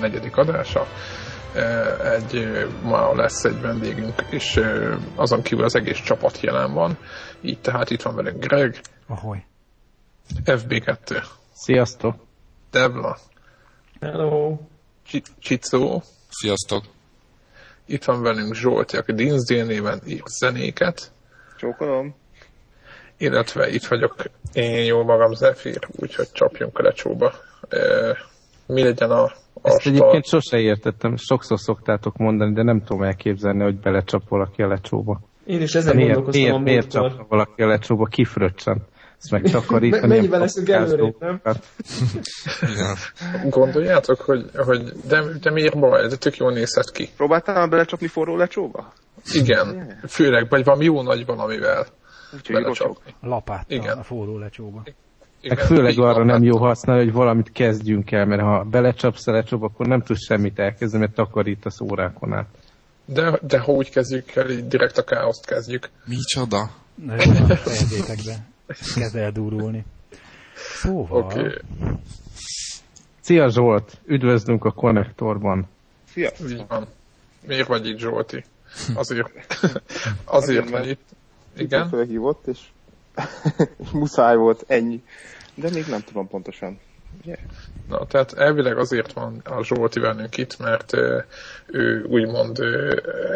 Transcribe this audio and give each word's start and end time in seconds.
64. 0.00 0.30
adása. 0.34 0.86
Egy, 2.04 2.66
ma 2.82 3.14
lesz 3.14 3.44
egy 3.44 3.60
vendégünk, 3.60 4.24
és 4.30 4.60
azon 5.14 5.42
kívül 5.42 5.64
az 5.64 5.74
egész 5.74 6.00
csapat 6.02 6.40
jelen 6.40 6.72
van. 6.72 6.98
Így 7.40 7.60
tehát 7.60 7.90
itt 7.90 8.02
van 8.02 8.14
velünk 8.14 8.44
Greg. 8.44 8.80
Ahoy. 9.06 9.44
FB2. 10.44 11.22
Sziasztok. 11.52 12.14
Devla. 12.70 13.18
Hello. 14.00 14.58
Csicó. 15.38 16.02
Sziasztok. 16.28 16.84
Itt 17.86 18.04
van 18.04 18.22
velünk 18.22 18.54
Zsolti, 18.54 18.96
aki 18.96 19.12
Dinsdale 19.12 19.64
néven 19.64 20.00
ír 20.06 20.22
zenéket. 20.40 21.12
Csókolom. 21.58 22.14
Illetve 23.16 23.68
itt 23.68 23.84
vagyok 23.84 24.14
én 24.52 24.84
jó 24.84 25.04
magam 25.04 25.32
Zephyr, 25.32 25.88
úgyhogy 25.90 26.32
csapjunk 26.32 26.78
a 26.78 26.82
lecsóba. 26.82 27.34
Mi 28.70 28.82
legyen 28.82 29.10
a 29.10 29.30
ezt 29.62 29.86
egyébként 29.86 30.24
sose 30.24 30.58
értettem, 30.58 31.16
sokszor 31.16 31.58
szoktátok 31.58 32.16
mondani, 32.16 32.52
de 32.54 32.62
nem 32.62 32.82
tudom 32.84 33.02
elképzelni, 33.02 33.62
hogy 33.62 33.80
belecsap 33.80 34.28
valaki 34.28 34.62
a 34.62 34.66
lecsóba. 34.66 35.20
Én 35.46 35.60
is 35.60 35.74
ezen 35.74 35.96
miért, 35.96 36.14
gondolkoztam 36.14 36.62
miért, 36.62 36.94
a 36.94 37.00
miért 37.00 37.16
csap 37.16 37.28
valaki 37.28 37.62
a 37.62 37.66
lecsóba, 37.66 38.04
kifröccsen? 38.04 38.86
Ezt 39.18 39.30
megtakarítani. 39.30 40.06
Mennyivel 40.14 40.40
leszünk 40.40 40.68
előrébb, 40.68 41.16
nem? 41.18 41.40
Gondoljátok, 43.48 44.20
hogy, 44.20 44.50
hogy 44.54 44.92
de, 45.08 45.22
de 45.40 45.50
miért 45.50 45.78
baj? 45.78 46.08
De 46.08 46.16
tök 46.16 46.36
jól 46.36 46.52
nézhet 46.52 46.90
ki. 46.90 47.08
Próbáltál 47.16 47.68
belecsapni 47.68 48.06
forró 48.06 48.36
lecsóba? 48.36 48.92
Igen, 49.32 49.98
főleg, 50.08 50.48
vagy 50.48 50.64
valami 50.64 50.84
jó 50.84 51.02
nagy 51.02 51.26
valamivel 51.26 51.86
belecsapni. 52.48 53.14
Lapáttal 53.20 53.78
Igen. 53.78 53.98
a 53.98 54.02
forró 54.02 54.38
lecsóba. 54.38 54.82
Meg 55.42 55.58
főleg 55.58 55.98
arra 55.98 56.24
nem 56.24 56.42
jó 56.42 56.58
használni, 56.58 57.04
hogy 57.04 57.12
valamit 57.12 57.52
kezdjünk 57.52 58.12
el, 58.12 58.26
mert 58.26 58.42
ha 58.42 58.64
belecsapsz 58.64 59.26
a 59.26 59.32
lecsóba, 59.32 59.66
akkor 59.66 59.86
nem 59.86 60.02
tudsz 60.02 60.24
semmit 60.24 60.58
elkezdeni, 60.58 61.02
mert 61.02 61.14
takarítasz 61.14 61.80
órákon 61.80 62.32
át. 62.32 62.48
De, 63.04 63.38
de 63.42 63.58
ha 63.58 63.72
úgy 63.72 63.90
kezdjük 63.90 64.34
el, 64.34 64.50
így 64.50 64.68
direkt 64.68 64.98
a 64.98 65.04
káoszt 65.04 65.46
kezdjük. 65.46 65.88
Micsoda? 66.04 66.70
Na 66.94 67.14
jó, 67.14 67.32
fejezzétek 67.54 68.18
be. 68.24 68.46
Kezd 68.94 69.16
eldurulni. 69.16 69.84
Szóval... 70.54 71.22
Okay. 71.22 71.54
Szia 73.20 73.48
Zsolt, 73.50 73.98
üdvözlünk 74.06 74.64
a 74.64 74.70
konnektorban. 74.70 75.68
Szia. 76.12 76.30
Így 76.48 76.64
van. 76.68 76.86
Miért 77.46 77.66
vagy 77.66 77.86
itt 77.86 77.98
Zsolti? 77.98 78.44
Azért, 78.94 79.30
azért 80.24 80.70
vagy 80.70 80.88
itt. 80.88 81.08
Igen. 81.56 81.88
Felhívott, 81.88 82.46
és 82.46 82.58
muszáj 83.92 84.36
volt 84.36 84.64
ennyi. 84.66 85.02
De 85.54 85.70
még 85.70 85.86
nem 85.86 86.00
tudom 86.00 86.28
pontosan. 86.28 86.80
Yeah. 87.22 87.40
Na, 87.90 88.06
tehát 88.06 88.32
elvileg 88.32 88.78
azért 88.78 89.12
van 89.12 89.40
a 89.44 89.64
Zsolti 89.64 90.00
velünk 90.00 90.36
itt, 90.36 90.58
mert 90.58 90.92
ő 91.66 92.04
úgymond 92.08 92.58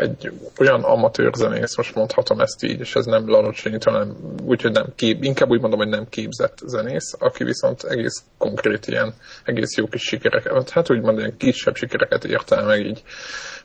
egy 0.00 0.32
olyan 0.58 0.82
amatőr 0.82 1.32
zenész, 1.34 1.76
most 1.76 1.94
mondhatom 1.94 2.40
ezt 2.40 2.62
így, 2.62 2.80
és 2.80 2.94
ez 2.94 3.04
nem 3.04 3.28
lalocsonyít, 3.28 3.84
hanem 3.84 4.16
úgyhogy 4.42 4.72
nem 4.72 4.86
kép, 4.94 5.24
inkább 5.24 5.50
úgy 5.50 5.60
mondom, 5.60 5.78
hogy 5.78 5.88
nem 5.88 6.08
képzett 6.08 6.58
zenész, 6.66 7.14
aki 7.18 7.44
viszont 7.44 7.82
egész 7.82 8.24
konkrét 8.38 8.86
ilyen, 8.86 9.14
egész 9.44 9.76
jó 9.76 9.86
kis 9.86 10.02
sikereket, 10.02 10.70
hát 10.70 10.90
úgymond 10.90 11.18
ilyen 11.18 11.36
kisebb 11.36 11.76
sikereket 11.76 12.24
ért 12.24 12.52
el, 12.52 12.64
meg 12.64 12.86
így, 12.86 13.02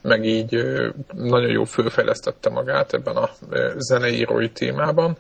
meg 0.02 0.26
így 0.26 0.64
nagyon 1.14 1.50
jó 1.50 1.64
fölfejlesztette 1.64 2.50
magát 2.50 2.94
ebben 2.94 3.16
a 3.16 3.30
zeneírói 3.78 4.50
témában, 4.50 5.18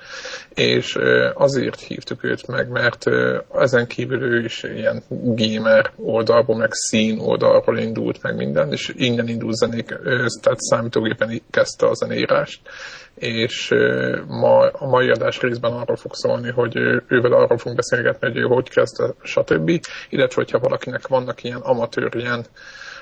és 0.53 0.97
azért 1.33 1.79
hívtuk 1.79 2.23
őt 2.23 2.47
meg, 2.47 2.69
mert 2.69 3.05
ezen 3.53 3.87
kívül 3.87 4.23
ő 4.23 4.43
is 4.43 4.63
ilyen 4.63 5.03
gamer 5.59 5.91
oldalból, 5.95 6.55
meg 6.55 6.69
szín 6.71 7.19
oldalról 7.19 7.77
indult, 7.77 8.21
meg 8.21 8.35
minden, 8.35 8.71
és 8.71 8.93
innen 8.95 9.27
indult 9.27 9.55
zenék, 9.55 9.85
tehát 10.41 10.59
számítógépen 10.59 11.41
kezdte 11.49 11.87
a 11.87 11.93
zenéírást, 11.93 12.61
és 13.15 13.73
ma, 14.27 14.67
a 14.67 14.87
mai 14.87 15.09
adás 15.09 15.41
részben 15.41 15.71
arról 15.71 15.95
fog 15.95 16.13
szólni, 16.13 16.51
hogy 16.51 16.75
ővel 17.07 17.31
arról 17.31 17.57
fogunk 17.57 17.75
beszélgetni, 17.75 18.27
hogy 18.27 18.37
ő 18.37 18.41
hogy 18.41 18.69
kezdte, 18.69 19.13
stb. 19.23 19.69
Illetve, 20.09 20.41
hogyha 20.41 20.59
valakinek 20.59 21.07
vannak 21.07 21.43
ilyen 21.43 21.59
amatőr, 21.61 22.15
ilyen 22.15 22.45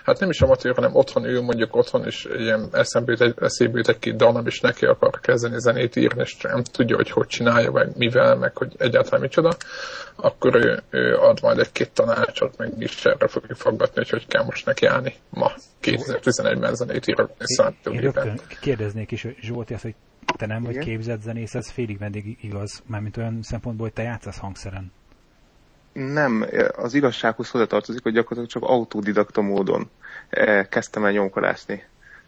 hát 0.08 0.20
nem 0.20 0.30
is 0.30 0.42
amatőr, 0.42 0.76
hanem 0.76 0.96
otthon 0.96 1.26
ül 1.26 1.42
mondjuk 1.42 1.76
otthon, 1.76 2.06
és 2.06 2.28
ilyen 2.38 2.70
eszembe 2.72 3.12
jut 3.12 3.22
egy, 3.22 3.34
eszébe 3.40 3.78
jut 3.78 3.88
egy-két 3.88 4.16
dallam, 4.16 4.46
és 4.46 4.60
neki 4.60 4.86
akar 4.86 5.20
kezdeni 5.20 5.60
zenét 5.60 5.96
írni, 5.96 6.22
és 6.22 6.38
nem 6.42 6.64
tudja, 6.64 6.96
hogy 6.96 7.10
hogy 7.10 7.28
csinálja, 7.28 7.72
meg 7.72 7.98
mivel, 7.98 8.36
meg 8.36 8.58
hogy 8.58 8.76
egyáltalán 8.78 9.22
micsoda, 9.22 9.52
akkor 10.16 10.56
ő, 10.56 10.84
ő 10.90 11.16
ad 11.16 11.40
majd 11.42 11.60
egy-két 11.60 11.92
tanácsot, 11.92 12.58
meg 12.58 12.74
is 12.80 13.06
erre 13.06 13.28
fogjuk 13.28 13.58
foggatni, 13.58 13.96
hogy 13.96 14.10
hogy 14.10 14.28
kell 14.28 14.44
most 14.44 14.66
neki 14.66 14.86
állni 14.86 15.14
ma 15.30 15.52
2011-ben 15.82 16.76
zenét 16.76 17.08
írni 17.08 17.26
számítógépen. 17.40 18.40
Kérdeznék 18.62 19.12
is, 19.12 19.28
Zsolti, 19.42 19.74
azt, 19.74 19.84
hogy 19.84 19.96
te 20.38 20.46
nem 20.46 20.64
vagy 20.64 20.78
képzett 20.78 21.22
zenész, 21.22 21.56
ez 21.56 21.70
félig 21.70 21.98
meddig 22.00 22.38
igaz, 22.42 22.84
mármint 22.86 23.18
olyan 23.18 23.40
szempontból, 23.42 23.86
hogy 23.86 23.96
te 23.96 24.02
játszasz 24.02 24.38
hangszeren 24.38 24.92
nem, 25.98 26.46
az 26.76 26.94
igazsághoz 26.94 27.50
hozzátartozik, 27.50 28.04
hogy 28.04 28.14
gyakorlatilag 28.14 28.50
csak 28.50 28.64
autodidakta 28.64 29.42
módon 29.42 29.90
eh, 30.30 30.66
kezdtem 30.70 31.06
el 31.06 31.12
nyomkodászni 31.12 31.84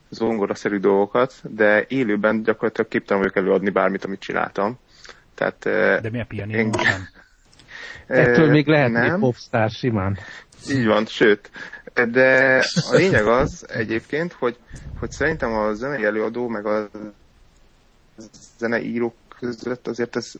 zongoraszerű 0.09 0.77
dolgokat, 0.77 1.33
de 1.43 1.85
élőben 1.87 2.43
gyakorlatilag 2.43 2.89
képtelen 2.89 3.21
vagyok 3.21 3.37
előadni 3.37 3.69
bármit, 3.69 4.05
amit 4.05 4.19
csináltam. 4.19 4.79
Tehát, 5.35 5.65
eh, 5.65 5.99
de 6.01 6.09
mi 6.09 6.19
a 6.19 6.25
pianino 6.27 6.57
én... 6.57 6.69
nem? 6.69 7.07
Ettől 8.17 8.49
még 8.49 8.67
lehetnék 8.67 9.19
popstar 9.19 9.69
simán. 9.69 10.17
Így 10.69 10.85
van, 10.85 11.05
sőt. 11.05 11.49
De 11.93 12.57
a 12.91 12.95
lényeg 12.95 13.27
az 13.27 13.65
egyébként, 13.69 14.33
hogy, 14.33 14.57
hogy 14.99 15.11
szerintem 15.11 15.53
a 15.53 15.73
zenei 15.73 16.03
előadó 16.05 16.47
meg 16.47 16.65
a 16.65 16.89
zeneírók 18.57 19.13
között 19.39 19.87
azért 19.87 20.15
ez, 20.15 20.31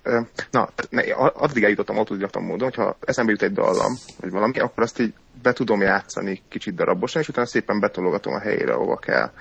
na, 0.51 0.69
ne, 0.89 1.01
addig 1.13 1.63
eljutottam 1.63 1.97
autodidakta 1.97 2.39
módon, 2.39 2.69
hogyha 2.69 2.97
eszembe 2.99 3.31
jut 3.31 3.41
egy 3.41 3.53
dallam, 3.53 3.97
vagy 4.19 4.31
valami, 4.31 4.59
akkor 4.59 4.83
azt 4.83 4.99
így 4.99 5.13
be 5.41 5.53
tudom 5.53 5.81
játszani 5.81 6.41
kicsit 6.49 6.75
darabosan, 6.75 7.21
és 7.21 7.27
utána 7.27 7.47
szépen 7.47 7.79
betologatom 7.79 8.33
a 8.33 8.39
helyére, 8.39 8.73
ahova 8.73 8.97
kell. 8.97 9.31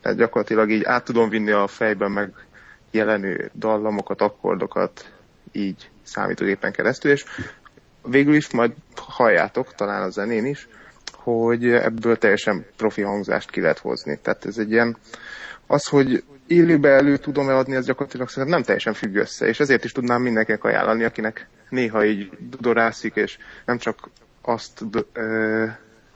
Tehát 0.00 0.18
gyakorlatilag 0.18 0.70
így 0.70 0.84
át 0.84 1.04
tudom 1.04 1.28
vinni 1.28 1.50
a 1.50 1.66
fejben 1.66 2.10
meg 2.10 2.32
jelenő 2.90 3.50
dallamokat, 3.54 4.20
akkordokat 4.20 5.12
így 5.52 5.90
számítógépen 6.02 6.72
keresztül, 6.72 7.10
és 7.10 7.24
végül 8.02 8.34
is 8.34 8.50
majd 8.50 8.72
halljátok, 8.96 9.74
talán 9.74 10.02
a 10.02 10.10
zenén 10.10 10.46
is, 10.46 10.68
hogy 11.12 11.68
ebből 11.68 12.18
teljesen 12.18 12.66
profi 12.76 13.02
hangzást 13.02 13.50
ki 13.50 13.60
lehet 13.60 13.78
hozni. 13.78 14.18
Tehát 14.22 14.44
ez 14.44 14.58
egy 14.58 14.70
ilyen, 14.70 14.96
az, 15.66 15.86
hogy 15.86 16.24
élőbe 16.46 16.88
elő 16.88 17.16
tudom 17.16 17.48
eladni, 17.48 17.76
az 17.76 17.86
gyakorlatilag 17.86 18.28
szerintem 18.28 18.54
nem 18.54 18.62
teljesen 18.62 18.92
függ 18.92 19.14
össze, 19.14 19.46
és 19.46 19.60
ezért 19.60 19.84
is 19.84 19.92
tudnám 19.92 20.22
mindenkinek 20.22 20.64
ajánlani, 20.64 21.04
akinek 21.04 21.48
néha 21.68 22.04
így 22.04 22.30
dudorászik, 22.50 23.14
és 23.14 23.38
nem 23.64 23.78
csak 23.78 24.10
azt 24.42 24.84
ö, 25.12 25.64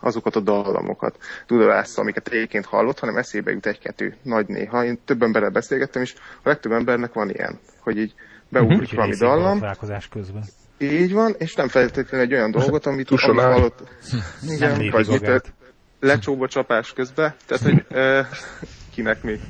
azokat 0.00 0.36
a 0.36 0.40
dallamokat 0.40 1.18
dudorász, 1.46 1.98
amiket 1.98 2.28
egyébként 2.28 2.64
hallott, 2.64 2.98
hanem 2.98 3.16
eszébe 3.16 3.50
jut 3.50 3.66
egy-kettő 3.66 4.16
nagy 4.22 4.46
néha. 4.46 4.84
Én 4.84 4.98
több 5.04 5.22
emberrel 5.22 5.50
beszélgettem, 5.50 6.02
és 6.02 6.14
a 6.42 6.48
legtöbb 6.48 6.72
embernek 6.72 7.12
van 7.12 7.30
ilyen, 7.30 7.58
hogy 7.80 7.98
így 7.98 8.14
beugrik 8.48 8.80
uh-huh. 8.80 8.94
valami 8.94 9.16
dallam. 9.16 9.60
közben. 10.10 10.42
Így 10.78 11.12
van, 11.12 11.34
és 11.38 11.54
nem 11.54 11.68
feltétlenül 11.68 12.26
egy 12.26 12.32
olyan 12.32 12.50
dolgot, 12.50 12.86
amit, 12.86 13.10
amit 13.10 13.40
hallott. 13.40 13.82
Igen, 14.54 14.90
vagy 14.90 15.42
lecsóba 16.00 16.48
csapás 16.48 16.92
közben. 16.92 17.34
Tehát, 17.46 17.64
hogy 17.64 17.84
ö, 17.88 18.20
kinek 18.94 19.22
mi. 19.22 19.40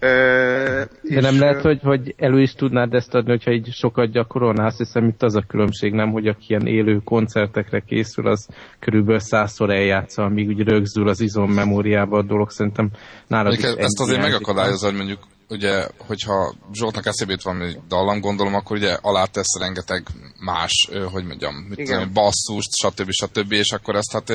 De 0.00 1.20
nem 1.20 1.38
lehet, 1.38 1.60
hogy, 1.60 1.80
hogy 1.82 2.14
elő 2.16 2.40
is 2.40 2.52
tudnád 2.52 2.94
ezt 2.94 3.14
adni, 3.14 3.30
hogyha 3.30 3.52
így 3.52 3.72
sokat 3.72 4.10
gyakorolnál, 4.10 4.72
hiszem 4.76 5.08
itt 5.08 5.22
az 5.22 5.34
a 5.34 5.44
különbség, 5.48 5.92
nem, 5.92 6.10
hogy 6.10 6.26
aki 6.26 6.44
ilyen 6.48 6.66
élő 6.66 7.00
koncertekre 7.04 7.80
készül, 7.80 8.28
az 8.28 8.48
körülbelül 8.78 9.20
százszor 9.20 9.70
eljátsza, 9.70 10.22
amíg 10.22 10.48
úgy 10.48 10.60
rögzül 10.60 11.08
az 11.08 11.20
izom 11.20 11.50
memóriába 11.50 12.18
a 12.18 12.22
dolog, 12.22 12.50
szerintem 12.50 12.90
nálad 13.26 13.52
is 13.52 13.62
Ezt 13.62 14.00
azért 14.00 14.20
megakadályozza, 14.20 14.86
hogy 14.86 14.96
mondjuk 14.96 15.18
ugye, 15.48 15.86
hogyha 15.98 16.54
Zsoltnak 16.72 17.06
eszébe 17.06 17.30
jut 17.30 17.42
valami 17.42 17.72
dallam, 17.88 18.20
gondolom, 18.20 18.54
akkor 18.54 18.76
ugye 18.76 18.96
alá 19.00 19.24
tesz 19.24 19.58
rengeteg 19.58 20.06
más, 20.40 20.88
hogy 21.12 21.24
mondjam, 21.24 21.54
mit 21.54 21.84
tudom, 21.84 22.12
basszust, 22.12 22.70
stb. 22.72 23.10
stb. 23.10 23.52
és 23.52 23.72
akkor 23.72 23.94
ezt 23.96 24.12
hát, 24.12 24.28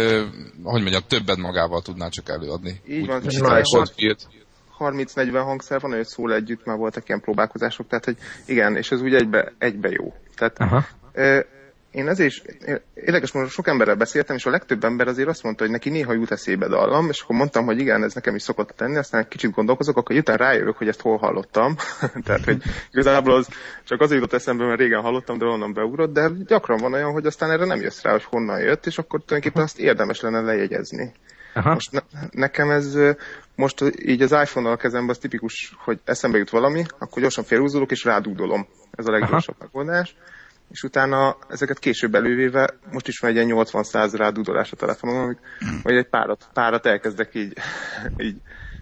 hogy 0.63 0.81
mondjam, 0.81 1.01
többet 1.07 1.37
magával 1.37 1.81
tudná 1.81 2.07
csak 2.07 2.29
előadni. 2.29 2.81
Így 2.87 3.05
van, 3.05 3.21
Úgy, 3.23 4.15
30-40 4.79 5.41
hangszer 5.43 5.79
van, 5.79 5.91
hogy 5.91 6.05
szól 6.05 6.33
együtt, 6.33 6.65
már 6.65 6.77
voltak 6.77 7.07
ilyen 7.07 7.21
próbálkozások, 7.21 7.87
tehát 7.87 8.05
hogy 8.05 8.17
igen, 8.45 8.75
és 8.75 8.91
ez 8.91 9.01
úgy 9.01 9.13
egybe, 9.13 9.53
egybe 9.57 9.89
jó. 9.89 10.13
Tehát 10.35 10.59
Aha. 10.59 10.85
én 11.91 12.07
ezért 12.07 12.29
is, 12.29 12.41
érdekes 12.93 13.31
most 13.31 13.51
sok 13.51 13.67
emberrel 13.67 13.95
beszéltem, 13.95 14.35
és 14.35 14.45
a 14.45 14.49
legtöbb 14.49 14.83
ember 14.83 15.07
azért 15.07 15.27
azt 15.27 15.43
mondta, 15.43 15.63
hogy 15.63 15.71
neki 15.71 15.89
néha 15.89 16.13
jut 16.13 16.31
eszébe 16.31 16.67
dallam, 16.67 17.09
és 17.09 17.21
akkor 17.21 17.35
mondtam, 17.35 17.65
hogy 17.65 17.79
igen, 17.79 18.03
ez 18.03 18.13
nekem 18.13 18.35
is 18.35 18.41
szokott 18.41 18.69
tenni, 18.69 18.97
aztán 18.97 19.21
egy 19.21 19.27
kicsit 19.27 19.51
gondolkozok, 19.51 19.97
akkor 19.97 20.15
utána 20.15 20.37
rájövök, 20.43 20.77
hogy 20.77 20.87
ezt 20.87 21.01
hol 21.01 21.17
hallottam. 21.17 21.75
Tehát, 22.25 22.45
hogy 22.45 22.61
igazából 22.91 23.33
az 23.33 23.47
csak 23.83 24.01
azért 24.01 24.21
jutott 24.21 24.39
eszembe, 24.39 24.65
mert 24.65 24.79
régen 24.79 25.01
hallottam, 25.01 25.37
de 25.37 25.45
onnan 25.45 25.73
beugrott, 25.73 26.13
de 26.13 26.29
gyakran 26.45 26.77
van 26.77 26.93
olyan, 26.93 27.11
hogy 27.11 27.25
aztán 27.25 27.51
erre 27.51 27.65
nem 27.65 27.81
jössz 27.81 28.01
rá, 28.01 28.11
hogy 28.11 28.23
honnan 28.23 28.59
jött, 28.59 28.85
és 28.85 28.97
akkor 28.97 29.21
tulajdonképpen 29.25 29.65
azt 29.67 29.79
érdemes 29.79 30.21
lenne 30.21 30.41
lejegyezni. 30.41 31.13
Aha. 31.55 31.73
Most 31.73 31.91
ne, 31.91 31.99
nekem 32.31 32.69
ez 32.69 32.97
most 33.55 33.83
így 34.05 34.21
az 34.21 34.31
iPhone-nal 34.31 34.73
a 34.73 34.77
kezemben 34.77 35.09
az 35.09 35.17
tipikus, 35.17 35.75
hogy 35.77 35.99
eszembe 36.03 36.37
jut 36.37 36.49
valami, 36.49 36.83
akkor 36.99 37.21
gyorsan 37.21 37.43
félhúzolok 37.43 37.91
és 37.91 38.03
rádugdolom. 38.03 38.67
Ez 38.91 39.07
a 39.07 39.11
leggyorsabb 39.11 39.55
megoldás 39.59 40.15
és 40.69 40.83
utána 40.83 41.37
ezeket 41.47 41.79
később 41.79 42.15
elővéve, 42.15 42.73
most 42.91 43.07
is 43.07 43.19
van 43.19 43.29
egy 43.29 43.35
ilyen 43.35 43.65
80-100 43.65 44.13
rádudolás 44.13 44.71
a 44.71 44.75
telefonon, 44.75 45.39
hogy 45.83 45.95
egy 45.95 46.09
párat, 46.09 46.49
párat 46.53 46.85
elkezdek 46.85 47.35
így, 47.35 47.53
így 48.27 48.37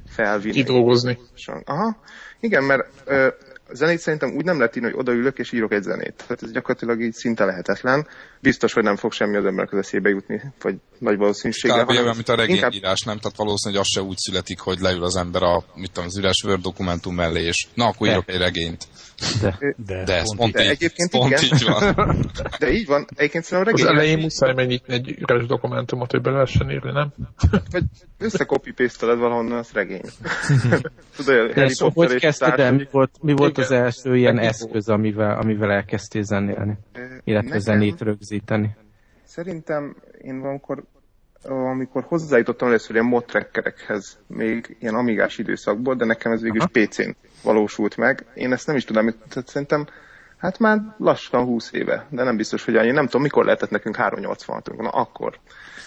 felvinni. 0.06 0.54
Kidolgozni. 0.54 1.20
Aha. 1.64 1.98
Igen, 2.40 2.64
mert 2.64 2.88
ö, 3.06 3.28
zenét 3.74 4.00
szerintem 4.00 4.36
úgy 4.36 4.46
nem 4.46 4.58
lehet 4.58 4.76
írni, 4.76 4.90
hogy 4.90 5.00
odaülök 5.00 5.38
és 5.38 5.52
írok 5.52 5.74
egy 5.74 5.82
zenét. 5.82 6.14
Tehát 6.28 6.44
ez 6.44 6.52
gyakorlatilag 6.52 7.02
így 7.02 7.14
szinte 7.14 7.46
lehetetlen. 7.46 8.08
Biztos, 8.40 8.74
hogy 8.74 8.84
nem 8.84 8.96
fog 8.96 9.12
semmi 9.12 9.38
az 9.38 9.46
emberek 9.46 9.72
az 9.72 9.80
eszébe 9.80 10.10
jutni, 10.10 10.42
vagy 10.62 10.76
nagy 10.98 11.18
valószínűséggel. 11.18 11.84
Kb. 11.84 11.90
olyan, 11.90 12.16
mint 12.16 12.30
a 12.30 12.36
regényírás, 12.36 12.76
inkább... 12.76 12.98
nem? 13.06 13.18
Tehát 13.18 13.38
valószínűleg 13.38 13.82
az 13.82 13.90
se 13.90 14.02
úgy 14.02 14.18
születik, 14.18 14.60
hogy 14.60 14.80
leül 14.80 15.04
az 15.04 15.16
ember 15.16 15.44
a, 15.44 15.64
mit 15.76 15.92
tudom, 15.92 16.06
az 16.06 16.18
üres 16.18 16.44
Word 16.46 16.62
dokumentum 16.62 17.16
mellé, 17.16 17.44
és 17.44 17.68
na, 17.74 17.86
akkor 17.88 18.08
írok 18.08 18.30
egy 18.30 18.38
regényt. 18.38 18.88
De, 19.42 19.58
de, 19.86 20.04
de 20.04 20.14
ez 20.14 20.26
pont, 20.26 20.38
pont, 20.38 20.54
de 20.54 20.64
így, 20.64 20.70
egyébként 20.70 21.10
pont 21.10 21.32
igen. 21.32 21.44
így 21.44 21.64
van. 21.64 21.96
De 22.60 22.72
így 22.72 22.86
van. 22.86 23.08
Egyébként 23.16 23.44
szerintem 23.44 23.76
regény... 23.76 23.92
Az 23.92 24.00
elején 24.00 24.18
muszáj 24.18 24.54
megnyitni 24.54 24.94
egy 24.94 25.16
üres 25.20 25.46
dokumentumot, 25.46 26.12
hogy 26.12 26.22
be 26.22 26.32
lehessen 26.32 26.72
írni, 26.72 26.92
nem? 26.92 27.14
Vagy 27.72 27.84
összekopi 28.20 28.74
valahonnan, 29.00 29.58
az 29.58 29.70
regény. 29.74 30.02
Tudod, 31.16 31.52
de 31.54 31.68
so, 31.68 31.90
hogy 31.90 32.16
kezdted 32.16 32.60
el? 32.60 32.72
Mi 32.72 32.88
volt, 32.92 33.12
mi 33.22 33.34
volt 33.34 33.58
az 33.64 33.72
első 33.72 34.18
ilyen 34.18 34.38
eszköz, 34.38 34.90
amivel, 34.90 35.38
amivel 35.40 35.72
elkezdtél 35.72 36.24
zenélni? 36.24 36.78
Illetve 37.24 37.60
zenét 37.60 38.02
rögzíteni? 38.02 38.76
Szerintem 39.24 39.96
én 40.22 40.40
valamikor 40.40 40.84
amikor 41.46 42.04
hozzájutottam 42.04 42.68
először 42.68 42.96
ilyen 42.96 43.08
modtrackerekhez, 43.08 44.20
még 44.28 44.78
ilyen 44.80 44.96
amigás 44.96 45.38
időszakból, 45.38 45.96
de 45.96 46.06
nekem 46.06 46.32
ez 46.32 46.42
végül 46.42 46.62
is 46.62 46.88
PC-n 46.88 47.16
valósult 47.44 47.98
meg. 47.98 48.26
Én 48.34 48.52
ezt 48.52 48.68
nem 48.68 48.76
is 48.76 48.86
tudom, 48.86 49.10
tehát 49.30 49.48
szerintem 49.48 49.86
hát 50.44 50.60
már 50.60 50.80
lassan 50.98 51.46
20 51.46 51.72
éve, 51.72 52.08
de 52.10 52.24
nem 52.24 52.38
biztos, 52.38 52.66
hogy 52.66 52.76
annyi. 52.76 52.92
Nem 52.92 53.06
tudom, 53.06 53.22
mikor 53.22 53.46
lehetett 53.46 53.70
nekünk 53.70 53.96
386 53.96 54.78
Na 54.78 54.90
akkor. 54.90 55.40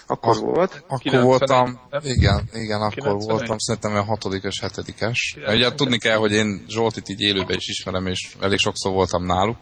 Akkor 0.07 0.35
Ak- 0.35 0.41
volt. 0.41 0.83
Akkor 0.85 0.99
90 0.99 1.25
voltam, 1.25 1.79
igen, 2.01 2.49
igen, 2.53 2.81
akkor 2.81 2.93
90 2.93 3.17
voltam, 3.17 3.57
szerintem 3.57 3.95
a 3.95 4.03
hatodikes, 4.03 4.59
hetedikes. 4.59 5.37
Ugye 5.47 5.71
tudni 5.71 5.97
kell, 5.97 6.17
hogy 6.17 6.31
én 6.31 6.65
Zsoltit 6.67 7.09
így 7.09 7.21
élőben 7.21 7.55
is 7.55 7.67
ismerem, 7.67 8.07
és 8.07 8.35
elég 8.39 8.57
sokszor 8.57 8.91
voltam 8.91 9.25
náluk. 9.25 9.57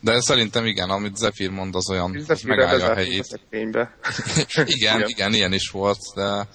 De 0.00 0.20
szerintem 0.20 0.64
igen, 0.64 0.90
amit 0.90 1.16
Zephyr 1.16 1.50
mond, 1.50 1.74
az 1.74 1.90
olyan, 1.90 2.16
Zephyr 2.18 2.48
megállja 2.48 2.90
a 2.90 2.94
helyét. 2.94 3.40
igen, 3.50 4.66
igen, 4.66 5.08
igen, 5.08 5.32
ilyen 5.32 5.52
is 5.52 5.70
volt, 5.70 5.98
de 6.14 6.46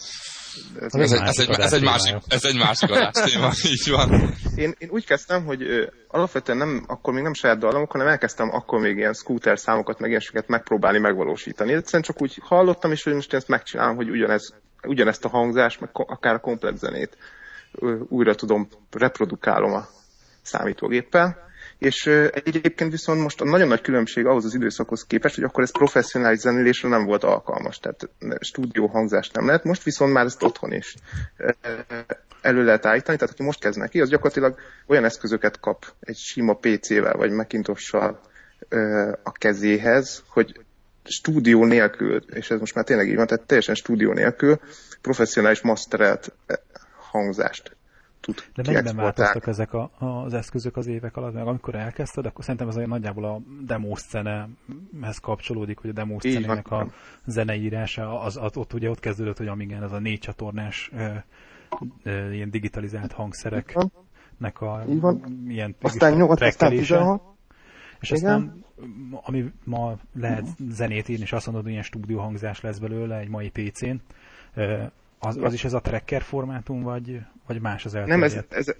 ez, 0.82 0.94
ez, 0.94 1.12
egy, 1.12 1.22
ez, 1.22 1.40
egy, 1.40 1.50
ez, 1.50 1.74
egy 1.74 1.84
másik, 1.84 2.16
ez 2.28 2.46
egy 2.46 2.58
másik 2.58 2.92
adás 2.92 3.32
téma, 3.32 3.52
így 3.74 3.90
van. 3.90 4.34
Én, 4.56 4.76
én 4.78 4.90
úgy 4.90 5.06
kezdtem, 5.06 5.46
hogy 5.46 5.62
ö, 5.62 5.86
alapvetően 6.08 6.58
nem, 6.58 6.84
akkor 6.88 7.14
még 7.14 7.24
nem 7.24 7.34
saját 7.34 7.58
dallamok, 7.58 7.92
hanem 7.92 8.08
elkezdtem 8.08 8.50
akkor 8.54 8.80
még 8.80 8.98
ilyen 8.98 9.14
scooter 9.14 9.60
számokat, 9.60 10.00
meg 10.00 10.10
ilyesmiket 10.10 10.48
megpróbálni 10.48 11.00
megvalósítani. 11.00 11.74
Egyszerűen 11.74 12.04
csak 12.04 12.22
úgy 12.22 12.40
hallottam, 12.42 12.92
és 12.92 13.04
hogy 13.04 13.14
most 13.14 13.34
ezt 13.34 13.48
megcsinálom, 13.48 13.96
hogy 13.96 14.10
ugyanez, 14.10 14.54
ugyanezt 14.88 15.26
a 15.26 15.30
hangzást, 15.30 15.80
meg 15.80 15.90
akár 15.94 16.34
a 16.34 16.40
komplet 16.40 16.78
zenét 16.78 17.18
ö, 17.72 17.96
újra 18.10 18.36
tudom, 18.36 18.68
reprodukálom 18.92 19.74
a 19.74 19.88
számítógéppel 20.42 21.46
és 21.78 22.06
egyébként 22.46 22.92
viszont 22.92 23.22
most 23.22 23.42
a 23.42 23.46
nagyon 23.46 23.68
nagy 23.68 23.82
különbség 23.82 24.26
ahhoz 24.26 24.46
az 24.46 24.54
időszakhoz 24.54 25.06
képest, 25.06 25.36
hogy 25.36 25.44
akkor 25.44 25.64
ez 25.64 25.72
professzionális 25.72 26.40
zenélésre 26.40 26.90
nem 26.90 27.06
volt 27.06 27.24
alkalmas, 27.24 27.80
tehát 27.80 28.10
stúdió 28.40 28.88
hangzást 28.88 29.36
nem 29.36 29.46
lehet, 29.46 29.64
most 29.64 29.84
viszont 29.84 30.14
már 30.14 30.26
ezt 30.26 30.44
otthon 30.44 30.74
is 30.74 30.96
elő 32.42 32.64
lehet 32.64 32.86
állítani, 32.86 33.18
tehát 33.18 33.34
aki 33.34 33.44
most 33.44 33.60
kezd 33.60 33.78
neki, 33.78 34.02
az 34.02 34.10
gyakorlatilag 34.10 34.60
olyan 34.88 35.06
eszközöket 35.06 35.60
kap 35.60 35.86
egy 36.00 36.18
sima 36.18 36.54
PC-vel 36.54 37.16
vagy 37.18 37.32
Macintosh-sal 37.32 38.20
a 39.24 39.32
kezéhez, 39.32 40.24
hogy 40.28 40.60
stúdió 41.04 41.66
nélkül, 41.66 42.24
és 42.34 42.50
ez 42.50 42.60
most 42.60 42.76
már 42.76 42.84
tényleg 42.84 43.08
így 43.08 43.16
van, 43.16 43.28
tehát 43.28 43.46
teljesen 43.46 43.76
stúdió 43.76 44.14
nélkül 44.14 44.60
professzionális 45.02 45.62
masterelt 45.62 46.34
hangzást 47.12 47.76
tud 48.20 48.36
De 48.56 48.72
mennyiben 48.72 48.96
változtak 48.96 49.48
ezek 49.48 49.74
a, 49.74 49.92
az 49.98 50.34
eszközök 50.34 50.78
az 50.78 50.88
évek 50.88 51.18
alatt? 51.18 51.34
Mert 51.34 51.48
amikor 51.48 51.76
elkezdted, 51.76 52.26
akkor 52.26 52.44
szerintem 52.44 52.68
ez 52.68 52.76
nagyjából 52.76 53.26
a 53.26 53.42
demo 53.66 53.96
szcenehez 53.96 55.18
kapcsolódik, 55.22 55.78
hogy 55.78 55.90
a 55.90 55.94
demo 55.94 56.20
szcenének 56.20 56.72
a 56.72 56.88
zeneírása, 57.26 58.22
az, 58.22 58.38
az, 58.38 58.58
ott 58.58 58.74
ugye 58.74 58.90
ott 58.90 59.00
kezdődött, 59.00 59.38
hogy 59.38 59.48
amíg 59.48 59.72
ez 59.72 59.92
a 59.92 60.00
négy 60.00 60.20
csatornás 60.20 60.92
ilyen 62.32 62.50
digitalizált 62.50 63.12
hangszereknek 63.12 64.62
a 64.62 64.84
ilyen 65.48 65.76
aztán 65.82 66.14
8, 66.14 66.42
aztán 66.42 66.70
16. 66.70 67.22
És 68.00 68.12
Igen. 68.12 68.24
aztán, 68.24 68.66
ami 69.12 69.52
ma 69.64 69.96
lehet 70.14 70.46
zenét 70.70 71.10
írni, 71.10 71.24
és 71.24 71.32
azt 71.32 71.46
mondod, 71.46 71.64
hogy 71.64 71.72
ilyen 71.72 71.84
stúdióhangzás 71.84 72.62
lesz 72.62 72.78
belőle 72.78 73.18
egy 73.18 73.30
mai 73.30 73.50
PC-n, 73.50 73.96
az, 75.20 75.38
az 75.38 75.54
is 75.54 75.64
ez 75.64 75.74
a 75.74 75.80
tracker 75.80 76.22
formátum, 76.22 76.82
vagy, 76.82 77.22
vagy 77.48 77.62
más 77.62 77.86
az 77.86 77.96
elterjedt? 77.96 78.34
Nem, 78.36 78.46
ez, 78.50 78.68
ez, 78.68 78.76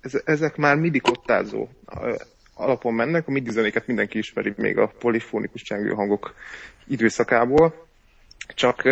ez, 0.00 0.22
ezek 0.24 0.56
már 0.56 0.76
midi 0.76 0.98
kottázó 0.98 1.68
alapon 2.54 2.94
mennek, 2.94 3.28
a 3.28 3.30
midi 3.30 3.50
zenéket 3.50 3.86
mindenki 3.86 4.18
ismeri 4.18 4.54
még 4.56 4.78
a 4.78 4.92
polifonikus 4.98 5.62
csengő 5.62 5.90
hangok 5.90 6.34
időszakából, 6.86 7.86
csak 8.54 8.82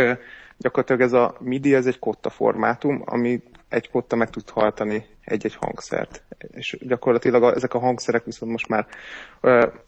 gyakorlatilag 0.57 1.01
ez 1.01 1.13
a 1.13 1.37
MIDI, 1.41 1.75
ez 1.75 1.87
egy 1.87 1.99
kotta 1.99 2.31
formátum, 2.31 3.03
ami 3.05 3.43
egy 3.69 3.91
kotta 3.91 4.17
meg 4.17 4.31
tud 4.31 4.51
hajtani 4.51 5.07
egy-egy 5.29 5.55
hangszert. 5.55 6.23
És 6.51 6.77
gyakorlatilag 6.81 7.43
a, 7.43 7.55
ezek 7.55 7.75
a 7.75 7.79
hangszerek 7.79 8.25
viszont 8.25 8.53
most 8.53 8.69
már 8.69 8.87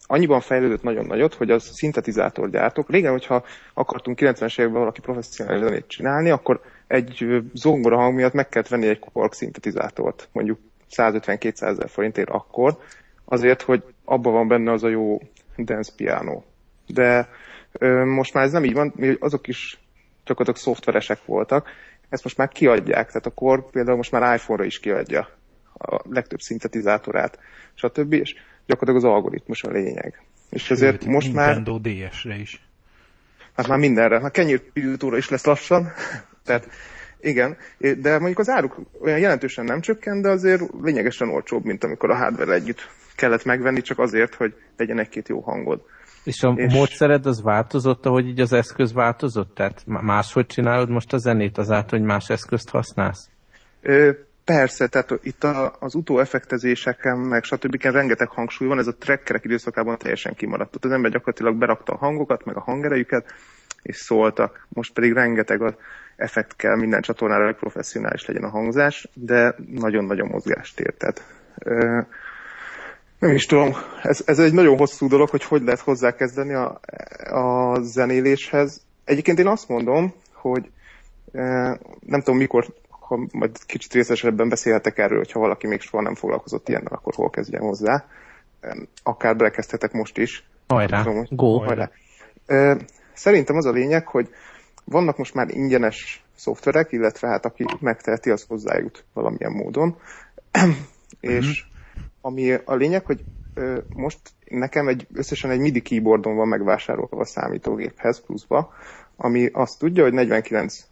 annyiban 0.07 0.41
fejlődött 0.41 0.83
nagyon 0.83 1.07
nagyot, 1.07 1.35
hogy 1.35 1.51
az 1.51 1.63
szintetizátorgyártók, 1.63 2.91
régen, 2.91 3.11
hogyha 3.11 3.45
akartunk 3.75 4.19
90-es 4.21 4.59
években 4.59 4.81
valaki 4.81 5.01
professzionális 5.01 5.63
zenét 5.63 5.87
csinálni, 5.87 6.31
akkor 6.31 6.61
egy 6.87 7.43
zongora 7.55 7.97
hang 7.97 8.15
miatt 8.15 8.33
meg 8.33 8.49
kellett 8.49 8.69
venni 8.69 8.89
egy 8.89 8.99
Korg 8.99 9.33
szintetizátort, 9.33 10.29
mondjuk 10.33 10.59
150-200 10.97 11.63
ezer 11.63 11.89
forintért 11.89 12.31
akkor, 12.31 12.79
azért, 13.25 13.63
hogy 13.63 13.83
abban 14.05 14.33
van 14.33 14.49
benne 14.49 14.73
az 14.73 14.83
a 14.83 14.89
jó 14.89 15.21
dance 15.57 15.93
piano. 15.97 16.43
De 16.87 17.29
ö, 17.73 18.05
most 18.05 18.35
már 18.35 18.45
ez 18.45 18.53
nem 18.53 18.65
így 18.65 18.73
van, 18.73 18.95
azok 19.19 19.47
is 19.47 19.81
gyakorlatilag 20.25 20.57
szoftveresek 20.57 21.25
voltak, 21.25 21.69
ezt 22.11 22.25
most 22.25 22.37
már 22.37 22.49
kiadják, 22.49 23.07
tehát 23.07 23.27
a 23.27 23.31
Korg 23.31 23.71
például 23.71 23.97
most 23.97 24.11
már 24.11 24.35
iPhone-ra 24.35 24.65
is 24.65 24.81
kiadja 24.81 25.29
a 25.75 26.01
legtöbb 26.09 26.41
szintetizátorát, 26.41 27.39
stb. 27.75 28.13
És 28.13 28.35
gyakorlatilag 28.67 28.97
az 28.97 29.17
algoritmus 29.17 29.63
a 29.63 29.71
lényeg. 29.71 30.23
És 30.51 30.71
ezért 30.71 31.03
Sőt, 31.03 31.11
most 31.11 31.33
már... 31.33 31.55
Nintendo 31.55 31.79
DS-re 31.79 32.37
is. 32.37 32.63
Hát 33.57 33.69
már 33.69 33.79
mindenre. 33.79 34.17
A 34.17 34.31
kenyérpillantóra 34.31 35.17
is 35.17 35.29
lesz 35.29 35.45
lassan. 35.45 35.93
Tehát 36.45 36.69
igen, 37.21 37.57
de 37.79 38.19
mondjuk 38.19 38.39
az 38.39 38.49
áruk 38.49 38.81
olyan 39.01 39.19
jelentősen 39.19 39.65
nem 39.65 39.81
csökken, 39.81 40.23
de 40.23 40.29
azért 40.29 40.63
lényegesen 40.83 41.29
olcsóbb, 41.29 41.65
mint 41.65 41.85
amikor 41.85 42.11
a 42.11 42.17
hardware 42.17 42.53
együtt 42.53 42.89
kellett 43.17 43.45
megvenni, 43.45 43.81
csak 43.81 43.99
azért, 43.99 44.35
hogy 44.35 44.55
legyen 44.77 44.99
egy-két 44.99 45.29
jó 45.29 45.41
hangod. 45.41 45.85
És 46.25 46.43
a 46.43 46.53
és... 46.57 46.73
módszered 46.73 47.27
az 47.27 47.43
változott, 47.43 48.07
ahogy 48.07 48.27
így 48.27 48.41
az 48.41 48.53
eszköz 48.53 48.93
változott? 48.93 49.55
Tehát 49.55 49.83
máshogy 49.87 50.47
csinálod 50.47 50.89
most 50.89 51.13
a 51.13 51.19
zenét 51.19 51.59
azáltal, 51.59 51.99
hogy 51.99 52.09
más 52.09 52.29
eszközt 52.29 52.71
használsz? 52.71 53.29
Ö, 53.83 54.11
persze, 54.45 54.87
tehát 54.87 55.19
itt 55.23 55.45
a, 55.45 55.77
az 55.79 55.95
utóeffektezéseken, 55.95 57.19
meg 57.19 57.45
stb. 57.45 57.83
rengeteg 57.83 58.29
hangsúly 58.29 58.69
van, 58.69 58.79
ez 58.79 58.87
a 58.87 58.97
trackerek 58.97 59.45
időszakában 59.45 59.99
teljesen 59.99 60.35
kimaradt. 60.35 60.77
Ott 60.77 60.85
az 60.85 60.91
ember 60.91 61.11
gyakorlatilag 61.11 61.57
berakta 61.57 61.93
a 61.93 61.97
hangokat, 61.97 62.45
meg 62.45 62.57
a 62.57 62.61
hangerejüket, 62.61 63.35
és 63.83 63.97
szóltak. 63.97 64.67
Most 64.69 64.93
pedig 64.93 65.13
rengeteg 65.13 65.63
az 65.63 65.75
effekt 66.17 66.57
kell 66.57 66.77
minden 66.77 67.01
csatornára, 67.01 67.45
hogy 67.45 67.57
professzionális 67.57 68.27
legyen 68.27 68.45
a 68.45 68.49
hangzás, 68.49 69.09
de 69.15 69.55
nagyon-nagyon 69.75 70.29
mozgást 70.29 70.81
ér. 70.81 70.95
Tehát, 70.95 71.25
ö, 71.59 72.01
nem 73.21 73.35
is 73.35 73.47
tudom, 73.47 73.75
ez, 74.03 74.23
ez 74.25 74.39
egy 74.39 74.53
nagyon 74.53 74.77
hosszú 74.77 75.09
dolog, 75.09 75.29
hogy 75.29 75.45
hogy 75.45 75.63
lehet 75.63 75.81
hozzákezdeni 75.81 76.55
a, 76.55 76.81
a 77.31 77.81
zenéléshez. 77.81 78.83
Egyébként 79.05 79.39
én 79.39 79.47
azt 79.47 79.69
mondom, 79.69 80.15
hogy 80.33 80.71
ö, 81.33 81.41
nem 82.07 82.21
tudom 82.21 82.37
mikor, 82.37 82.67
ha 82.89 83.19
majd 83.33 83.65
kicsit 83.67 83.93
részesebben 83.93 84.49
beszélhetek 84.49 84.99
erről, 84.99 85.19
hogyha 85.19 85.41
valaki 85.41 85.67
még 85.67 85.81
soha 85.81 86.03
nem 86.03 86.15
foglalkozott 86.15 86.69
ilyennel, 86.69 86.93
akkor 86.93 87.15
hol 87.15 87.31
kezdjen 87.31 87.63
hozzá. 87.63 88.05
Akár 89.03 89.37
belekezdhetek 89.37 89.93
most 89.93 90.19
is. 90.19 90.45
Hajrá, 90.69 91.03
tudom, 91.03 91.27
go! 91.31 91.59
Hajrá. 91.59 91.91
Szerintem 93.13 93.57
az 93.57 93.67
a 93.67 93.71
lényeg, 93.71 94.07
hogy 94.07 94.29
vannak 94.85 95.17
most 95.17 95.35
már 95.35 95.51
ingyenes 95.51 96.25
szoftverek, 96.37 96.93
illetve 96.93 97.29
hát 97.29 97.45
aki 97.45 97.65
megteheti, 97.81 98.31
az 98.31 98.45
hozzájut 98.49 99.05
valamilyen 99.13 99.53
módon. 99.53 99.97
és 101.21 101.65
ami 102.21 102.53
a 102.65 102.75
lényeg, 102.75 103.05
hogy 103.05 103.25
most 103.95 104.19
nekem 104.45 104.89
egy, 104.89 105.07
összesen 105.15 105.51
egy 105.51 105.61
MIDI 105.61 105.81
keyboardon 105.81 106.37
van 106.37 106.49
megvásárolva 106.49 107.21
a 107.21 107.25
számítógéphez 107.25 108.21
pluszba, 108.21 108.73
ami 109.17 109.49
azt 109.53 109.79
tudja, 109.79 110.03
hogy 110.03 110.13
49 110.13 110.87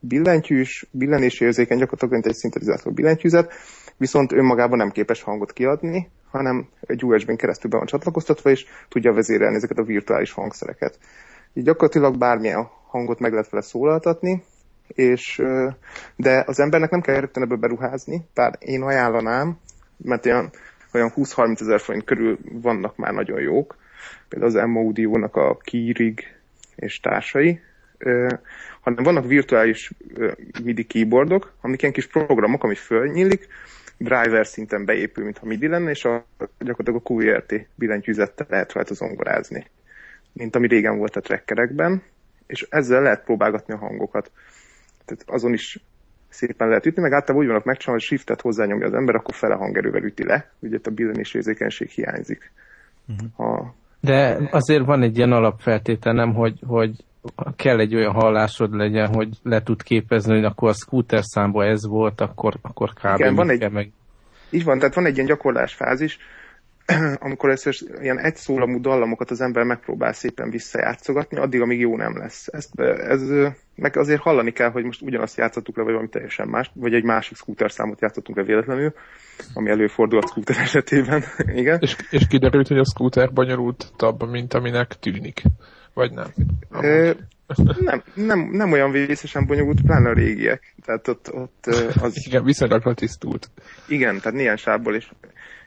billentyűs, 0.00 0.86
billenési 0.90 1.44
érzékeny, 1.44 1.78
gyakorlatilag 1.78 2.12
mint 2.12 2.26
egy 2.26 2.34
szintetizátor 2.34 2.92
billentyűzet, 2.92 3.52
viszont 3.96 4.32
önmagában 4.32 4.78
nem 4.78 4.90
képes 4.90 5.22
hangot 5.22 5.52
kiadni, 5.52 6.10
hanem 6.30 6.68
egy 6.80 7.04
USB-n 7.04 7.36
keresztül 7.36 7.70
be 7.70 7.76
van 7.76 7.86
csatlakoztatva, 7.86 8.50
és 8.50 8.64
tudja 8.88 9.12
vezérelni 9.12 9.56
ezeket 9.56 9.78
a 9.78 9.82
virtuális 9.84 10.32
hangszereket. 10.32 10.98
Így 11.52 11.64
gyakorlatilag 11.64 12.18
bármilyen 12.18 12.68
hangot 12.86 13.18
meg 13.18 13.32
lehet 13.32 13.50
vele 13.50 13.62
szólaltatni, 13.62 14.42
és, 14.86 15.42
de 16.16 16.44
az 16.46 16.60
embernek 16.60 16.90
nem 16.90 17.00
kell 17.00 17.20
rögtön 17.20 17.42
ebből 17.42 17.58
beruházni, 17.58 18.22
bár 18.34 18.56
én 18.58 18.82
ajánlanám, 18.82 19.58
mert 20.02 20.26
olyan, 20.26 20.50
olyan 20.92 21.12
20-30 21.16 21.60
ezer 21.60 21.80
forint 21.80 22.04
körül 22.04 22.38
vannak 22.42 22.96
már 22.96 23.12
nagyon 23.12 23.40
jók, 23.40 23.76
például 24.28 24.56
az 24.56 24.68
M 24.68 24.76
Audio-nak 24.76 25.36
a 25.36 25.56
Keyrig 25.56 26.34
és 26.76 27.00
társai, 27.00 27.60
hanem 28.80 29.04
vannak 29.04 29.26
virtuális 29.26 29.90
MIDI 30.64 30.84
keyboardok, 30.84 31.52
amik 31.60 31.80
ilyen 31.82 31.94
kis 31.94 32.06
programok, 32.06 32.64
ami 32.64 32.74
fölnyílik, 32.74 33.48
driver 33.98 34.46
szinten 34.46 34.84
beépül, 34.84 35.24
mintha 35.24 35.46
MIDI 35.46 35.66
lenne, 35.66 35.90
és 35.90 36.04
a, 36.04 36.24
gyakorlatilag 36.58 37.02
a 37.04 37.12
QWERTY 37.12 37.66
billentyűzettel 37.74 38.46
lehet 38.50 38.72
rajta 38.72 38.94
zongorázni, 38.94 39.66
mint 40.32 40.56
ami 40.56 40.66
régen 40.66 40.98
volt 40.98 41.16
a 41.16 41.20
trackerekben, 41.20 42.02
és 42.46 42.66
ezzel 42.70 43.02
lehet 43.02 43.24
próbálgatni 43.24 43.74
a 43.74 43.76
hangokat. 43.76 44.30
Tehát 45.04 45.24
azon 45.26 45.52
is 45.52 45.78
szépen 46.30 46.68
lehet 46.68 46.86
ütni, 46.86 47.02
meg 47.02 47.12
általában 47.12 47.42
úgy 47.42 47.46
vannak 47.46 47.64
megcsinálva, 47.64 48.02
hogy 48.02 48.08
shiftet 48.08 48.40
hozzányomja 48.40 48.86
az 48.86 48.94
ember, 48.94 49.14
akkor 49.14 49.34
fele 49.34 49.54
hangerővel 49.54 50.02
üti 50.02 50.24
le, 50.24 50.50
ugye 50.58 50.76
itt 50.76 50.86
a 50.86 50.90
billenés 50.90 51.34
érzékenység 51.34 51.88
hiányzik. 51.88 52.52
Uh-huh. 53.08 53.28
Ha... 53.36 53.74
De 54.00 54.38
azért 54.50 54.84
van 54.84 55.02
egy 55.02 55.16
ilyen 55.16 55.32
alapfeltétel, 55.32 56.12
nem, 56.12 56.34
hogy, 56.34 56.58
hogy 56.66 57.04
kell 57.56 57.78
egy 57.78 57.94
olyan 57.94 58.12
hallásod 58.12 58.74
legyen, 58.74 59.14
hogy 59.14 59.28
le 59.42 59.62
tud 59.62 59.82
képezni, 59.82 60.34
hogy 60.34 60.44
akkor 60.44 60.68
a 60.68 60.72
scooter 60.72 61.22
számba 61.22 61.64
ez 61.64 61.86
volt, 61.86 62.20
akkor, 62.20 62.54
akkor 62.62 62.92
kb. 62.92 63.18
Igen, 63.18 63.34
van 63.34 63.50
egy, 63.50 63.70
meg... 63.70 63.90
Így 64.50 64.64
van, 64.64 64.78
tehát 64.78 64.94
van 64.94 65.06
egy 65.06 65.14
ilyen 65.14 65.26
gyakorlás 65.26 65.74
fázis, 65.74 66.18
amikor 67.26 67.50
ezt 67.50 67.68
ilyen 68.00 68.18
egy 68.18 68.36
szólamú 68.36 68.80
dallamokat 68.80 69.30
az 69.30 69.40
ember 69.40 69.64
megpróbál 69.64 70.12
szépen 70.12 70.50
visszajátszogatni, 70.50 71.38
addig, 71.38 71.60
amíg 71.60 71.80
jó 71.80 71.96
nem 71.96 72.16
lesz. 72.16 72.48
Ezt, 72.52 72.80
ez, 72.80 73.22
meg 73.74 73.96
azért 73.96 74.20
hallani 74.20 74.52
kell, 74.52 74.70
hogy 74.70 74.84
most 74.84 75.02
ugyanazt 75.02 75.36
játszottuk 75.36 75.76
le, 75.76 75.82
vagy 75.82 75.92
valami 75.92 76.10
teljesen 76.10 76.48
más, 76.48 76.70
vagy 76.74 76.94
egy 76.94 77.04
másik 77.04 77.36
scooter 77.36 77.72
számot 77.72 78.00
játszottunk 78.00 78.38
le 78.38 78.44
véletlenül, 78.44 78.94
ami 79.54 79.70
előfordul 79.70 80.18
a 80.18 80.26
scooter 80.26 80.56
esetében. 80.66 81.22
Igen. 81.54 81.78
És, 81.80 81.96
és 82.10 82.26
kiderült, 82.26 82.68
hogy 82.68 82.78
a 82.78 82.84
scooter 82.84 83.32
bonyolultabb, 83.32 84.30
mint 84.30 84.54
aminek 84.54 84.88
tűnik. 84.88 85.42
Vagy 85.94 86.12
nem? 86.12 86.26
Ö, 86.70 87.10
nem, 87.80 88.02
nem, 88.14 88.48
nem 88.52 88.72
olyan 88.72 88.90
vészesen 88.90 89.46
bonyolult, 89.46 89.82
pláne 89.82 90.08
a 90.08 90.12
régiek. 90.12 90.74
Tehát 90.84 91.08
ott, 91.08 91.32
ott 91.34 91.66
az... 92.00 92.12
Igen, 92.26 92.44
viszonylag 92.44 92.94
tisztult. 92.94 93.50
Igen, 93.88 94.18
tehát 94.18 94.38
milyen 94.38 94.56
sávból 94.56 94.94
is. 94.94 95.12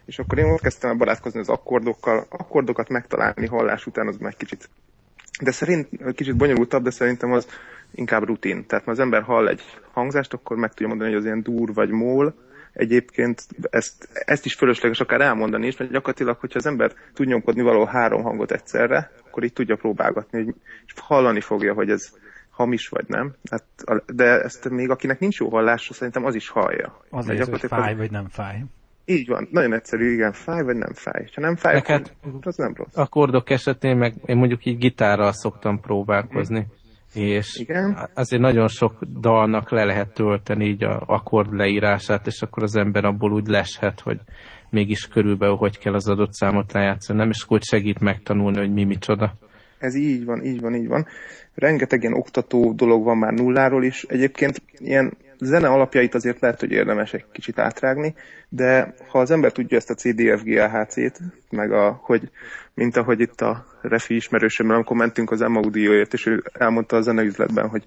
És 0.05 0.19
akkor 0.19 0.38
én 0.38 0.45
ott 0.45 0.62
kezdtem 0.62 0.89
el 0.89 0.95
barátkozni 0.95 1.39
az 1.39 1.50
akkordokkal, 1.50 2.25
akkordokat 2.29 2.89
megtalálni 2.89 3.48
hallás 3.48 3.86
után 3.86 4.07
az 4.07 4.17
meg 4.17 4.36
kicsit 4.36 4.69
de 5.41 5.51
szerint 5.51 5.89
kicsit 6.15 6.36
bonyolultabb, 6.36 6.83
de 6.83 6.89
szerintem 6.89 7.31
az 7.31 7.48
inkább 7.91 8.24
rutin. 8.24 8.65
Tehát 8.65 8.86
ha 8.86 8.91
az 8.91 9.00
ember 9.00 9.22
hall 9.22 9.48
egy 9.48 9.62
hangzást, 9.91 10.33
akkor 10.33 10.57
meg 10.57 10.69
tudja 10.69 10.88
mondani, 10.88 11.10
hogy 11.10 11.19
az 11.19 11.25
ilyen 11.25 11.43
dur 11.43 11.74
vagy 11.74 11.89
mól, 11.89 12.36
egyébként 12.74 13.48
ezt, 13.69 14.10
ezt 14.12 14.45
is 14.45 14.53
fölösleges 14.53 15.00
akár 15.00 15.22
elmondani 15.22 15.67
is, 15.67 15.77
mert 15.77 15.91
gyakorlatilag, 15.91 16.38
hogyha 16.39 16.60
az 16.60 16.65
ember 16.65 16.93
tud 17.13 17.27
nyomkodni 17.27 17.62
való 17.62 17.86
három 17.86 18.24
hangot 18.24 18.51
egyszerre, 18.51 19.12
akkor 19.27 19.43
így 19.43 19.53
tudja 19.53 19.75
próbálgatni, 19.75 20.43
hogy, 20.43 20.55
hallani 20.95 21.41
fogja, 21.41 21.74
hogy 21.74 21.89
ez 21.89 22.10
hamis 22.50 22.88
vagy 22.88 23.05
nem. 23.07 23.33
Hát, 23.50 23.63
de 24.05 24.41
ezt 24.41 24.69
még 24.69 24.89
akinek 24.89 25.19
nincs 25.19 25.39
jó 25.39 25.50
hallása, 25.50 25.93
szerintem 25.93 26.25
az 26.25 26.36
is 26.36 26.50
hallja. 26.50 27.00
Az 27.10 27.29
egy, 27.29 27.50
hogy 27.50 27.60
fáj 27.60 27.91
az... 27.91 27.98
vagy 27.98 28.12
nem 28.12 28.27
fáj. 28.27 28.63
Így 29.05 29.27
van, 29.27 29.48
nagyon 29.51 29.74
egyszerű, 29.74 30.12
igen, 30.12 30.31
fáj 30.31 30.63
vagy 30.63 30.75
nem 30.75 30.93
fáj. 30.93 31.27
Ha 31.36 31.41
nem 31.41 31.55
fáj, 31.55 31.74
Neked 31.74 32.12
az 32.41 32.55
nem 32.55 32.74
rossz. 32.75 32.95
Akkordok 32.98 33.50
esetén 33.50 33.98
meg 33.98 34.13
én 34.25 34.38
mondjuk 34.38 34.65
így 34.65 34.77
gitárral 34.77 35.31
szoktam 35.31 35.79
próbálkozni. 35.79 36.60
Mm 36.60 36.81
és 37.13 37.57
Igen. 37.60 38.10
azért 38.13 38.41
nagyon 38.41 38.67
sok 38.67 39.03
dalnak 39.19 39.72
le 39.72 39.83
lehet 39.83 40.13
tölteni 40.13 40.65
így 40.65 40.83
a 40.83 41.03
akkord 41.05 41.53
leírását, 41.53 42.27
és 42.27 42.41
akkor 42.41 42.63
az 42.63 42.75
ember 42.75 43.05
abból 43.05 43.31
úgy 43.31 43.48
leshet, 43.48 44.00
hogy 44.00 44.19
mégis 44.69 45.07
körülbelül 45.07 45.55
hogy 45.55 45.77
kell 45.77 45.93
az 45.93 46.07
adott 46.07 46.33
számot 46.33 46.72
lejátszani, 46.74 47.19
nem 47.19 47.29
is 47.29 47.43
hogy 47.43 47.63
segít 47.63 48.00
megtanulni, 48.00 48.57
hogy 48.57 48.74
mi 48.74 48.83
micsoda. 48.83 49.33
Ez 49.79 49.95
így 49.95 50.25
van, 50.25 50.43
így 50.43 50.62
van, 50.62 50.75
így 50.75 50.88
van. 50.88 51.05
Rengeteg 51.55 52.01
ilyen 52.01 52.13
oktató 52.13 52.74
dolog 52.74 53.03
van 53.03 53.17
már 53.17 53.33
nulláról 53.33 53.83
is. 53.83 54.03
Egyébként 54.03 54.62
ilyen 54.77 55.17
zene 55.44 55.68
alapjait 55.68 56.16
azért 56.16 56.40
lehet, 56.40 56.60
hogy 56.60 56.72
érdemes 56.72 57.14
egy 57.14 57.26
kicsit 57.32 57.60
átrágni, 57.60 58.16
de 58.50 58.94
ha 59.08 59.20
az 59.20 59.32
ember 59.32 59.52
tudja 59.52 59.78
ezt 59.78 59.90
a 59.90 59.94
CDFG-AHC-t, 59.94 61.20
meg 61.50 61.72
a, 61.72 62.00
hogy, 62.04 62.30
mint 62.74 62.98
ahogy 62.98 63.20
itt 63.20 63.42
a 63.42 63.66
refi 63.82 64.16
ismerősömmel, 64.16 64.76
amikor 64.76 64.98
mentünk 64.98 65.32
az 65.32 65.40
M 65.40 65.56
Audioért, 65.56 66.14
és 66.14 66.26
ő 66.26 66.44
elmondta 66.54 66.96
a 66.96 67.02
zeneüzletben, 67.02 67.68
hogy 67.68 67.84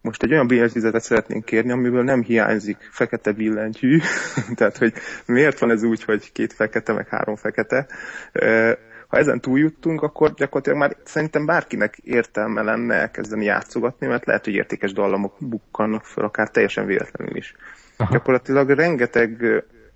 most 0.00 0.22
egy 0.22 0.32
olyan 0.32 0.46
billentyűzetet 0.46 1.02
szeretnénk 1.02 1.44
kérni, 1.44 1.70
amiből 1.70 2.02
nem 2.02 2.22
hiányzik 2.22 2.88
fekete 2.90 3.32
billentyű, 3.32 3.98
tehát 4.56 4.76
hogy 4.76 4.92
miért 5.26 5.58
van 5.58 5.70
ez 5.70 5.82
úgy, 5.82 6.04
hogy 6.04 6.32
két 6.32 6.52
fekete, 6.52 6.92
meg 6.92 7.08
három 7.08 7.36
fekete, 7.36 7.86
ha 9.06 9.16
ezen 9.16 9.40
túljuttunk, 9.40 10.02
akkor 10.02 10.34
gyakorlatilag 10.34 10.78
már 10.78 10.96
szerintem 11.04 11.46
bárkinek 11.46 11.96
értelme 11.96 12.62
lenne 12.62 12.94
elkezdeni 12.94 13.44
játszogatni, 13.44 14.06
mert 14.06 14.26
lehet, 14.26 14.44
hogy 14.44 14.54
értékes 14.54 14.92
dallamok 14.92 15.34
bukkannak 15.38 16.04
föl, 16.04 16.24
akár 16.24 16.50
teljesen 16.50 16.86
véletlenül 16.86 17.36
is. 17.36 17.54
Aha. 17.96 18.12
Gyakorlatilag 18.12 18.70
rengeteg 18.70 19.44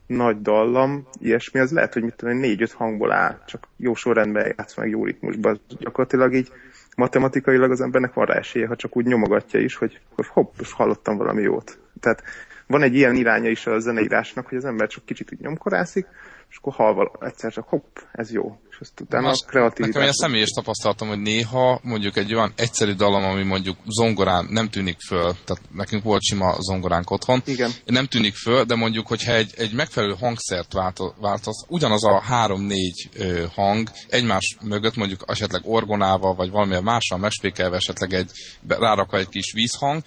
nagy 0.06 0.42
dallam, 0.42 1.06
ilyesmi, 1.20 1.60
az 1.60 1.72
lehet, 1.72 1.92
hogy 1.92 2.02
mit 2.02 2.14
tudom, 2.14 2.36
négy-öt 2.36 2.72
hangból 2.72 3.12
áll, 3.12 3.38
csak 3.46 3.68
jó 3.76 3.94
sorrendben 3.94 4.54
játsz 4.56 4.76
meg 4.76 4.88
jó 4.88 5.04
ritmusban. 5.04 5.60
Gyakorlatilag 5.78 6.34
így 6.34 6.52
matematikailag 6.96 7.70
az 7.70 7.80
embernek 7.80 8.14
van 8.14 8.26
rá 8.26 8.34
esélye, 8.34 8.66
ha 8.66 8.76
csak 8.76 8.96
úgy 8.96 9.06
nyomogatja 9.06 9.60
is, 9.60 9.76
hogy, 9.76 10.00
hogy 10.14 10.26
hopp, 10.26 10.54
hallottam 10.70 11.16
valami 11.16 11.42
jót. 11.42 11.78
Tehát 12.00 12.22
van 12.70 12.82
egy 12.82 12.94
ilyen 12.94 13.14
iránya 13.14 13.50
is 13.50 13.66
a 13.66 13.78
zeneírásnak, 13.78 14.46
hogy 14.46 14.58
az 14.58 14.64
ember 14.64 14.88
csak 14.88 15.04
kicsit 15.04 15.32
úgy 15.32 15.40
nyomkorászik, 15.40 16.06
és 16.50 16.56
akkor 16.56 16.72
hal 16.72 17.12
egyszer 17.20 17.52
csak 17.52 17.68
hopp, 17.68 17.96
ez 18.12 18.32
jó. 18.32 18.60
És 18.70 18.76
azt 18.80 19.00
utána 19.00 19.26
Most, 19.26 19.44
a 19.44 19.46
kreativitás. 19.46 19.86
Nekem 19.86 20.02
ilyen 20.02 20.12
személyes 20.12 20.50
tapasztalatom, 20.50 21.08
hogy 21.08 21.20
néha 21.20 21.80
mondjuk 21.82 22.16
egy 22.16 22.34
olyan 22.34 22.52
egyszerű 22.56 22.92
dalom, 22.92 23.24
ami 23.24 23.44
mondjuk 23.44 23.76
zongorán 23.86 24.46
nem 24.50 24.68
tűnik 24.68 24.96
föl, 25.06 25.32
tehát 25.44 25.62
nekünk 25.74 26.02
volt 26.02 26.22
sima 26.22 26.54
zongoránk 26.58 27.10
otthon, 27.10 27.42
Igen. 27.44 27.70
nem 27.84 28.06
tűnik 28.06 28.34
föl, 28.34 28.64
de 28.64 28.74
mondjuk, 28.74 29.06
hogyha 29.06 29.32
egy, 29.32 29.52
egy 29.56 29.74
megfelelő 29.74 30.14
hangszert 30.18 30.72
változ, 31.20 31.64
ugyanaz 31.68 32.04
a 32.04 32.20
három-négy 32.20 33.08
hang 33.54 33.88
egymás 34.08 34.56
mögött 34.62 34.96
mondjuk 34.96 35.20
esetleg 35.26 35.62
orgonával, 35.64 36.34
vagy 36.34 36.50
valamilyen 36.50 36.82
mással 36.82 37.18
megspékelve 37.18 37.76
esetleg 37.76 38.12
egy, 38.12 38.30
rárakva 38.68 39.18
egy 39.18 39.28
kis 39.28 39.52
vízhang, 39.52 40.02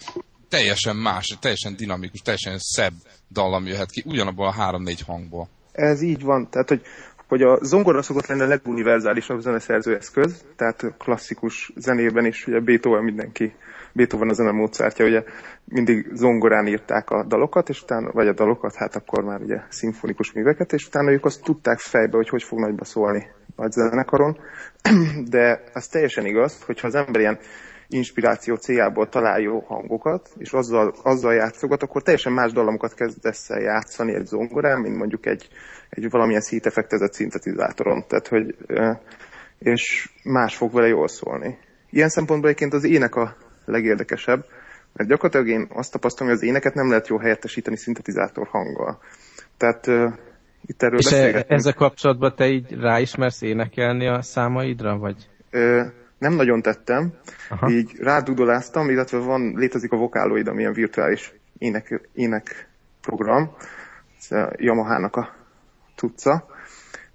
teljesen 0.55 0.95
más, 0.95 1.37
teljesen 1.41 1.75
dinamikus, 1.75 2.21
teljesen 2.21 2.57
szebb 2.57 2.93
dallam 3.31 3.65
jöhet 3.65 3.91
ki, 3.91 4.03
ugyanabból 4.05 4.47
a 4.47 4.51
három-négy 4.51 5.01
hangból. 5.07 5.47
Ez 5.71 6.01
így 6.01 6.21
van, 6.21 6.49
tehát 6.49 6.69
hogy, 6.69 6.81
hogy 7.27 7.41
a 7.41 7.59
zongora 7.61 8.01
szokott 8.01 8.25
lenni 8.25 8.41
a 8.41 8.47
leguniverzálisabb 8.47 9.39
zeneszerző 9.39 9.95
eszköz, 9.95 10.45
tehát 10.55 10.85
klasszikus 10.97 11.71
zenében 11.75 12.25
is, 12.25 12.47
ugye 12.47 12.59
Beethoven 12.59 13.03
mindenki, 13.03 13.55
Beethoven 13.93 14.29
a 14.29 14.33
zene 14.33 14.51
módszertja, 14.51 15.05
ugye 15.05 15.23
mindig 15.65 16.07
zongorán 16.13 16.67
írták 16.67 17.09
a 17.09 17.23
dalokat, 17.23 17.69
és 17.69 17.81
utána, 17.81 18.11
vagy 18.11 18.27
a 18.27 18.33
dalokat, 18.33 18.75
hát 18.75 18.95
akkor 18.95 19.23
már 19.23 19.41
ugye 19.41 19.61
szimfonikus 19.69 20.31
műveket, 20.31 20.73
és 20.73 20.85
utána 20.85 21.11
ők 21.11 21.25
azt 21.25 21.43
tudták 21.43 21.79
fejbe, 21.79 22.15
hogy 22.15 22.29
hogy 22.29 22.43
fog 22.43 22.59
nagyba 22.59 22.85
szólni 22.85 23.25
nagy 23.55 23.71
zenekaron, 23.71 24.37
de 25.35 25.63
az 25.73 25.87
teljesen 25.87 26.25
igaz, 26.25 26.63
hogyha 26.65 26.87
az 26.87 26.95
ember 26.95 27.21
ilyen 27.21 27.39
inspiráció 27.93 28.55
céljából 28.55 29.09
talál 29.09 29.39
jó 29.39 29.59
hangokat, 29.59 30.29
és 30.37 30.51
azzal, 30.51 30.95
azzal 31.03 31.33
játszogat, 31.33 31.83
akkor 31.83 32.01
teljesen 32.01 32.33
más 32.33 32.51
dallamokat 32.51 32.93
kezdesz 32.93 33.49
el 33.49 33.61
játszani 33.61 34.13
egy 34.13 34.25
zongorán, 34.25 34.79
mint 34.79 34.97
mondjuk 34.97 35.25
egy, 35.25 35.47
egy 35.89 36.09
valamilyen 36.09 36.41
szítefektezett 36.41 37.13
szintetizátoron. 37.13 38.03
Tehát, 38.07 38.27
hogy, 38.27 38.55
és 39.59 40.11
más 40.23 40.55
fog 40.55 40.73
vele 40.73 40.87
jól 40.87 41.07
szólni. 41.07 41.57
Ilyen 41.89 42.09
szempontból 42.09 42.49
egyébként 42.49 42.73
az 42.73 42.83
ének 42.83 43.15
a 43.15 43.35
legérdekesebb, 43.65 44.45
mert 44.93 45.09
gyakorlatilag 45.09 45.47
én 45.47 45.67
azt 45.73 45.91
tapasztalom, 45.91 46.33
hogy 46.33 46.41
az 46.41 46.47
éneket 46.47 46.73
nem 46.73 46.89
lehet 46.89 47.07
jó 47.07 47.17
helyettesíteni 47.17 47.77
szintetizátor 47.77 48.47
hanggal. 48.47 48.99
Tehát 49.57 49.87
uh, 49.87 50.13
itt 50.65 50.83
erről 50.83 50.99
És 50.99 51.11
e- 51.11 51.45
ezzel 51.47 51.73
kapcsolatban 51.73 52.35
te 52.35 52.47
így 52.47 52.79
ráismersz 52.79 53.41
énekelni 53.41 54.07
a 54.07 54.21
számaidra, 54.21 54.97
vagy? 54.97 55.27
Uh, 55.51 55.85
nem 56.23 56.33
nagyon 56.33 56.61
tettem, 56.61 57.13
Aha. 57.49 57.69
így 57.69 57.91
rádudoláztam, 57.99 58.89
illetve 58.89 59.17
van, 59.17 59.53
létezik 59.55 59.91
a 59.91 59.97
Vocaloid, 59.97 60.47
ami 60.47 60.59
ilyen 60.59 60.73
virtuális 60.73 61.33
ének, 61.57 62.09
ének 62.13 62.67
program, 63.01 63.55
Yamaha-nak 64.55 65.15
a 65.15 65.29
tudca, 65.95 66.45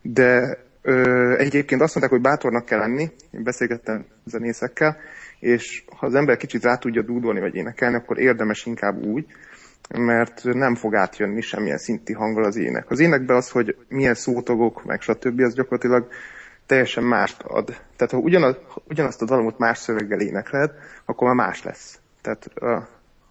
de 0.03 0.59
ö, 0.83 1.35
egyébként 1.39 1.81
azt 1.81 1.95
mondták, 1.95 2.21
hogy 2.21 2.31
bátornak 2.31 2.65
kell 2.65 2.79
lenni, 2.79 3.11
én 3.31 3.43
beszélgettem 3.43 4.05
zenészekkel, 4.25 4.97
és 5.39 5.85
ha 5.97 6.07
az 6.07 6.15
ember 6.15 6.37
kicsit 6.37 6.63
rá 6.63 6.77
tudja 6.77 7.03
dúdolni 7.03 7.41
vagy 7.41 7.55
énekelni, 7.55 7.97
akkor 7.97 8.19
érdemes 8.19 8.67
inkább 8.67 9.05
úgy, 9.05 9.27
mert 9.99 10.45
nem 10.45 10.75
fog 10.75 10.95
átjönni 10.95 11.41
semmilyen 11.41 11.79
szinti 11.79 12.13
hanggal 12.13 12.45
az 12.45 12.57
ének. 12.57 12.91
Az 12.91 13.01
énekben 13.01 13.37
az, 13.37 13.51
hogy 13.51 13.77
milyen 13.89 14.15
szótagok, 14.15 14.85
meg 14.85 15.01
stb. 15.01 15.41
az 15.41 15.55
gyakorlatilag 15.55 16.09
teljesen 16.69 17.05
mást 17.05 17.43
ad. 17.43 17.67
Tehát 17.67 18.13
ha 18.13 18.19
ugyanaz, 18.19 18.57
ugyanazt 18.85 19.23
a 19.23 19.25
dalomot 19.25 19.59
más 19.59 19.79
szöveggel 19.79 20.21
énekled, 20.21 20.71
akkor 21.05 21.27
már 21.27 21.47
más 21.47 21.63
lesz. 21.63 22.01
Tehát 22.21 22.51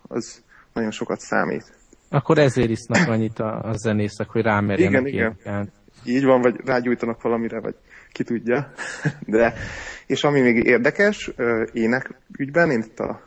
az 0.02 0.44
nagyon 0.74 0.92
sokat 0.92 1.20
számít. 1.20 1.76
Akkor 2.10 2.38
ezért 2.38 2.70
isznak 2.70 3.08
annyit 3.08 3.40
a, 3.40 3.60
a 3.62 3.74
zenészek, 3.74 4.30
hogy 4.30 4.42
rámerjenek 4.42 5.08
igen, 5.08 5.36
igen. 5.44 5.72
Így 6.04 6.24
van, 6.24 6.42
vagy 6.42 6.56
rágyújtanak 6.66 7.22
valamire, 7.22 7.60
vagy 7.60 7.76
ki 8.12 8.24
tudja. 8.24 8.72
De, 9.36 9.54
és 10.08 10.24
ami 10.24 10.42
még 10.42 10.66
érdekes, 10.66 11.32
ének 11.74 12.14
ügyben, 12.38 12.72
én 12.72 12.80
itt 12.80 13.00
a, 13.00 13.22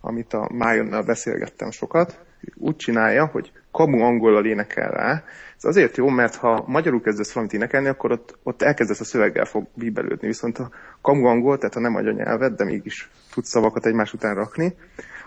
amit 0.00 0.32
a 0.32 0.50
Májonnal 0.52 1.02
beszélgettem 1.02 1.70
sokat, 1.70 2.24
úgy 2.54 2.76
csinálja, 2.76 3.26
hogy 3.26 3.52
kamu 3.72 4.02
angolal 4.02 4.46
énekel 4.46 4.90
rá. 4.90 5.22
Ez 5.56 5.64
azért 5.64 5.96
jó, 5.96 6.08
mert 6.08 6.34
ha 6.34 6.64
magyarul 6.66 7.00
kezdesz 7.00 7.32
valamit 7.32 7.54
énekelni, 7.54 7.88
akkor 7.88 8.12
ott, 8.12 8.38
ott 8.42 8.62
elkezdesz 8.62 9.00
a 9.00 9.04
szöveggel 9.04 9.44
fog 9.44 9.66
bíbelődni. 9.74 10.26
Viszont 10.26 10.58
a 10.58 10.70
kamu 11.00 11.26
angol, 11.26 11.58
tehát 11.58 11.74
ha 11.74 11.80
nem 11.80 11.94
anyanyelved, 11.94 12.52
de 12.52 12.64
mégis 12.64 13.10
tudsz 13.32 13.48
szavakat 13.48 13.86
egymás 13.86 14.12
után 14.12 14.34
rakni, 14.34 14.74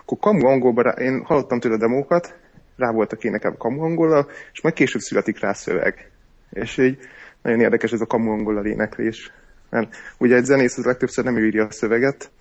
akkor 0.01 0.17
kamu 0.17 0.45
angolban, 0.45 0.97
én 0.97 1.23
hallottam 1.23 1.59
tőle 1.59 1.77
demókat, 1.77 2.35
rá 2.77 2.91
voltak 2.91 3.23
énekelve 3.23 3.57
kamu 3.57 3.83
angolal, 3.83 4.29
és 4.53 4.61
majd 4.61 4.75
később 4.75 5.01
születik 5.01 5.39
rá 5.39 5.53
szöveg. 5.53 6.11
És 6.49 6.77
így 6.77 6.97
nagyon 7.41 7.59
érdekes 7.59 7.91
ez 7.91 8.01
a 8.01 8.05
kamu 8.05 8.31
angolal 8.31 8.65
éneklés. 8.65 9.31
Mert 9.69 9.95
ugye 10.17 10.35
egy 10.35 10.45
zenész 10.45 10.77
az 10.77 10.85
legtöbbször 10.85 11.23
nem 11.23 11.37
írja 11.37 11.65
a 11.65 11.71
szöveget, 11.71 12.31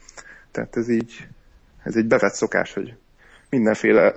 tehát 0.51 0.77
ez 0.77 0.89
így, 0.89 1.29
ez 1.83 1.97
egy 1.97 2.07
bevett 2.07 2.35
szokás, 2.35 2.73
hogy 2.75 2.95
mindenféle 3.53 4.15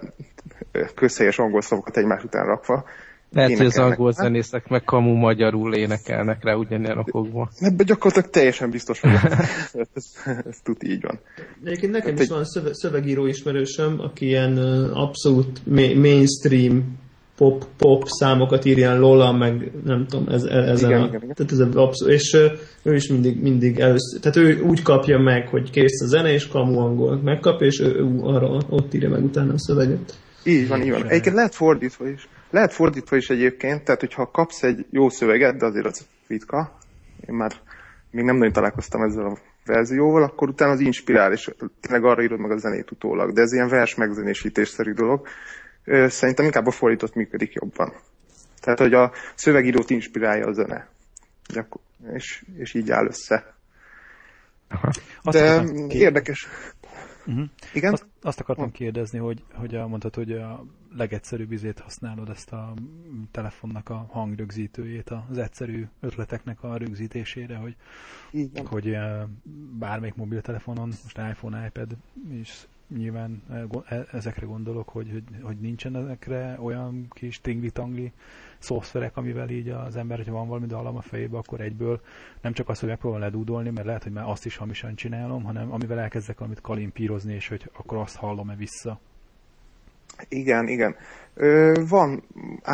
közhelyes 0.95 1.39
angol 1.39 1.61
szavakat 1.61 1.97
egymás 1.97 2.23
után 2.23 2.45
rakva. 2.45 2.85
Lehet, 3.31 3.57
hogy 3.57 3.65
az 3.65 3.77
angol 3.77 4.11
zenészek 4.11 4.67
meg 4.67 4.83
kamu 4.83 5.13
magyarul 5.13 5.73
énekelnek 5.73 6.43
rá 6.43 6.53
ugyanilyen 6.53 6.97
okokból. 6.97 7.49
Ebben 7.59 7.85
gyakorlatilag 7.85 8.29
teljesen 8.29 8.69
biztos 8.69 8.99
vagyok. 8.99 9.21
ez, 9.93 10.03
ez 10.25 10.57
tud 10.63 10.83
így 10.83 11.01
van. 11.01 11.19
Egyébként 11.63 11.91
nekem 11.91 12.09
hát 12.09 12.19
is 12.19 12.25
egy... 12.25 12.31
van 12.31 12.45
szöve, 12.45 12.73
szövegíró 12.73 13.25
ismerősöm, 13.25 13.99
aki 13.99 14.25
ilyen 14.25 14.57
abszolút 14.93 15.65
mainstream 15.95 16.97
pop, 17.37 17.65
pop 17.77 18.03
számokat 18.05 18.65
ír, 18.65 18.77
ilyen 18.77 18.99
Lola, 18.99 19.31
meg 19.31 19.71
nem 19.83 20.05
tudom, 20.07 20.27
ez, 20.27 20.43
ezen 20.43 20.89
igen, 20.89 21.01
a, 21.01 21.05
igen, 21.05 21.21
igen. 21.23 21.35
Tehát 21.35 21.51
ez 21.51 21.59
abszolút, 21.59 22.13
és 22.13 22.37
ő 22.83 22.95
is 22.95 23.07
mindig, 23.07 23.41
mindig 23.41 23.79
először, 23.79 24.19
tehát 24.19 24.37
ő 24.37 24.61
úgy 24.61 24.81
kapja 24.81 25.19
meg, 25.19 25.47
hogy 25.47 25.69
kész 25.69 26.01
a 26.01 26.07
zene, 26.07 26.33
és 26.33 26.47
kamu 26.47 26.79
angol 26.79 27.21
megkapja, 27.23 27.67
és 27.67 27.79
ő, 27.79 27.95
ő 27.95 28.19
arra 28.21 28.57
ott 28.69 28.93
írja 28.93 29.09
meg 29.09 29.23
utána 29.23 29.53
a 29.53 29.59
szöveget. 29.59 30.13
Így 30.43 30.67
van, 30.67 30.81
így 30.81 30.91
van. 30.91 31.07
Egyébként 31.07 31.35
lehet 31.35 31.55
fordítva 31.55 32.09
is. 32.09 32.27
Lehet 32.49 32.73
fordítva 32.73 33.15
is 33.15 33.29
egyébként, 33.29 33.83
tehát 33.83 33.99
hogyha 33.99 34.31
kapsz 34.31 34.63
egy 34.63 34.85
jó 34.89 35.09
szöveget, 35.09 35.57
de 35.57 35.65
azért 35.65 35.85
az 35.85 36.07
ritka, 36.27 36.77
én 37.27 37.35
már 37.35 37.51
még 38.11 38.23
nem 38.23 38.35
nagyon 38.35 38.53
találkoztam 38.53 39.01
ezzel 39.01 39.25
a 39.25 39.37
verzióval, 39.65 40.23
akkor 40.23 40.49
utána 40.49 40.71
az 40.71 40.79
inspirál, 40.79 41.31
és 41.31 41.51
tényleg 41.81 42.05
arra 42.05 42.23
írod 42.23 42.39
meg 42.39 42.51
a 42.51 42.57
zenét 42.57 42.91
utólag. 42.91 43.33
De 43.33 43.41
ez 43.41 43.53
ilyen 43.53 43.69
vers 43.69 43.95
megzenésítésszerű 43.95 44.91
dolog. 44.91 45.27
Szerintem 46.07 46.45
inkább 46.45 46.65
a 46.65 46.71
fordított 46.71 47.13
működik 47.13 47.53
jobban. 47.53 47.93
Tehát, 48.59 48.79
hogy 48.79 48.93
a 48.93 49.11
szövegírót 49.35 49.89
inspirálja 49.89 50.45
a 50.45 50.53
zene. 50.53 50.89
És, 52.13 52.45
és 52.55 52.73
így 52.73 52.91
áll 52.91 53.05
össze. 53.05 53.55
Aha. 54.67 54.91
De 55.23 55.63
érdekes. 55.87 56.47
Uh-huh. 57.25 57.45
Igen? 57.73 57.93
Azt, 57.93 58.05
azt 58.21 58.39
akartam 58.39 58.71
kérdezni, 58.71 59.19
hogy, 59.19 59.43
hogy 59.53 59.71
mondtad, 59.71 60.15
hogy 60.15 60.31
a 60.31 60.65
legegyszerűbb 60.95 61.51
izét 61.51 61.79
használod 61.79 62.29
ezt 62.29 62.51
a 62.51 62.73
telefonnak 63.31 63.89
a 63.89 64.05
hangrögzítőjét 64.09 65.11
az 65.29 65.37
egyszerű 65.37 65.85
ötleteknek 65.99 66.63
a 66.63 66.77
rögzítésére, 66.77 67.55
hogy, 67.55 67.75
Igen. 68.31 68.65
hogy 68.65 68.97
bármelyik 69.79 70.15
mobiltelefonon, 70.15 70.87
most 70.87 71.17
iPhone, 71.17 71.65
iPad 71.65 71.97
is 72.41 72.67
nyilván 72.87 73.43
e, 73.51 73.95
e, 73.95 74.07
ezekre 74.11 74.45
gondolok, 74.45 74.89
hogy, 74.89 75.09
hogy, 75.11 75.23
hogy 75.41 75.57
nincsen 75.57 75.95
ezekre 75.95 76.57
olyan 76.59 77.07
kis 77.09 77.41
tingli-tangli 77.41 78.11
szoftverek, 78.59 79.17
amivel 79.17 79.49
így 79.49 79.69
az 79.69 79.95
ember, 79.95 80.17
hogyha 80.17 80.33
van 80.33 80.47
valami 80.47 80.65
dallam 80.65 80.95
a 80.95 81.01
fejébe, 81.01 81.37
akkor 81.37 81.61
egyből 81.61 82.01
nem 82.41 82.53
csak 82.53 82.69
azt, 82.69 82.79
hogy 82.79 82.89
megpróbálom 82.89 83.25
ledúdolni, 83.25 83.69
mert 83.69 83.85
lehet, 83.85 84.03
hogy 84.03 84.11
már 84.11 84.29
azt 84.29 84.45
is 84.45 84.57
hamisan 84.57 84.95
csinálom, 84.95 85.43
hanem 85.43 85.71
amivel 85.71 85.99
elkezdek 85.99 86.37
valamit 86.37 86.61
kalimpírozni, 86.61 87.33
és 87.33 87.47
hogy 87.47 87.71
akkor 87.77 87.97
azt 87.97 88.15
hallom-e 88.15 88.55
vissza. 88.55 88.99
Igen, 90.29 90.67
igen. 90.67 90.95
Ö, 91.33 91.73
van 91.89 92.23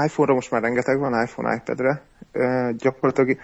iPhone-ra 0.06 0.34
most 0.34 0.52
már 0.52 0.62
rengeteg 0.62 1.00
van, 1.00 1.24
iPhone, 1.24 1.56
iPad-re. 1.56 2.02
Ö, 2.32 2.71
gyakorlatilag 2.78 3.38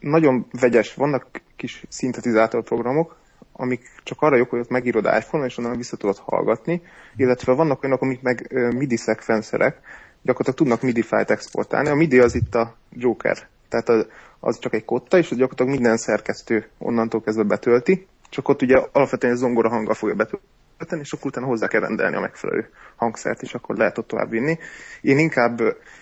nagyon 0.00 0.46
vegyes, 0.60 0.94
vannak 0.94 1.40
kis 1.56 1.84
szintetizátor 1.88 2.62
programok, 2.62 3.16
amik 3.60 3.90
csak 4.02 4.22
arra 4.22 4.36
jók, 4.36 4.50
hogy 4.50 4.58
ott 4.58 4.68
megírod 4.68 5.04
iPhone-on, 5.04 5.48
és 5.48 5.58
onnan 5.58 5.76
vissza 5.76 5.96
tudod 5.96 6.16
hallgatni, 6.16 6.82
illetve 7.16 7.52
vannak 7.52 7.82
olyanok, 7.82 8.02
amik 8.02 8.22
meg 8.22 8.52
MIDI 8.74 8.96
szekvenszerek, 8.96 9.80
gyakorlatilag 10.22 10.58
tudnak 10.58 10.82
MIDI 10.82 11.02
fájt 11.02 11.30
exportálni. 11.30 11.88
A 11.88 11.94
MIDI 11.94 12.18
az 12.18 12.34
itt 12.34 12.54
a 12.54 12.76
Joker, 12.90 13.36
tehát 13.68 14.06
az, 14.40 14.58
csak 14.58 14.74
egy 14.74 14.84
kotta, 14.84 15.18
és 15.18 15.28
gyakorlatilag 15.28 15.72
minden 15.72 15.96
szerkesztő 15.96 16.68
onnantól 16.78 17.22
kezdve 17.22 17.42
betölti, 17.42 18.06
csak 18.28 18.48
ott 18.48 18.62
ugye 18.62 18.82
alapvetően 18.92 19.36
zongora 19.36 19.68
hanggal 19.68 19.94
fogja 19.94 20.14
betölteni, 20.14 21.00
és 21.00 21.12
akkor 21.12 21.26
utána 21.26 21.46
hozzá 21.46 21.66
kell 21.66 21.80
rendelni 21.80 22.16
a 22.16 22.20
megfelelő 22.20 22.70
hangszert, 22.96 23.42
és 23.42 23.54
akkor 23.54 23.76
lehet 23.76 23.98
ott 23.98 24.06
tovább 24.06 24.30
vinni. 24.30 24.58
Én 25.00 25.18
inkább 25.18 25.60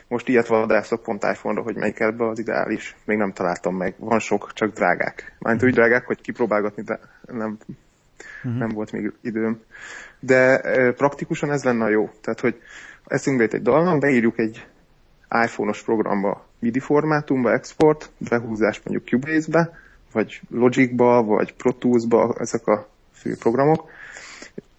most 0.08 0.28
ilyet 0.28 0.46
vadászok 0.46 1.02
pont 1.02 1.24
iPhone-ra, 1.24 1.62
hogy 1.62 1.76
melyik 1.76 2.00
ebbe 2.00 2.28
az 2.28 2.38
ideális. 2.38 2.96
Még 3.04 3.16
nem 3.18 3.32
találtam 3.32 3.76
meg. 3.76 3.94
Van 3.98 4.18
sok, 4.18 4.52
csak 4.52 4.72
drágák. 4.72 5.36
Már 5.38 5.64
úgy 5.64 5.74
drágák, 5.74 6.06
hogy 6.06 6.20
kipróbálgatni, 6.20 6.82
de 6.82 7.00
nem, 7.26 7.58
uh-huh. 8.44 8.58
nem 8.58 8.68
volt 8.68 8.92
még 8.92 9.12
időm. 9.20 9.60
De 10.20 10.60
praktikusan 10.92 11.50
ez 11.50 11.64
lenne 11.64 11.84
a 11.84 11.88
jó. 11.88 12.10
Tehát, 12.20 12.40
hogy 12.40 12.60
eszünkbe 13.06 13.46
egy 13.50 13.62
dalnak, 13.62 14.00
beírjuk 14.00 14.38
egy 14.38 14.66
iPhone-os 15.44 15.82
programba 15.82 16.46
MIDI 16.58 16.78
formátumba, 16.78 17.52
export, 17.52 18.10
behúzás 18.18 18.80
mondjuk 18.84 19.08
Cubase-be, 19.08 19.70
vagy 20.12 20.40
Logic-ba, 20.50 21.22
vagy 21.22 21.54
Pro 21.54 21.72
Tools-ba, 21.72 22.34
ezek 22.38 22.66
a 22.66 22.88
fő 23.12 23.36
programok, 23.38 23.88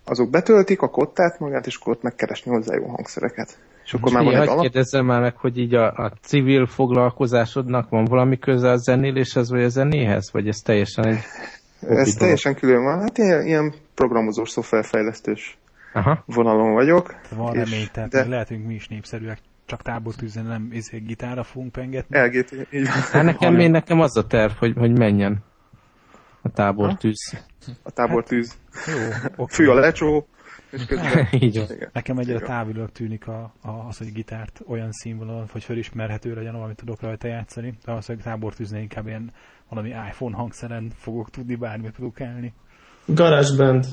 azok 0.03 0.29
betöltik 0.29 0.81
a 0.81 0.89
kottát 0.89 1.39
magát, 1.39 1.65
és 1.65 1.75
akkor 1.75 1.93
ott 1.93 2.01
megkeresni 2.01 2.51
hozzá 2.51 2.75
jó 2.75 2.87
hangszereket. 2.87 3.57
És 3.83 3.93
akkor 3.93 4.11
már 4.11 4.23
van 4.23 4.35
egy 4.35 4.47
alap... 4.47 4.61
kérdezzem 4.61 5.05
már 5.05 5.21
meg, 5.21 5.35
hogy 5.37 5.57
így 5.57 5.73
a, 5.73 5.85
a 5.85 6.11
civil 6.21 6.65
foglalkozásodnak 6.65 7.89
van 7.89 8.05
valami 8.05 8.39
köze 8.39 8.69
a 8.69 8.77
zenéléshez, 8.77 9.49
vagy 9.49 9.63
a 9.63 9.69
zenéhez? 9.69 10.31
Vagy 10.31 10.47
ez 10.47 10.57
teljesen 10.57 11.07
egy... 11.07 11.19
Ez 11.87 12.13
teljesen 12.13 12.55
külön 12.55 12.83
van. 12.83 12.99
Hát 12.99 13.17
ilyen, 13.17 13.45
ilyen 13.45 13.73
programozós, 13.93 14.49
szoftverfejlesztős 14.49 15.57
Aha. 15.93 16.23
vonalon 16.25 16.73
vagyok. 16.73 17.15
Van 17.35 17.55
és, 17.55 17.69
remény, 17.69 17.87
tehát 17.91 18.09
de... 18.09 18.27
lehetünk 18.27 18.65
mi 18.65 18.73
is 18.73 18.87
népszerűek, 18.87 19.39
csak 19.65 19.81
tábortűzen 19.81 20.45
nem 20.45 20.69
izé, 20.71 20.97
gitára 20.97 21.43
fogunk 21.43 21.71
pengetni. 21.71 22.17
Elgét, 22.17 22.67
így 22.71 22.85
van. 22.85 23.01
Hát 23.11 23.23
nekem, 23.23 23.59
én, 23.59 23.71
nekem 23.71 23.99
az 23.99 24.17
a 24.17 24.27
terv, 24.27 24.51
hogy, 24.51 24.73
hogy 24.77 24.97
menjen 24.97 25.43
a 26.41 26.49
tábortűz. 26.49 27.45
A 27.83 27.91
tábortűz. 27.91 28.57
Hát, 28.71 28.95
jó, 28.95 29.03
okay. 29.31 29.45
Fű 29.49 29.67
a 29.67 29.73
lecsó, 29.73 30.27
és 30.71 30.85
közben... 30.85 31.27
Így 31.39 31.57
van. 31.57 31.89
Nekem 31.93 32.17
egyre 32.17 32.39
távolról 32.39 32.89
tűnik 32.89 33.27
a, 33.27 33.53
a, 33.61 33.69
az, 33.69 33.97
hogy 33.97 34.11
gitárt 34.11 34.61
olyan 34.67 34.91
színvonalon, 34.91 35.47
hogy 35.51 35.63
felismerhető 35.63 36.33
legyen, 36.33 36.55
amit 36.55 36.75
tudok 36.75 37.01
rajta 37.01 37.27
játszani. 37.27 37.73
De 37.85 37.91
az, 37.91 38.05
hogy 38.05 38.17
tábortűznél 38.17 38.81
inkább 38.81 39.07
ilyen 39.07 39.31
valami 39.69 39.89
iPhone 39.89 40.35
hangszeren 40.35 40.91
fogok 40.97 41.29
tudni 41.29 41.55
bármit 41.55 41.91
produkálni. 41.91 42.53
GarageBand. 43.05 43.85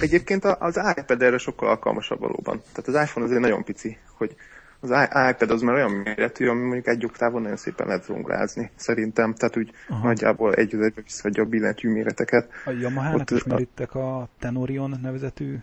Egyébként 0.00 0.44
az 0.44 0.80
iPad 0.96 1.22
erre 1.22 1.38
sokkal 1.38 1.68
alkalmasabb 1.68 2.20
valóban. 2.20 2.60
Tehát 2.72 2.88
az 2.88 3.08
iPhone 3.08 3.26
azért 3.26 3.40
nagyon 3.40 3.64
pici, 3.64 3.98
hogy 4.16 4.36
az 4.80 4.90
iPad 5.30 5.50
az 5.50 5.62
már 5.62 5.74
olyan 5.74 5.90
méretű, 5.90 6.48
ami 6.48 6.60
mondjuk 6.60 6.86
egy 6.86 7.04
oktávon 7.04 7.42
nagyon 7.42 7.56
szépen 7.56 7.86
lehet 7.86 8.04
zongrázni, 8.04 8.70
szerintem. 8.74 9.34
Tehát 9.34 9.56
úgy 9.56 9.70
Aha. 9.88 10.06
nagyjából 10.06 10.54
egy 10.54 10.74
egybe 10.74 11.02
visszaadja 11.02 11.42
a 11.42 11.46
billentyű 11.46 11.90
méreteket. 11.90 12.48
A 12.64 12.70
Yamaha-nak 12.70 13.30
ismeritek 13.30 13.94
a 13.94 14.28
Tenorion 14.38 14.98
nevezetű 15.02 15.58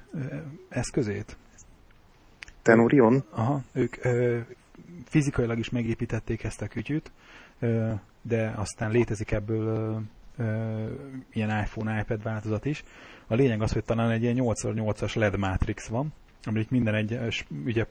eszközét? 0.70 1.38
Tenorion? 2.62 3.24
Aha, 3.30 3.62
ők 3.74 3.96
ö, 4.02 4.38
fizikailag 5.06 5.60
is 5.60 5.70
megépítették 5.70 6.44
ezt 6.44 6.62
a 6.62 6.68
kütyűt, 6.68 7.12
ö, 7.60 7.92
de 8.22 8.54
aztán 8.56 8.92
létezik 8.92 9.32
ebből 9.32 10.02
ö, 10.38 10.86
ilyen 11.34 11.50
iPhone, 11.50 12.00
iPad 12.00 12.24
változat 12.24 12.66
is. 12.66 12.84
A 13.28 13.34
lényeg 13.36 13.62
az, 13.62 13.72
hogy 13.72 13.84
talán 13.84 14.12
egy 14.12 14.24
ilyen 14.24 14.38
8x8-as 14.40 15.16
LED 15.16 15.38
Matrix 15.38 15.88
van, 15.88 16.14
amit 16.44 16.70
minden 16.70 16.96
egyes 16.96 17.46
ugye, 17.66 17.86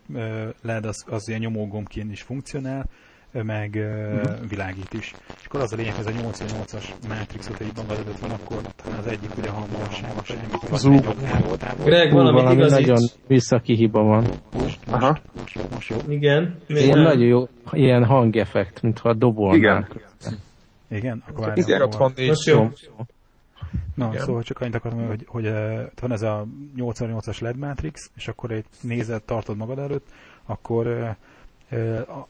LED 0.62 0.84
az, 0.84 1.04
az 1.08 1.28
ilyen 1.28 1.40
nyomógombként 1.40 2.12
is 2.12 2.22
funkcionál, 2.22 2.88
meg 3.32 3.70
uh-huh. 3.74 4.48
világít 4.48 4.92
is. 4.92 5.14
És 5.38 5.46
akkor 5.46 5.60
az 5.60 5.72
a 5.72 5.76
lényeg, 5.76 5.94
hogy 5.94 6.06
ez 6.06 6.14
a 6.14 6.18
88-as 6.18 6.84
Matrixot 7.08 7.60
egy 7.60 7.72
magad 7.76 7.98
előtt 8.04 8.18
van, 8.18 8.30
akkor 8.30 8.60
az 8.98 9.06
egyik 9.06 9.30
ugye 9.38 9.48
a 9.48 9.52
hangossága 9.52 10.22
semmi. 10.24 10.40
Az 10.70 10.84
úgy. 10.84 11.06
Greg, 11.84 12.12
valami 12.12 12.54
nagyon 12.54 13.08
visszaki 13.26 13.74
hiba 13.74 14.02
van. 14.02 14.26
Most, 14.52 14.78
Aha. 14.90 15.18
Most, 15.36 15.54
most, 15.54 15.70
most 15.74 15.88
jó. 15.88 15.96
Igen. 16.08 16.56
Ilyen 16.66 16.98
nagyon 16.98 17.26
jó, 17.26 17.48
ilyen 17.70 18.04
hangeffekt, 18.04 18.82
mintha 18.82 19.14
dobolnál. 19.14 19.58
Igen. 19.58 19.86
Igen? 20.90 21.22
Akkor 21.28 21.46
várjál. 21.46 21.66
Igen, 21.66 21.82
ott 21.82 21.94
van 21.94 22.12
Most 22.26 22.46
jó. 22.46 22.68
Na, 23.94 24.08
Igen. 24.08 24.24
szóval 24.24 24.42
csak 24.42 24.60
annyit 24.60 24.74
akartam, 24.74 25.06
hogy, 25.06 25.24
hogy 25.26 25.46
uh, 25.46 25.80
van 26.00 26.12
ez 26.12 26.22
a 26.22 26.46
88-as 26.76 27.40
LED 27.40 27.56
Matrix, 27.56 28.10
és 28.16 28.28
akkor 28.28 28.50
egy 28.50 28.64
nézet 28.80 29.22
tartod 29.22 29.56
magad 29.56 29.78
előtt, 29.78 30.06
akkor 30.46 30.86
uh, 30.86 31.08
uh, 31.80 32.24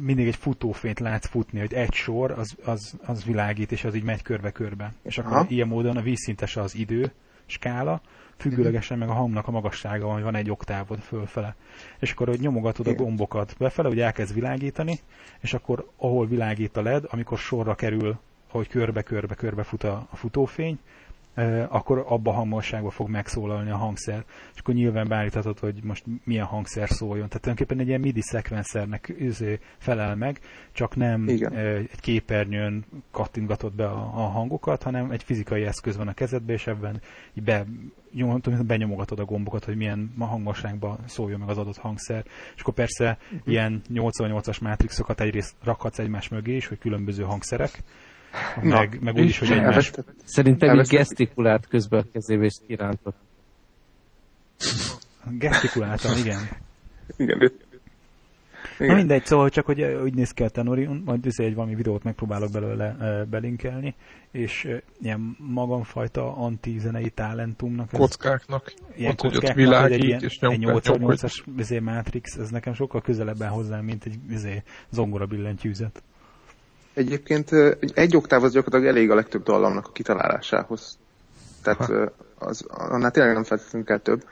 mindig 0.00 0.26
egy 0.26 0.36
futófényt 0.36 1.00
látsz 1.00 1.28
futni, 1.28 1.58
hogy 1.58 1.72
egy 1.74 1.92
sor, 1.92 2.30
az, 2.30 2.56
az, 2.64 2.98
az 3.04 3.24
világít, 3.24 3.72
és 3.72 3.84
az 3.84 3.94
így 3.94 4.02
megy 4.02 4.22
körbe-körbe. 4.22 4.92
És 5.02 5.18
akkor 5.18 5.32
Aha. 5.32 5.46
ilyen 5.48 5.68
módon 5.68 5.96
a 5.96 6.02
vízszintes 6.02 6.56
az 6.56 6.74
idő, 6.74 7.12
skála, 7.46 8.00
függőlegesen 8.36 8.98
meg 8.98 9.08
a 9.08 9.12
hangnak 9.12 9.48
a 9.48 9.50
magassága 9.50 10.04
van, 10.04 10.14
hogy 10.14 10.22
van 10.22 10.34
egy 10.34 10.50
oktávod 10.50 10.98
fölfele. 10.98 11.54
És 11.98 12.12
akkor, 12.12 12.28
hogy 12.28 12.40
nyomogatod 12.40 12.86
a 12.86 12.94
gombokat 12.94 13.54
befele, 13.58 13.88
hogy 13.88 14.00
elkezd 14.00 14.34
világítani, 14.34 14.98
és 15.40 15.54
akkor 15.54 15.90
ahol 15.96 16.26
világít 16.26 16.76
a 16.76 16.82
LED, 16.82 17.04
amikor 17.08 17.38
sorra 17.38 17.74
kerül, 17.74 18.18
hogy 18.50 18.68
körbe-körbe-körbe 18.68 19.62
fut 19.62 19.84
a, 19.84 20.06
a 20.10 20.16
futófény, 20.16 20.78
akkor 21.68 22.04
abba 22.08 22.30
a 22.30 22.34
hangosságban 22.34 22.90
fog 22.90 23.08
megszólalni 23.08 23.70
a 23.70 23.76
hangszer. 23.76 24.24
És 24.54 24.60
akkor 24.60 24.74
nyilván 24.74 25.08
beállíthatod, 25.08 25.58
hogy 25.58 25.80
most 25.82 26.04
milyen 26.24 26.44
hangszer 26.44 26.88
szóljon. 26.88 27.28
Tehát 27.28 27.42
tulajdonképpen 27.42 27.80
egy 27.80 27.88
ilyen 27.88 28.00
MIDI 28.00 28.20
szekvenszernek 28.20 29.14
felel 29.78 30.16
meg, 30.16 30.40
csak 30.72 30.96
nem 30.96 31.28
Igen. 31.28 31.52
egy 31.54 32.00
képernyőn 32.00 32.84
kattintgatod 33.10 33.74
be 33.74 33.86
a, 33.86 34.00
a 34.00 34.28
hangokat, 34.28 34.82
hanem 34.82 35.10
egy 35.10 35.22
fizikai 35.22 35.62
eszköz 35.62 35.96
van 35.96 36.08
a 36.08 36.12
kezedbe, 36.12 36.52
és 36.52 36.66
ebben 36.66 37.00
be, 37.44 37.64
benyomogatod 38.66 39.18
a 39.18 39.24
gombokat, 39.24 39.64
hogy 39.64 39.76
milyen 39.76 40.14
hangosságban 40.18 40.98
szóljon 41.06 41.40
meg 41.40 41.48
az 41.48 41.58
adott 41.58 41.78
hangszer. 41.78 42.24
És 42.54 42.60
akkor 42.60 42.74
persze 42.74 43.18
uh-huh. 43.22 43.52
ilyen 43.52 43.82
88-as 43.94 44.62
mátrixokat 44.62 45.20
egyrészt 45.20 45.54
rakhatsz 45.62 45.98
egymás 45.98 46.28
mögé 46.28 46.56
is, 46.56 46.66
hogy 46.66 46.78
különböző 46.78 47.22
hangszerek, 47.22 47.82
meg, 48.62 48.98
meg 49.00 49.14
úgy 49.14 49.24
is, 49.24 49.38
hogy 49.38 49.50
egymás... 49.50 49.90
Szerintem 50.24 50.78
így 50.78 50.86
gesztikulált 50.86 51.66
közben 51.66 52.00
a 52.00 52.04
kezébe 52.12 52.44
és 52.44 52.54
kirántott. 52.66 53.16
Gesztikuláltam, 55.38 56.16
igen. 56.18 56.48
Igen, 57.16 57.36
igen. 57.36 57.52
Na 58.78 58.94
mindegy, 58.94 59.24
szóval 59.24 59.48
csak, 59.48 59.66
hogy 59.66 59.82
úgy 59.82 60.14
néz 60.14 60.30
ki 60.30 60.42
a 60.42 60.48
tenori, 60.48 60.86
majd 61.04 61.26
egy 61.36 61.54
valami 61.54 61.74
videót 61.74 62.02
megpróbálok 62.02 62.50
belőle 62.50 62.96
uh, 62.98 63.28
belinkelni, 63.28 63.94
és 64.30 64.64
uh, 64.64 64.76
ilyen 65.00 65.36
magamfajta 65.38 66.36
anti-zenei 66.36 67.10
talentumnak. 67.10 67.90
Kockáknak. 67.90 68.72
Ilyen 68.96 69.10
ott, 69.10 69.18
kockáknak, 69.18 69.56
világít, 69.56 69.98
egy 69.98 70.04
ilyen, 70.04 70.20
és 70.22 70.38
egy 70.38 70.58
8 70.58 71.22
as 71.22 71.44
Matrix, 71.80 72.36
ez 72.36 72.50
nekem 72.50 72.74
sokkal 72.74 73.00
közelebben 73.00 73.48
hozzá, 73.48 73.80
mint 73.80 74.04
egy 74.04 74.18
izé, 74.30 74.62
zongora 74.90 75.26
billentyűzet. 75.26 76.02
Egyébként 76.98 77.50
egy 77.94 78.16
oktáv 78.16 78.44
az 78.44 78.52
gyakorlatilag 78.52 78.94
elég 78.94 79.10
a 79.10 79.14
legtöbb 79.14 79.42
dallamnak 79.42 79.86
a 79.86 79.92
kitalálásához. 79.92 80.98
Tehát 81.62 81.90
az, 82.38 82.64
annál 82.68 83.10
tényleg 83.10 83.32
nem 83.32 83.44
feltétlenül 83.44 83.86
kell 83.86 83.98
több. 83.98 84.24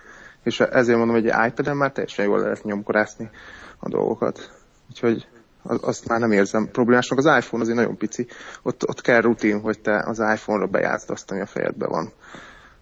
És 0.43 0.61
ezért 0.61 0.99
mondom, 0.99 1.17
hogy 1.17 1.29
egy 1.29 1.47
iPad-en 1.47 1.77
már 1.77 1.93
teljesen 1.93 2.25
jól 2.25 2.39
lehet 2.39 2.65
nyomkorászni 2.65 3.31
a 3.79 3.89
dolgokat. 3.89 4.51
Úgyhogy 4.91 5.29
azt 5.63 6.09
már 6.09 6.21
nem 6.21 6.33
érzem 6.33 6.69
problémásnak. 6.73 7.19
Az 7.19 7.25
iPhone 7.25 7.63
azért 7.63 7.79
nagyon 7.79 7.97
pici. 7.97 8.27
Ott, 8.63 8.89
ott 8.89 9.01
kell 9.01 9.21
rutin, 9.21 9.61
hogy 9.61 9.81
te 9.81 10.05
az 10.07 10.19
iPhone-ra 10.19 10.67
bejátszd 10.67 11.11
azt, 11.11 11.31
ami 11.31 11.41
a 11.41 11.47
fejedben 11.47 11.89
van. 11.89 12.13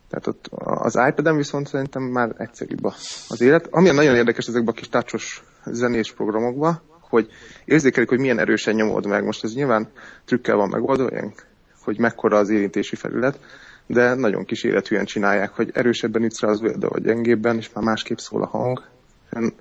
Tehát 0.08 0.26
ott 0.26 0.46
az 0.64 1.00
iPad-en 1.08 1.36
viszont 1.36 1.68
szerintem 1.68 2.02
már 2.02 2.34
egyszerűbb 2.38 2.84
az 3.28 3.40
élet. 3.40 3.68
Ami 3.70 3.90
nagyon 3.90 4.14
érdekes 4.14 4.46
ezekben 4.46 4.74
a 4.74 4.76
kis 4.76 4.88
tácsos 4.88 5.44
zenés 5.64 6.12
programokban, 6.12 6.82
hogy 7.08 7.28
érzékelik, 7.64 8.08
hogy 8.08 8.18
milyen 8.18 8.38
erősen 8.38 8.74
nyomod 8.74 9.06
meg. 9.06 9.24
Most 9.24 9.44
ez 9.44 9.54
nyilván 9.54 9.88
trükkel 10.24 10.56
van 10.56 10.68
megoldva, 10.68 11.32
hogy 11.80 11.98
mekkora 11.98 12.36
az 12.36 12.50
érintési 12.50 12.96
felület, 12.96 13.38
de 13.86 14.14
nagyon 14.14 14.44
kis 14.44 14.62
élethűen 14.62 15.04
csinálják, 15.04 15.50
hogy 15.50 15.70
erősebben 15.72 16.22
ütsz 16.22 16.40
rá 16.40 16.48
az 16.48 16.60
de 16.60 16.88
vagy 16.88 17.02
gyengébben, 17.02 17.56
és 17.56 17.72
már 17.72 17.84
másképp 17.84 18.16
szól 18.16 18.42
a 18.42 18.46
hang. 18.46 18.82
Én 19.36 19.52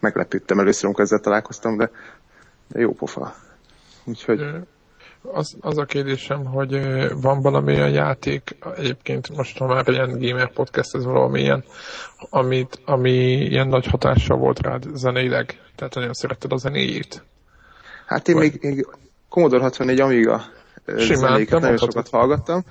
meglepődtem 0.00 0.58
először, 0.58 0.84
amikor 0.84 1.04
ezzel 1.04 1.20
találkoztam, 1.20 1.76
de, 1.76 1.90
de 2.68 2.80
jó 2.80 2.92
pofa. 2.92 3.34
Úgyhogy... 4.04 4.40
Az, 5.32 5.56
az 5.60 5.78
a 5.78 5.84
kérdésem, 5.84 6.44
hogy 6.44 6.80
van 7.20 7.40
valami 7.40 7.72
olyan 7.72 7.90
játék, 7.90 8.56
egyébként 8.76 9.36
most 9.36 9.58
ha 9.58 9.66
már 9.66 9.88
ilyen 9.88 10.18
gamer 10.18 10.52
podcast, 10.52 10.94
ez 10.94 11.04
valami 11.04 11.40
ilyen, 11.40 11.64
amit, 12.30 12.80
ami 12.84 13.10
ilyen 13.34 13.68
nagy 13.68 13.86
hatással 13.86 14.36
volt 14.36 14.60
rád 14.60 14.84
zeneileg, 14.94 15.60
tehát 15.76 15.94
nagyon 15.94 16.12
szeretted 16.12 16.52
a 16.52 16.56
zenéjét? 16.56 17.22
Hát 18.06 18.28
én 18.28 18.34
Vagy... 18.34 18.44
még, 18.44 18.62
még 18.62 18.86
Commodore 19.28 19.62
64 19.62 20.00
Amiga 20.00 20.44
Simán, 20.86 21.30
zenéket 21.30 21.60
nagyon 21.60 21.76
sokat 21.76 22.08
hallgattam. 22.08 22.64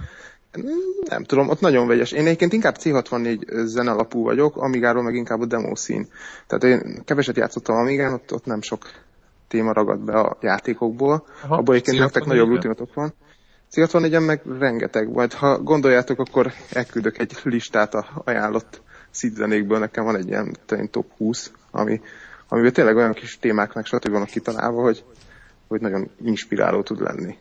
Nem 1.09 1.23
tudom, 1.23 1.49
ott 1.49 1.59
nagyon 1.59 1.87
vegyes. 1.87 2.11
Én 2.11 2.25
egyébként 2.25 2.53
inkább 2.53 2.75
C64 2.79 3.65
zenalapú 3.65 4.23
vagyok, 4.23 4.57
Amigáról 4.57 5.03
meg 5.03 5.15
inkább 5.15 5.41
a 5.41 5.45
demo 5.45 5.75
szín. 5.75 6.07
Tehát 6.47 6.63
én 6.63 7.01
keveset 7.05 7.37
játszottam 7.37 7.75
Amigán, 7.75 8.13
ott, 8.13 8.33
ott 8.33 8.45
nem 8.45 8.61
sok 8.61 8.89
téma 9.53 9.73
ragad 9.73 9.99
be 9.99 10.19
a 10.19 10.37
játékokból. 10.41 11.25
Aha, 11.43 11.55
Abban 11.55 11.75
egyébként 11.75 11.99
nektek 11.99 12.25
nagyobb 12.25 12.47
rutinotok 12.47 12.93
van. 12.93 13.13
C64-en 13.71 14.25
meg 14.25 14.41
rengeteg, 14.59 15.11
majd 15.11 15.33
ha 15.33 15.59
gondoljátok, 15.59 16.19
akkor 16.19 16.51
elküldök 16.69 17.17
egy 17.17 17.37
listát 17.43 17.93
a 17.93 18.21
ajánlott 18.23 18.81
szidzenékből, 19.09 19.79
nekem 19.79 20.03
van 20.03 20.15
egy 20.15 20.27
ilyen 20.27 20.55
top 20.91 21.11
20, 21.17 21.51
ami, 21.71 22.01
amiben 22.47 22.73
tényleg 22.73 22.95
olyan 22.95 23.13
kis 23.13 23.39
témák 23.39 23.73
meg 23.73 23.85
stb. 23.85 24.09
vannak 24.09 24.27
kitalálva, 24.27 24.81
hogy, 24.81 25.03
hogy 25.67 25.81
nagyon 25.81 26.09
inspiráló 26.23 26.81
tud 26.81 27.01
lenni. 27.01 27.37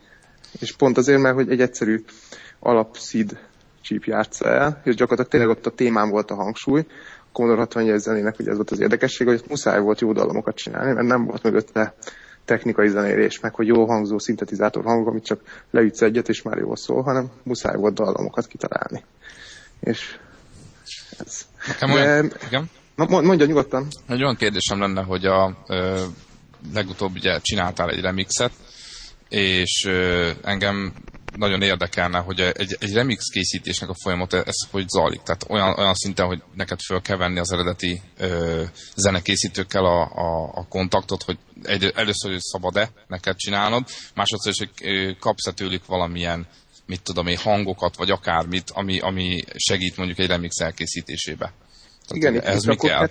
És 0.59 0.75
pont 0.75 0.97
azért, 0.97 1.21
mert 1.21 1.35
hogy 1.35 1.51
egy 1.51 1.61
egyszerű 1.61 2.03
alapszid 2.59 3.39
csíp 3.81 4.03
játsza 4.03 4.47
el, 4.47 4.81
és 4.83 4.95
gyakorlatilag 4.95 5.31
tényleg 5.31 5.49
ott 5.49 5.65
a 5.65 5.75
témám 5.75 6.09
volt 6.09 6.31
a 6.31 6.35
hangsúly, 6.35 6.85
Commodore 7.33 7.61
64 7.61 7.99
zenének 7.99 8.39
ugye 8.39 8.49
ez 8.49 8.55
volt 8.55 8.71
az 8.71 8.79
érdekesség, 8.79 9.27
hogy 9.27 9.43
muszáj 9.49 9.79
volt 9.79 10.01
jó 10.01 10.13
dallamokat 10.13 10.55
csinálni, 10.55 10.93
mert 10.93 11.07
nem 11.07 11.25
volt 11.25 11.43
mögötte 11.43 11.93
technikai 12.45 12.87
zenélés, 12.87 13.39
meg 13.39 13.55
hogy 13.55 13.67
jó 13.67 13.85
hangzó 13.85 14.19
szintetizátor 14.19 14.83
hang, 14.83 15.07
amit 15.07 15.25
csak 15.25 15.41
leütsz 15.71 16.01
egyet, 16.01 16.29
és 16.29 16.41
már 16.41 16.57
jól 16.57 16.75
szól, 16.75 17.01
hanem 17.01 17.31
muszáj 17.43 17.75
volt 17.75 17.93
dallamokat 17.93 18.47
kitalálni. 18.47 19.03
És 19.79 20.17
ez. 21.19 21.41
Nekem 21.67 21.91
olyan, 21.91 22.27
De, 22.27 22.35
igen? 22.47 22.69
Mondja 22.95 23.45
nyugodtan. 23.45 23.87
Egy 24.07 24.23
olyan 24.23 24.35
kérdésem 24.35 24.79
lenne, 24.79 25.01
hogy 25.03 25.25
a 25.25 25.57
ö, 25.67 26.01
legutóbb 26.73 27.15
ugye 27.15 27.39
csináltál 27.41 27.89
egy 27.89 28.01
remixet, 28.01 28.51
és 29.29 29.85
ö, 29.87 30.29
engem 30.43 30.93
nagyon 31.35 31.61
érdekelne, 31.61 32.19
hogy 32.19 32.39
egy, 32.39 32.77
egy 32.79 32.93
remix 32.93 33.27
készítésnek 33.27 33.89
a 33.89 33.95
folyamat 34.03 34.33
ez 34.33 34.55
hogy 34.71 34.87
zajlik. 34.87 35.21
Tehát 35.21 35.45
olyan, 35.49 35.77
olyan 35.77 35.93
szinten, 35.93 36.25
hogy 36.25 36.41
neked 36.55 36.79
föl 36.79 37.01
kell 37.01 37.17
venni 37.17 37.39
az 37.39 37.51
eredeti 37.51 38.01
ö, 38.17 38.63
zenekészítőkkel 38.95 39.85
a, 39.85 40.01
a, 40.01 40.51
a 40.53 40.65
kontaktot, 40.69 41.23
hogy 41.23 41.37
egy, 41.63 41.91
először 41.95 42.31
is 42.31 42.41
szabad-e 42.41 42.89
neked 43.07 43.35
csinálnod, 43.35 43.83
másodszor 44.15 44.51
is, 44.51 44.57
hogy 44.57 45.17
kapsz-e 45.19 45.51
tőlük 45.51 45.85
valamilyen 45.85 46.47
mit 46.85 47.01
tudom 47.01 47.27
én, 47.27 47.37
hangokat, 47.37 47.95
vagy 47.95 48.09
akármit, 48.09 48.69
ami, 48.73 48.99
ami 48.99 49.43
segít 49.55 49.97
mondjuk 49.97 50.19
egy 50.19 50.27
remix 50.27 50.59
elkészítésébe. 50.59 51.53
Tehát 52.07 52.15
Igen, 52.15 52.41
ez 52.41 52.63
mi 52.63 52.75
kell? 52.75 53.09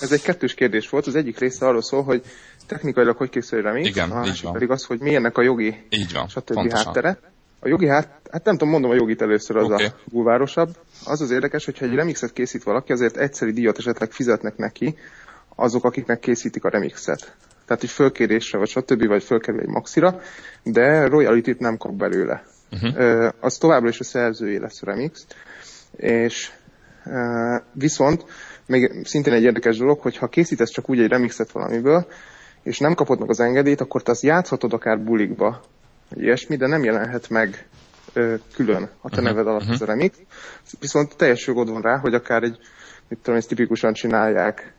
Ez 0.00 0.12
egy 0.12 0.22
kettős 0.22 0.54
kérdés 0.54 0.88
volt. 0.88 1.06
Az 1.06 1.14
egyik 1.14 1.38
része 1.38 1.66
arról 1.66 1.82
szól, 1.82 2.02
hogy 2.02 2.22
technikailag 2.66 3.16
hogy 3.16 3.30
készül 3.30 3.58
egy 3.58 3.64
remix, 3.64 3.88
Igen, 3.88 4.10
a 4.10 4.14
másik 4.14 4.50
pedig 4.50 4.70
az, 4.70 4.84
hogy 4.84 5.00
milyennek 5.00 5.38
a 5.38 5.42
jogi 5.42 5.86
így 5.88 6.12
van, 6.12 6.28
stb. 6.28 6.52
Pontosan. 6.52 6.84
háttere. 6.84 7.31
A 7.64 7.68
jogi 7.68 7.88
hát, 7.88 8.08
hát 8.30 8.44
nem 8.44 8.56
tudom, 8.56 8.68
mondom 8.68 8.90
a 8.90 8.94
jogit 8.94 9.22
először, 9.22 9.56
az 9.56 9.64
okay. 9.64 9.86
a 9.86 9.94
bulvárosabb. 10.04 10.76
Az 11.04 11.20
az 11.20 11.30
érdekes, 11.30 11.64
hogyha 11.64 11.84
egy 11.84 11.94
remixet 11.94 12.32
készít 12.32 12.62
valaki, 12.62 12.92
azért 12.92 13.16
egyszeri 13.16 13.52
díjat 13.52 13.78
esetleg 13.78 14.10
fizetnek 14.10 14.56
neki 14.56 14.94
azok, 15.56 15.84
akiknek 15.84 16.18
készítik 16.18 16.64
a 16.64 16.68
remixet. 16.68 17.36
Tehát 17.66 17.82
egy 17.82 17.90
fölkérésre, 17.90 18.58
vagy 18.58 18.68
stb. 18.68 19.06
vagy 19.06 19.22
fölkerül 19.22 19.60
egy 19.60 19.68
maxira, 19.68 20.20
de 20.62 21.06
royalty 21.06 21.56
nem 21.58 21.76
kap 21.76 21.92
belőle. 21.92 22.44
Uh-huh. 22.72 23.28
Az 23.40 23.56
továbbra 23.56 23.88
is 23.88 24.00
a 24.00 24.04
szerzője 24.04 24.60
lesz 24.60 24.82
a 24.82 24.86
remix, 24.86 25.26
és 25.96 26.52
viszont 27.72 28.24
még 28.66 29.00
szintén 29.04 29.32
egy 29.32 29.42
érdekes 29.42 29.76
dolog, 29.76 30.00
hogy 30.00 30.16
ha 30.16 30.28
készítesz 30.28 30.70
csak 30.70 30.90
úgy 30.90 31.00
egy 31.00 31.08
remixet 31.08 31.50
valamiből, 31.50 32.06
és 32.62 32.78
nem 32.78 32.94
kapod 32.94 33.20
meg 33.20 33.30
az 33.30 33.40
engedélyt, 33.40 33.80
akkor 33.80 34.02
te 34.02 34.10
azt 34.10 34.22
játszhatod 34.22 34.72
akár 34.72 35.00
bulikba, 35.00 35.60
ilyesmi, 36.14 36.56
de 36.56 36.66
nem 36.66 36.84
jelenhet 36.84 37.28
meg 37.28 37.66
külön 38.54 38.88
a 39.00 39.10
te 39.10 39.20
neved 39.20 39.46
alatt 39.46 39.60
uh-huh. 39.60 39.74
ez 39.74 39.80
a 39.82 39.84
remix, 39.84 40.16
viszont 40.80 41.16
teljes 41.16 41.46
jogod 41.46 41.70
van 41.70 41.82
rá, 41.82 41.98
hogy 41.98 42.14
akár 42.14 42.42
egy, 42.42 42.58
mit 43.08 43.18
tudom, 43.18 43.38
ezt 43.38 43.48
tipikusan 43.48 43.92
csinálják 43.92 44.72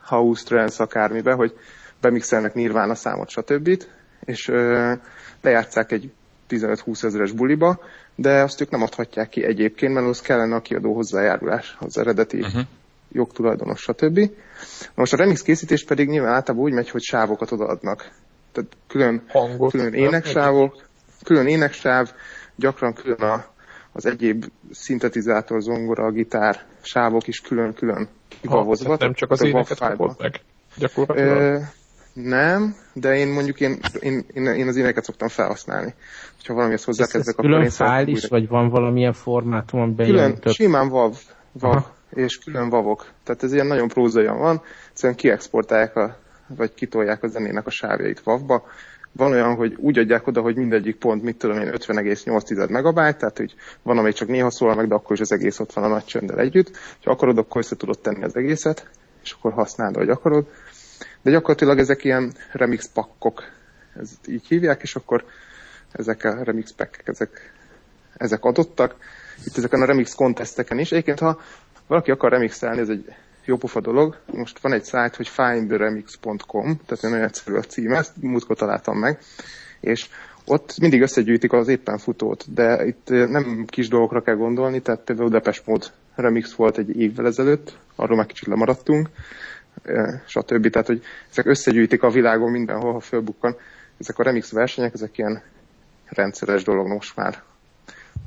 house, 0.00 0.44
trance, 0.44 0.82
akármibe, 0.82 1.32
hogy 1.32 1.56
bemixelnek 2.00 2.54
Nirvana 2.54 2.94
számot, 2.94 3.28
stb. 3.28 3.82
és 4.24 4.48
ö, 4.48 4.92
lejátszák 5.40 5.92
egy 5.92 6.12
15-20 6.48 7.04
ezeres 7.04 7.32
buliba, 7.32 7.80
de 8.14 8.42
azt 8.42 8.60
ők 8.60 8.70
nem 8.70 8.82
adhatják 8.82 9.28
ki 9.28 9.44
egyébként, 9.44 9.94
mert 9.94 10.06
az 10.06 10.20
kellene 10.20 10.54
a 10.54 10.60
kiadó 10.60 10.94
hozzájárulás, 10.94 11.76
az 11.80 11.98
eredeti 11.98 12.40
uh-huh. 12.40 12.62
jogtulajdonos, 13.12 13.80
stb. 13.80 14.30
Most 14.94 15.12
a 15.12 15.16
remix 15.16 15.42
készítés 15.42 15.84
pedig 15.84 16.08
nyilván 16.08 16.34
általában 16.34 16.66
úgy 16.66 16.72
megy, 16.72 16.90
hogy 16.90 17.02
sávokat 17.02 17.52
odaadnak. 17.52 18.10
Tehát 18.54 18.76
külön, 18.86 19.22
Hangot, 19.28 19.70
külön 19.70 19.92
éneksávok, 19.92 20.82
külön 21.24 21.46
éneksáv, 21.46 22.12
gyakran 22.56 22.92
külön 22.92 23.20
a, 23.20 23.44
az 23.92 24.06
egyéb 24.06 24.44
szintetizátor, 24.70 25.62
zongora, 25.62 26.10
gitár 26.10 26.66
sávok 26.82 27.26
is 27.26 27.40
külön-külön 27.40 28.08
kivavozva. 28.40 28.96
Nem 28.98 29.14
csak 29.14 29.30
az 29.30 29.42
éneket 29.42 29.78
kapod 29.78 30.16
meg, 30.18 30.40
gyakorlatilag? 30.76 31.62
Nem, 32.12 32.74
de 32.92 33.16
én 33.16 33.28
mondjuk 33.28 33.60
én, 33.60 33.78
én, 34.00 34.24
én, 34.32 34.44
én 34.44 34.68
az 34.68 34.76
éneket 34.76 35.04
szoktam 35.04 35.28
felhasználni. 35.28 35.94
Ha 36.46 36.54
valamihez 36.54 36.84
hozzákezdek, 36.84 37.38
akkor 37.38 37.50
külön 37.50 37.70
fájl 37.70 38.08
is, 38.08 38.26
vagy 38.26 38.48
van 38.48 38.68
valamilyen 38.68 39.12
formátum, 39.12 39.80
amiben 39.80 40.06
Külön, 40.06 40.38
több... 40.40 40.52
simán 40.52 40.88
vav, 40.88 41.16
vav 41.52 41.84
és 42.10 42.38
külön 42.38 42.68
vavok. 42.68 43.06
Tehát 43.24 43.42
ez 43.42 43.52
ilyen 43.52 43.66
nagyon 43.66 43.88
prózaian 43.88 44.38
van, 44.38 44.62
egyszerűen 44.90 45.18
kiexportálják, 45.18 45.96
a, 45.96 46.16
vagy 46.56 46.74
kitolják 46.74 47.22
a 47.22 47.28
zenének 47.28 47.66
a 47.66 47.70
sávjait 47.70 48.20
vavba. 48.20 48.66
Van 49.12 49.32
olyan, 49.32 49.54
hogy 49.54 49.74
úgy 49.78 49.98
adják 49.98 50.26
oda, 50.26 50.40
hogy 50.40 50.56
mindegyik 50.56 50.96
pont, 50.96 51.22
mit 51.22 51.36
tudom 51.36 51.58
én, 51.58 51.70
50,8 51.72 52.70
megabyte, 52.70 53.16
tehát 53.16 53.38
hogy 53.38 53.54
van, 53.82 53.98
amely 53.98 54.12
csak 54.12 54.28
néha 54.28 54.50
szól 54.50 54.74
meg, 54.74 54.88
de 54.88 54.94
akkor 54.94 55.12
is 55.12 55.20
az 55.20 55.32
egész 55.32 55.58
ott 55.58 55.72
van 55.72 55.84
a 55.84 55.88
nagy 55.88 56.04
csönddel 56.04 56.38
együtt. 56.38 56.76
Ha 57.04 57.10
akarod, 57.10 57.38
akkor 57.38 57.60
össze 57.60 57.76
tudod 57.76 57.98
tenni 57.98 58.24
az 58.24 58.36
egészet, 58.36 58.88
és 59.22 59.32
akkor 59.32 59.52
használod, 59.52 59.96
hogy 59.96 60.08
akarod 60.08 60.46
de 61.24 61.30
gyakorlatilag 61.30 61.78
ezek 61.78 62.04
ilyen 62.04 62.32
remix 62.52 62.90
pakkok, 62.92 63.42
ez 63.96 64.10
így 64.26 64.46
hívják, 64.46 64.82
és 64.82 64.96
akkor 64.96 65.24
ezek 65.92 66.24
a 66.24 66.42
remix 66.42 66.72
packek, 66.72 67.08
ezek, 67.08 67.52
ezek 68.16 68.44
adottak. 68.44 68.96
Itt 69.44 69.56
ezeken 69.56 69.82
a 69.82 69.84
remix 69.84 70.14
contesteken 70.14 70.78
is. 70.78 70.92
Egyébként, 70.92 71.18
ha 71.18 71.40
valaki 71.86 72.10
akar 72.10 72.30
remixelni, 72.30 72.80
ez 72.80 72.88
egy 72.88 73.14
jó 73.44 73.56
pofa 73.56 73.80
dolog. 73.80 74.16
Most 74.26 74.58
van 74.58 74.72
egy 74.72 74.84
szájt, 74.84 75.16
hogy 75.16 75.28
findtheremix.com, 75.28 76.80
tehát 76.86 77.02
nagyon 77.02 77.22
egyszerű 77.22 77.56
a 77.56 77.62
cím, 77.62 77.92
ezt 77.92 78.12
múltkor 78.20 78.56
találtam 78.56 78.98
meg, 78.98 79.18
és 79.80 80.08
ott 80.46 80.74
mindig 80.80 81.02
összegyűjtik 81.02 81.52
az 81.52 81.68
éppen 81.68 81.98
futót, 81.98 82.54
de 82.54 82.86
itt 82.86 83.08
nem 83.08 83.64
kis 83.66 83.88
dolgokra 83.88 84.22
kell 84.22 84.34
gondolni, 84.34 84.80
tehát 84.80 85.00
például 85.00 85.28
Depes 85.28 85.62
Mode 85.64 85.86
remix 86.14 86.52
volt 86.52 86.78
egy 86.78 87.00
évvel 87.00 87.26
ezelőtt, 87.26 87.76
arról 87.96 88.16
már 88.16 88.26
kicsit 88.26 88.46
lemaradtunk, 88.46 89.08
stb. 90.26 90.70
Tehát, 90.70 90.86
hogy 90.86 91.02
ezek 91.30 91.46
összegyűjtik 91.46 92.02
a 92.02 92.10
világon 92.10 92.50
mindenhol, 92.50 92.92
ha 92.92 93.00
fölbukkan. 93.00 93.56
Ezek 93.98 94.18
a 94.18 94.22
remix 94.22 94.50
versenyek, 94.50 94.94
ezek 94.94 95.18
ilyen 95.18 95.42
rendszeres 96.08 96.62
dolog 96.62 96.86
most 96.86 97.16
már, 97.16 97.42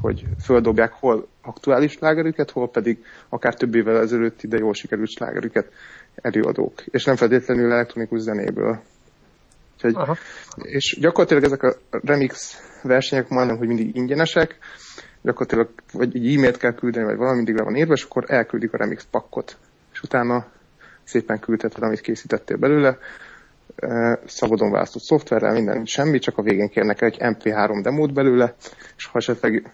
hogy 0.02 0.26
földobják 0.40 0.92
hol 0.92 1.28
aktuális 1.42 1.92
slágerüket, 1.92 2.52
hol 2.52 2.70
pedig 2.70 3.06
akár 3.30 3.54
több 3.54 3.76
évvel 3.76 4.02
ezelőtt 4.02 4.44
ide 4.44 4.58
jól 4.58 4.74
sikerült 4.74 5.10
slágerüket 5.10 5.72
előadók. 6.16 6.82
És 6.86 7.04
nem 7.04 7.16
feltétlenül 7.16 7.72
elektronikus 7.72 8.20
zenéből. 8.20 8.82
Úgyhogy, 9.74 10.18
és 10.62 10.98
gyakorlatilag 11.00 11.44
ezek 11.44 11.64
a 11.64 11.76
remix 11.90 12.62
versenyek 12.84 13.30
majdnem, 13.30 13.58
hogy 13.58 13.68
mindig 13.68 13.96
ingyenesek, 13.96 14.58
gyakorlatilag 15.22 15.70
vagy 15.94 16.16
egy 16.16 16.36
e-mailt 16.36 16.58
kell 16.58 16.74
küldeni, 16.74 17.06
vagy 17.06 17.18
valami 17.18 17.36
mindig 17.36 17.56
le 17.56 17.64
van 17.64 17.76
írva, 17.76 17.94
és 17.94 18.04
akkor 18.04 18.24
elküldik 18.28 18.74
a 18.74 18.78
remix 18.78 19.08
pakkot. 19.12 19.58
És 19.94 20.02
utána 20.02 20.48
szépen 21.04 21.40
küldheted, 21.40 21.84
amit 21.84 22.02
készítettél 22.02 22.58
belőle, 22.58 22.98
szabadon 24.26 24.72
választott 24.72 25.02
szoftverrel, 25.02 25.54
minden 25.54 25.86
semmi, 25.86 26.20
csak 26.20 26.38
a 26.38 26.42
végén 26.42 26.70
kérnek 26.70 27.02
egy 27.02 27.18
MP3 27.20 27.80
demót 27.84 28.14
belőle, 28.14 28.56
és 28.98 29.06
ha 29.06 29.18
esetleg 29.18 29.72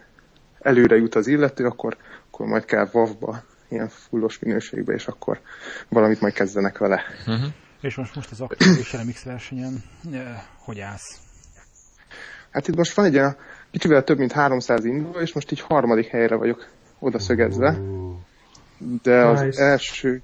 előre 0.59 0.95
jut 0.95 1.15
az 1.15 1.27
illető, 1.27 1.65
akkor, 1.65 1.97
akkor 2.31 2.45
majd 2.45 2.65
kell 2.65 2.89
WAV-ba, 2.91 3.43
ilyen 3.69 3.89
fullos 3.89 4.39
minőségbe, 4.39 4.93
és 4.93 5.07
akkor 5.07 5.39
valamit 5.89 6.21
majd 6.21 6.33
kezdenek 6.33 6.77
vele. 6.77 7.03
Uh-huh. 7.27 7.51
És 7.81 7.95
most, 7.95 8.15
most 8.15 8.31
az 8.31 8.41
aktuális 8.41 8.93
RMX 8.93 9.23
versenyen 9.23 9.83
hogy 10.57 10.79
állsz? 10.79 11.19
Hát 12.51 12.67
itt 12.67 12.75
most 12.75 12.95
van 12.95 13.05
egy 13.05 13.15
olyan 13.15 13.35
kicsivel 13.71 14.03
több 14.03 14.17
mint 14.17 14.31
300 14.31 14.85
induló, 14.85 15.19
és 15.19 15.33
most 15.33 15.51
így 15.51 15.59
harmadik 15.59 16.07
helyre 16.07 16.35
vagyok 16.35 16.67
oda 16.99 17.19
szögezve. 17.19 17.77
De 19.03 19.25
az 19.25 19.41
nice. 19.41 19.63
első 19.63 20.21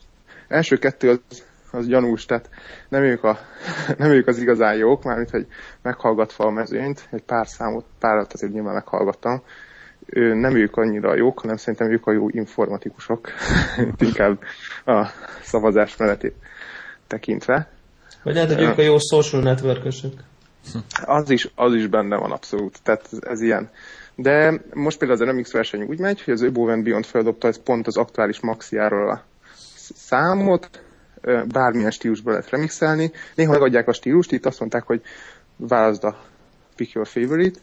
első 0.50 0.78
kettő 0.78 1.10
az, 1.10 1.44
az 1.72 1.88
gyanús, 1.88 2.26
tehát 2.26 2.50
nem 2.90 3.04
ők, 3.04 3.24
a, 3.24 3.38
nem 3.98 4.12
ők 4.12 4.28
az 4.28 4.38
igazán 4.38 4.76
jók, 4.76 5.04
mármint, 5.04 5.30
hogy 5.30 5.48
meghallgatva 5.82 6.46
a 6.46 6.52
mezőnyt, 6.52 7.08
egy 7.12 7.24
pár 7.24 7.48
számot, 7.48 7.86
párat 8.00 8.34
azért 8.34 8.54
nyilván 8.54 8.74
meghallgattam, 8.74 9.42
ő, 10.06 10.34
nem 10.34 10.56
ők 10.56 10.78
annyira 10.78 11.16
jók, 11.16 11.40
hanem 11.40 11.56
szerintem 11.56 11.92
ők 11.92 12.08
a 12.08 12.12
jó 12.12 12.30
informatikusok, 12.30 13.30
inkább 13.98 14.40
a 14.86 15.08
szavazás 15.42 15.98
menetét 15.98 16.36
tekintve. 17.08 17.70
Vagy 18.24 18.34
lehet, 18.34 18.54
hogy 18.54 18.64
ők 18.64 18.78
a 18.78 18.82
jó 18.82 18.98
social 18.98 19.42
network 19.42 19.86
Az 21.06 21.30
is, 21.30 21.52
az 21.56 21.74
is 21.74 21.88
benne 21.88 22.18
van 22.18 22.32
abszolút, 22.32 22.82
tehát 22.84 23.08
ez, 23.12 23.20
ez 23.22 23.42
ilyen. 23.42 23.70
De 24.16 24.62
most 24.74 24.98
például 24.98 25.22
az 25.22 25.34
NMX 25.34 25.52
verseny 25.52 25.84
úgy 25.84 26.00
megy, 26.00 26.22
hogy 26.22 26.34
az 26.34 26.42
Above 26.42 26.82
Beyond 26.82 27.06
feldobta 27.06 27.48
ez 27.48 27.64
pont 27.64 27.88
az 27.88 27.98
aktuális 27.98 28.40
maxiáról 28.40 29.10
a 29.10 29.24
számot, 29.96 30.70
bármilyen 31.48 31.92
stílusba 31.92 32.32
lehet 32.32 32.50
remixelni. 32.50 33.12
Néha 33.36 33.52
megadják 33.52 33.88
a 33.88 33.94
stílust, 33.94 34.32
itt 34.32 34.46
azt 34.46 34.60
mondták, 34.60 34.84
hogy 34.84 35.02
válaszd 35.56 36.04
a 36.04 36.24
pick 36.76 36.94
your 36.94 37.08
favorite. 37.08 37.60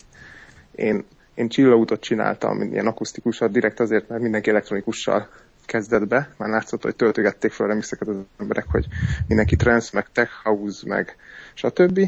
Én, 0.75 1.05
én 1.35 1.49
chillautot 1.49 2.01
csináltam, 2.01 2.63
ilyen 2.63 2.87
akusztikusat, 2.87 3.51
direkt 3.51 3.81
azért, 3.81 4.09
mert 4.09 4.23
mindenki 4.23 4.51
elektronikussal 4.51 5.29
kezdett 5.67 6.07
be, 6.07 6.29
már 6.37 6.49
látszott, 6.49 6.83
hogy 6.83 6.97
töltögették 6.97 7.53
fel 7.53 7.67
a 7.67 7.69
remixeket 7.69 8.09
az 8.09 8.17
emberek, 8.39 8.65
hogy 8.71 8.87
mindenki 9.29 9.57
trance, 9.57 9.91
meg 9.93 10.07
tech 10.13 10.31
house, 10.43 10.87
meg 10.87 11.17
stb. 11.55 11.99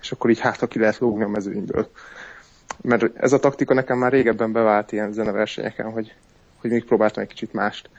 És 0.00 0.12
akkor 0.12 0.30
így 0.30 0.40
hát, 0.40 0.68
ki 0.68 0.78
lehet 0.78 0.98
lógni 0.98 1.24
a 1.24 1.28
mezőnyből. 1.28 1.90
Mert 2.82 3.16
ez 3.16 3.32
a 3.32 3.38
taktika 3.38 3.74
nekem 3.74 3.98
már 3.98 4.12
régebben 4.12 4.52
bevált 4.52 4.92
ilyen 4.92 5.12
zeneversenyeken, 5.12 5.90
hogy, 5.90 6.14
hogy 6.60 6.70
még 6.70 6.84
próbáltam 6.84 7.22
egy 7.22 7.28
kicsit 7.28 7.52
mást 7.52 7.90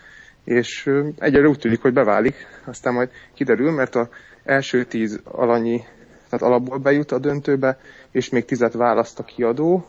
és 0.43 0.91
egyre 1.17 1.47
úgy 1.47 1.60
tűnik, 1.60 1.82
hogy 1.82 1.93
beválik, 1.93 2.36
aztán 2.65 2.93
majd 2.93 3.10
kiderül, 3.34 3.71
mert 3.71 3.95
a 3.95 4.10
első 4.43 4.84
tíz 4.84 5.19
alanyi, 5.23 5.84
tehát 6.30 6.45
alapból 6.45 6.78
bejut 6.78 7.12
a 7.12 7.19
döntőbe, 7.19 7.80
és 8.12 8.30
még 8.30 8.45
tizet 8.45 8.73
választ 8.73 9.19
a 9.19 9.23
kiadó, 9.23 9.86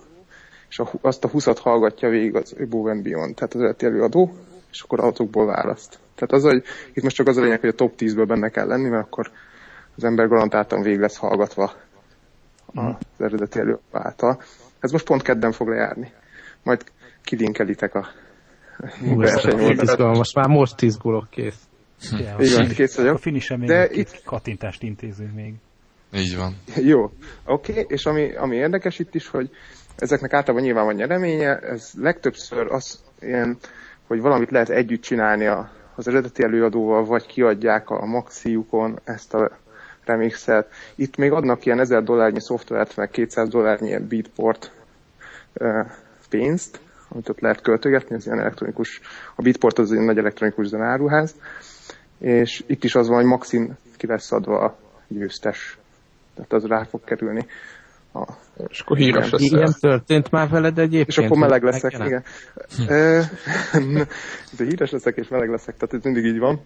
és 0.68 0.78
a, 0.78 0.90
azt 1.00 1.24
a 1.24 1.28
huszat 1.28 1.58
hallgatja 1.58 2.08
végig 2.08 2.34
az 2.34 2.54
Above 2.60 2.90
and 2.90 3.02
Beyond, 3.02 3.34
tehát 3.34 3.54
az 3.54 3.60
eredeti 3.60 3.86
előadó, 3.86 4.34
és 4.70 4.82
akkor 4.82 5.00
autókból 5.00 5.46
választ. 5.46 5.98
Tehát 6.14 6.32
az, 6.32 6.42
hogy 6.42 6.62
itt 6.92 7.02
most 7.02 7.16
csak 7.16 7.26
az 7.26 7.36
a 7.36 7.40
lényeg, 7.40 7.60
hogy 7.60 7.68
a 7.68 7.72
top 7.72 7.94
10-ből 7.98 8.24
benne 8.26 8.48
kell 8.48 8.66
lenni, 8.66 8.88
mert 8.88 9.04
akkor 9.04 9.30
az 9.96 10.04
ember 10.04 10.28
garantáltan 10.28 10.82
végig 10.82 11.00
lesz 11.00 11.16
hallgatva 11.16 11.72
az 12.74 12.94
eredeti 13.18 13.58
előadó 13.58 13.80
által. 13.92 14.42
Ez 14.80 14.90
most 14.90 15.04
pont 15.04 15.22
kedden 15.22 15.52
fog 15.52 15.68
lejárni. 15.68 16.12
Majd 16.62 16.84
kilinkelitek 17.22 17.94
a 17.94 18.06
most 19.98 20.34
már 20.34 20.48
most 20.48 20.82
izgulok 20.82 21.30
kész. 21.30 21.58
Ja, 22.10 22.36
Igen, 22.38 22.68
kész 22.68 22.96
vagyok. 22.96 23.14
A 23.14 23.18
finise 23.18 23.56
még 23.56 23.68
De 23.68 23.88
itt... 23.90 24.22
kattintást 24.24 24.82
intézünk 24.82 25.34
még. 25.34 25.54
Így 26.14 26.36
van. 26.36 26.56
Jó, 26.76 27.02
oké, 27.44 27.72
okay. 27.72 27.84
és 27.88 28.06
ami, 28.06 28.36
ami 28.36 28.56
érdekes 28.56 28.98
itt 28.98 29.14
is, 29.14 29.28
hogy 29.28 29.50
ezeknek 29.96 30.32
általában 30.32 30.66
nyilván 30.66 30.84
van 30.84 30.94
nyereménye, 30.94 31.58
ez 31.58 31.90
legtöbbször 31.98 32.72
az 32.72 33.02
ilyen, 33.20 33.58
hogy 34.06 34.20
valamit 34.20 34.50
lehet 34.50 34.68
együtt 34.68 35.02
csinálni 35.02 35.46
a, 35.46 35.70
az 35.94 36.08
eredeti 36.08 36.42
előadóval, 36.42 37.04
vagy 37.04 37.26
kiadják 37.26 37.90
a 37.90 38.06
maxiukon 38.06 38.98
ezt 39.04 39.34
a 39.34 39.58
remixet. 40.04 40.68
Itt 40.94 41.16
még 41.16 41.32
adnak 41.32 41.64
ilyen 41.64 41.80
1000 41.80 42.02
dollárnyi 42.02 42.40
szoftvert, 42.40 42.96
meg 42.96 43.10
200 43.10 43.48
dollárnyi 43.48 43.98
beatport 43.98 44.72
pénzt, 46.28 46.80
amit 47.12 47.28
ott 47.28 47.40
lehet 47.40 47.60
költögetni, 47.60 48.14
ez 48.14 48.26
ilyen 48.26 48.38
elektronikus, 48.38 49.00
a 49.34 49.42
Bitport 49.42 49.78
az 49.78 49.92
egy 49.92 49.98
nagy 49.98 50.18
elektronikus 50.18 50.66
zenáruház, 50.66 51.34
és 52.18 52.64
itt 52.66 52.84
is 52.84 52.94
az 52.94 53.08
van, 53.08 53.16
hogy 53.16 53.26
maxim 53.26 53.76
ki 53.96 54.06
lesz 54.06 54.32
adva 54.32 54.60
a 54.60 54.76
győztes, 55.08 55.78
tehát 56.34 56.52
az 56.52 56.66
rá 56.66 56.84
fog 56.84 57.04
kerülni. 57.04 57.46
A, 58.12 58.22
és 58.68 58.80
akkor 58.80 58.96
híres 58.96 59.30
lesz. 59.30 59.40
Ilyen 59.40 59.74
történt 59.80 60.30
már 60.30 60.48
veled 60.48 60.78
egyébként? 60.78 61.08
És 61.08 61.18
akkor 61.18 61.36
meleg 61.36 61.62
leszek, 61.62 61.92
igen. 61.92 62.24
De 64.56 64.64
híres 64.64 64.90
leszek 64.90 65.16
és 65.16 65.28
meleg 65.28 65.50
leszek, 65.50 65.76
tehát 65.76 65.94
ez 65.94 66.02
mindig 66.02 66.24
így 66.24 66.38
van. 66.38 66.60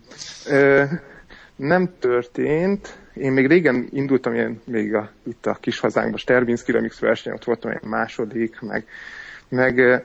Nem 1.56 1.90
történt. 1.98 2.98
Én 3.14 3.32
még 3.32 3.46
régen 3.46 3.88
indultam 3.92 4.34
ilyen, 4.34 4.60
még 4.64 4.94
a, 4.94 5.10
itt 5.22 5.46
a 5.46 5.56
kis 5.60 5.78
hazánkban, 5.78 6.18
Sterbinski 6.18 6.72
Remix 6.72 6.98
verseny, 6.98 7.32
ott 7.32 7.44
voltam 7.44 7.70
egy 7.70 7.82
második, 7.82 8.60
meg 8.60 8.86
meg 9.48 10.04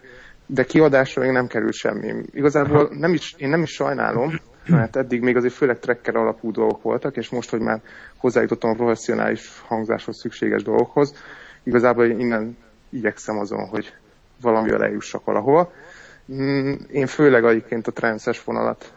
de 0.51 0.63
kiadásra 0.63 1.21
még 1.21 1.31
nem 1.31 1.47
kerül 1.47 1.71
semmi. 1.71 2.13
Igazából 2.31 2.89
nem 2.91 3.13
is, 3.13 3.35
én 3.37 3.49
nem 3.49 3.61
is 3.61 3.69
sajnálom, 3.69 4.31
mert 4.67 4.95
eddig 4.95 5.21
még 5.21 5.35
azért 5.35 5.53
főleg 5.53 5.79
tracker 5.79 6.15
alapú 6.15 6.51
dolgok 6.51 6.81
voltak, 6.81 7.17
és 7.17 7.29
most, 7.29 7.49
hogy 7.49 7.59
már 7.59 7.81
hozzájutottam 8.17 8.69
a 8.69 8.73
professzionális 8.73 9.61
hangzáshoz 9.65 10.17
szükséges 10.19 10.63
dolgokhoz, 10.63 11.15
igazából 11.63 12.05
innen 12.05 12.57
igyekszem 12.89 13.37
azon, 13.37 13.67
hogy 13.67 13.93
valamivel 14.41 14.83
eljussak 14.83 15.25
valahova. 15.25 15.71
Mm, 16.33 16.73
én 16.91 17.07
főleg 17.07 17.43
egyébként 17.43 17.87
a 17.87 17.91
transzes 17.91 18.43
vonalat 18.43 18.93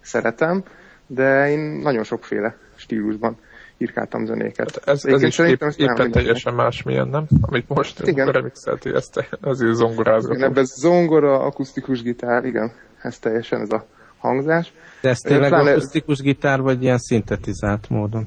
szeretem, 0.00 0.62
de 1.06 1.50
én 1.50 1.60
nagyon 1.60 2.04
sokféle 2.04 2.56
stílusban 2.74 3.36
írkáltam 3.78 4.24
zenéket. 4.24 4.70
Hát 4.70 4.88
ez, 4.88 5.04
ez 5.04 5.22
is 5.22 5.38
épp, 5.38 5.62
éppen 5.76 6.10
teljesen 6.10 6.54
más 6.54 6.82
milyen, 6.82 7.08
nem? 7.08 7.26
Amit 7.40 7.68
most 7.68 8.06
igen. 8.06 8.32
remixelti, 8.32 8.94
ezt 8.94 9.28
azért 9.40 9.74
zongorázgatom. 9.74 10.36
Igen, 10.36 10.50
ebben 10.50 10.64
zongora, 10.64 11.40
akusztikus 11.40 12.02
gitár, 12.02 12.44
igen, 12.44 12.72
ez 13.02 13.18
teljesen 13.18 13.60
ez 13.60 13.70
a 13.70 13.86
hangzás. 14.18 14.72
De 15.00 15.08
ez 15.08 15.18
tényleg 15.18 15.48
Pláne... 15.48 15.70
akusztikus 15.70 16.20
gitár, 16.20 16.60
vagy 16.60 16.82
ilyen 16.82 16.98
szintetizált 16.98 17.88
módon? 17.88 18.26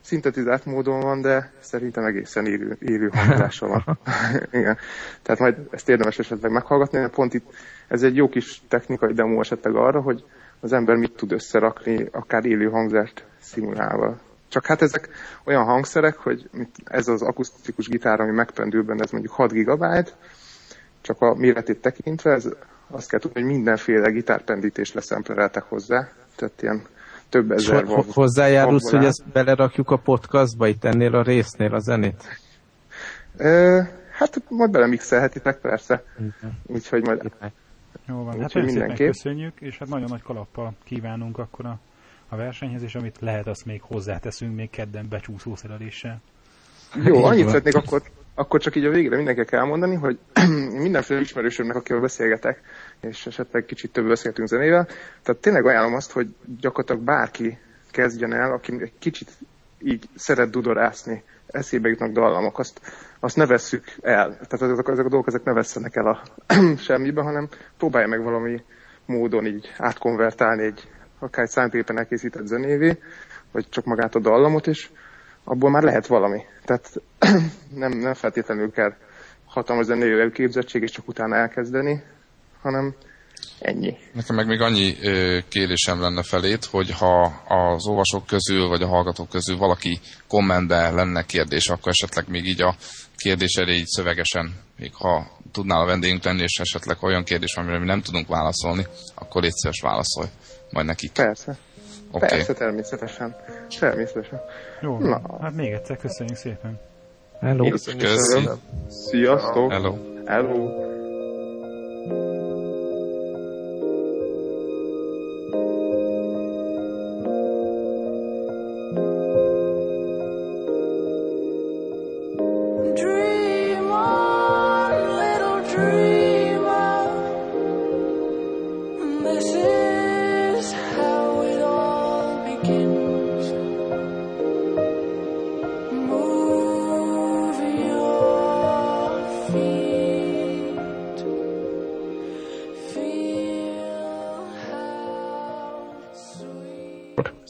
Szintetizált 0.00 0.64
módon 0.64 1.00
van, 1.00 1.20
de 1.20 1.52
szerintem 1.60 2.04
egészen 2.04 2.46
élő, 2.46 2.76
élő 2.80 3.10
hangzása 3.12 3.66
van. 3.66 3.98
igen. 4.60 4.76
Tehát 5.22 5.40
majd 5.40 5.56
ezt 5.70 5.88
érdemes 5.88 6.18
esetleg 6.18 6.52
meghallgatni, 6.52 6.98
mert 6.98 7.14
pont 7.14 7.34
itt 7.34 7.46
ez 7.88 8.02
egy 8.02 8.16
jó 8.16 8.28
kis 8.28 8.62
technikai 8.68 9.12
demo 9.12 9.40
esetleg 9.40 9.74
arra, 9.74 10.00
hogy 10.00 10.24
az 10.60 10.72
ember 10.72 10.96
mit 10.96 11.12
tud 11.12 11.32
összerakni, 11.32 12.08
akár 12.12 12.44
élő 12.44 12.70
hangzást 12.70 13.26
szimulálva. 13.40 14.16
Csak 14.54 14.66
hát 14.66 14.82
ezek 14.82 15.08
olyan 15.44 15.64
hangszerek, 15.64 16.16
hogy 16.16 16.50
ez 16.84 17.08
az 17.08 17.22
akusztikus 17.22 17.88
gitár, 17.88 18.20
ami 18.20 18.32
megpendül 18.32 18.82
benne, 18.82 19.02
ez 19.02 19.10
mondjuk 19.10 19.32
6 19.32 19.52
GB, 19.52 19.84
csak 21.00 21.20
a 21.20 21.34
méretét 21.34 21.80
tekintve, 21.80 22.32
ez 22.32 22.48
azt 22.90 23.08
kell 23.08 23.20
tudni, 23.20 23.40
hogy 23.40 23.50
mindenféle 23.50 24.10
gitárpendítést 24.10 24.94
leszemplereltek 24.94 25.62
hozzá, 25.62 26.08
tehát 26.36 26.62
ilyen 26.62 26.86
több 27.28 27.50
ezer 27.50 27.86
van. 27.86 28.04
Hozzájárulsz, 28.12 28.90
hogy 28.90 29.04
ezt 29.04 29.22
belerakjuk 29.32 29.90
a 29.90 29.96
podcastba, 29.96 30.66
itt 30.66 30.84
ennél 30.84 31.14
a 31.14 31.22
résznél 31.22 31.74
a 31.74 31.78
zenét? 31.78 32.38
Ö, 33.36 33.80
hát 34.10 34.42
majd 34.48 34.70
belemixelhetitek 34.70 35.60
persze. 35.60 36.04
Úgyhogy 36.66 37.02
majd... 37.02 37.32
Jó 38.06 38.24
van, 38.24 38.40
hát 38.40 38.54
mindenképp. 38.54 39.06
köszönjük, 39.06 39.60
és 39.60 39.78
hát 39.78 39.88
nagyon 39.88 40.08
nagy 40.10 40.22
kalappal 40.22 40.72
kívánunk 40.84 41.38
akkor 41.38 41.66
a 41.66 41.78
a 42.28 42.36
versenyhez, 42.36 42.82
és 42.82 42.94
amit 42.94 43.16
lehet, 43.20 43.46
azt 43.46 43.64
még 43.64 43.82
hozzáteszünk 43.82 44.54
még 44.54 44.70
kedden 44.70 45.08
becsúszó 45.08 45.56
szereléssel. 45.56 46.20
Jó, 47.04 47.24
annyit 47.24 47.46
szeretnék 47.46 47.74
akkor, 47.74 48.02
akkor 48.34 48.60
csak 48.60 48.76
így 48.76 48.84
a 48.84 48.90
végre 48.90 49.16
mindenkinek 49.16 49.52
elmondani, 49.52 49.94
hogy 49.94 50.18
mindenféle 50.86 51.20
ismerősömnek, 51.20 51.76
akivel 51.76 52.00
beszélgetek, 52.00 52.60
és 53.00 53.26
esetleg 53.26 53.64
kicsit 53.64 53.92
több 53.92 54.08
beszélgetünk 54.08 54.48
zenével, 54.48 54.86
tehát 55.22 55.40
tényleg 55.40 55.66
ajánlom 55.66 55.94
azt, 55.94 56.12
hogy 56.12 56.34
gyakorlatilag 56.60 57.02
bárki 57.02 57.58
kezdjen 57.90 58.32
el, 58.32 58.52
aki 58.52 58.76
egy 58.80 58.92
kicsit 58.98 59.30
így 59.78 60.08
szeret 60.14 60.50
dudorászni, 60.50 61.22
eszébe 61.46 61.88
jutnak 61.88 62.12
dallamok, 62.12 62.58
azt, 62.58 62.80
azt 63.20 63.36
ne 63.36 63.46
vesszük 63.46 63.84
el. 64.02 64.28
Tehát 64.28 64.62
ezek, 64.72 64.88
ezek 64.88 65.04
a 65.04 65.08
dolgok 65.08 65.26
ezek 65.26 65.44
ne 65.44 65.52
vesszenek 65.52 65.96
el 65.96 66.06
a 66.06 66.22
semmibe, 66.86 67.22
hanem 67.22 67.48
próbálja 67.78 68.08
meg 68.08 68.22
valami 68.22 68.62
módon 69.06 69.46
így 69.46 69.72
átkonvertálni 69.78 70.64
egy 70.64 70.88
akár 71.24 71.44
egy 71.44 71.50
számítógépen 71.50 71.98
elkészített 71.98 72.46
zenévé, 72.46 72.98
vagy 73.52 73.68
csak 73.68 73.84
magát 73.84 74.14
a 74.14 74.20
dallamot 74.20 74.66
is, 74.66 74.90
abból 75.44 75.70
már 75.70 75.82
lehet 75.82 76.06
valami. 76.06 76.42
Tehát 76.64 76.92
nem, 77.82 77.92
nem 77.92 78.14
feltétlenül 78.14 78.70
kell 78.70 78.94
hatalmas 79.46 79.84
zenélő 79.84 80.30
képzettség, 80.30 80.82
és 80.82 80.90
csak 80.90 81.08
utána 81.08 81.36
elkezdeni, 81.36 82.02
hanem 82.60 82.94
ennyi. 83.58 83.96
Nekem 84.12 84.36
meg 84.36 84.46
még 84.46 84.60
annyi 84.60 84.96
kérésem 85.48 86.00
lenne 86.00 86.22
felét, 86.22 86.64
hogy 86.64 86.90
ha 86.90 87.22
az 87.48 87.86
olvasók 87.86 88.26
közül, 88.26 88.68
vagy 88.68 88.82
a 88.82 88.86
hallgatók 88.86 89.28
közül 89.28 89.56
valaki 89.56 90.00
kommentben 90.28 90.94
lenne 90.94 91.22
kérdés, 91.22 91.68
akkor 91.68 91.88
esetleg 91.88 92.28
még 92.28 92.46
így 92.46 92.62
a 92.62 92.74
kérdés 93.16 93.54
elé 93.54 93.74
így 93.74 93.86
szövegesen, 93.86 94.54
még 94.78 94.94
ha 94.94 95.26
tudnál 95.52 95.80
a 95.80 95.86
vendégünk 95.86 96.24
lenni, 96.24 96.42
és 96.42 96.58
esetleg 96.58 96.96
olyan 97.00 97.24
kérdés, 97.24 97.54
amire 97.54 97.78
mi 97.78 97.86
nem 97.86 98.02
tudunk 98.02 98.28
válaszolni, 98.28 98.86
akkor 99.14 99.42
légy 99.42 99.52
szíves 99.52 99.80
válaszolj 99.80 100.28
majd 100.74 100.86
nekik. 100.86 101.12
Persze. 101.12 101.56
Okay. 102.10 102.28
Persze, 102.28 102.52
természetesen. 102.52 103.36
Természetesen. 103.78 104.40
Jó, 104.80 104.98
Na. 104.98 105.20
hát 105.40 105.54
még 105.54 105.72
egyszer 105.72 105.96
köszönjük 105.96 106.36
szépen. 106.36 106.80
Hello. 107.40 107.68
Köszönjük. 107.68 108.08
Sziasztok. 108.88 109.72
Hello. 109.72 109.96
Hello. 110.26 110.92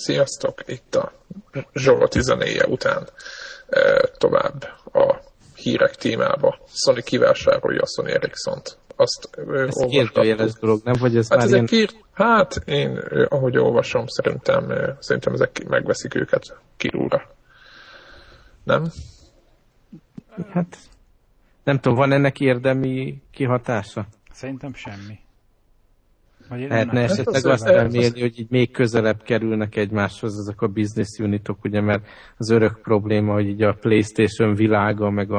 Sziasztok! 0.04 0.62
Itt 0.66 0.94
a 0.94 1.12
Zsolti 1.74 2.22
zenéje 2.22 2.66
után 2.66 3.08
e, 3.68 4.08
tovább 4.18 4.64
a 4.92 5.16
hírek 5.54 5.94
témába. 5.94 6.58
Sony 6.72 7.02
kivásárolja 7.02 7.80
a 7.82 7.86
Sony 7.86 8.10
Ericsson-t. 8.10 8.78
Azt 8.96 9.28
ez 9.54 9.84
kérdőjeles 9.88 10.52
dolog, 10.60 10.80
nem? 10.84 10.94
Vagy 11.00 11.16
ez 11.16 11.28
hát, 11.28 11.38
már 11.38 11.48
ilyen... 11.48 11.66
kír... 11.66 11.90
hát 12.14 12.54
én, 12.64 12.96
ahogy 13.28 13.56
olvasom, 13.56 14.06
szerintem, 14.06 14.72
szerintem 14.98 15.32
ezek 15.32 15.68
megveszik 15.68 16.14
őket 16.14 16.56
kirúra. 16.76 17.22
Nem? 18.64 18.84
Hát 20.50 20.76
nem 21.64 21.78
tudom, 21.78 21.98
van 21.98 22.12
ennek 22.12 22.40
érdemi 22.40 23.22
kihatása? 23.30 24.06
Szerintem 24.32 24.74
semmi. 24.74 25.18
Lehetne 26.48 27.02
esetleg 27.02 27.46
azt 27.46 27.66
remélni, 27.66 28.20
hogy 28.20 28.38
így 28.38 28.50
még 28.50 28.70
közelebb 28.70 29.22
kerülnek 29.22 29.76
egymáshoz 29.76 30.38
ezek 30.38 30.60
a 30.60 30.66
business 30.66 31.18
unitok, 31.18 31.64
ugye, 31.64 31.80
mert 31.80 32.06
az 32.36 32.50
örök 32.50 32.80
probléma, 32.82 33.32
hogy 33.32 33.46
így 33.46 33.62
a 33.62 33.76
Playstation 33.80 34.54
világa, 34.54 35.10
meg 35.10 35.30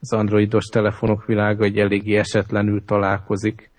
az 0.00 0.12
androidos 0.12 0.64
telefonok 0.64 1.24
világa 1.24 1.64
egy 1.64 1.78
eléggé 1.78 2.16
esetlenül 2.16 2.84
találkozik. 2.84 3.70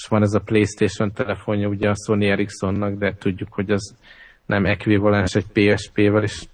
Most 0.00 0.12
van 0.12 0.22
ez 0.22 0.34
a 0.34 0.44
Playstation 0.44 1.12
telefonja 1.12 1.68
ugye 1.68 1.88
a 1.88 1.94
Sony 2.06 2.24
Ericssonnak, 2.24 2.98
de 2.98 3.14
tudjuk, 3.14 3.52
hogy 3.52 3.70
az 3.70 3.94
nem 4.46 4.64
ekvivalens 4.64 5.34
egy 5.34 5.46
PSP-vel, 5.52 6.22
és 6.22 6.44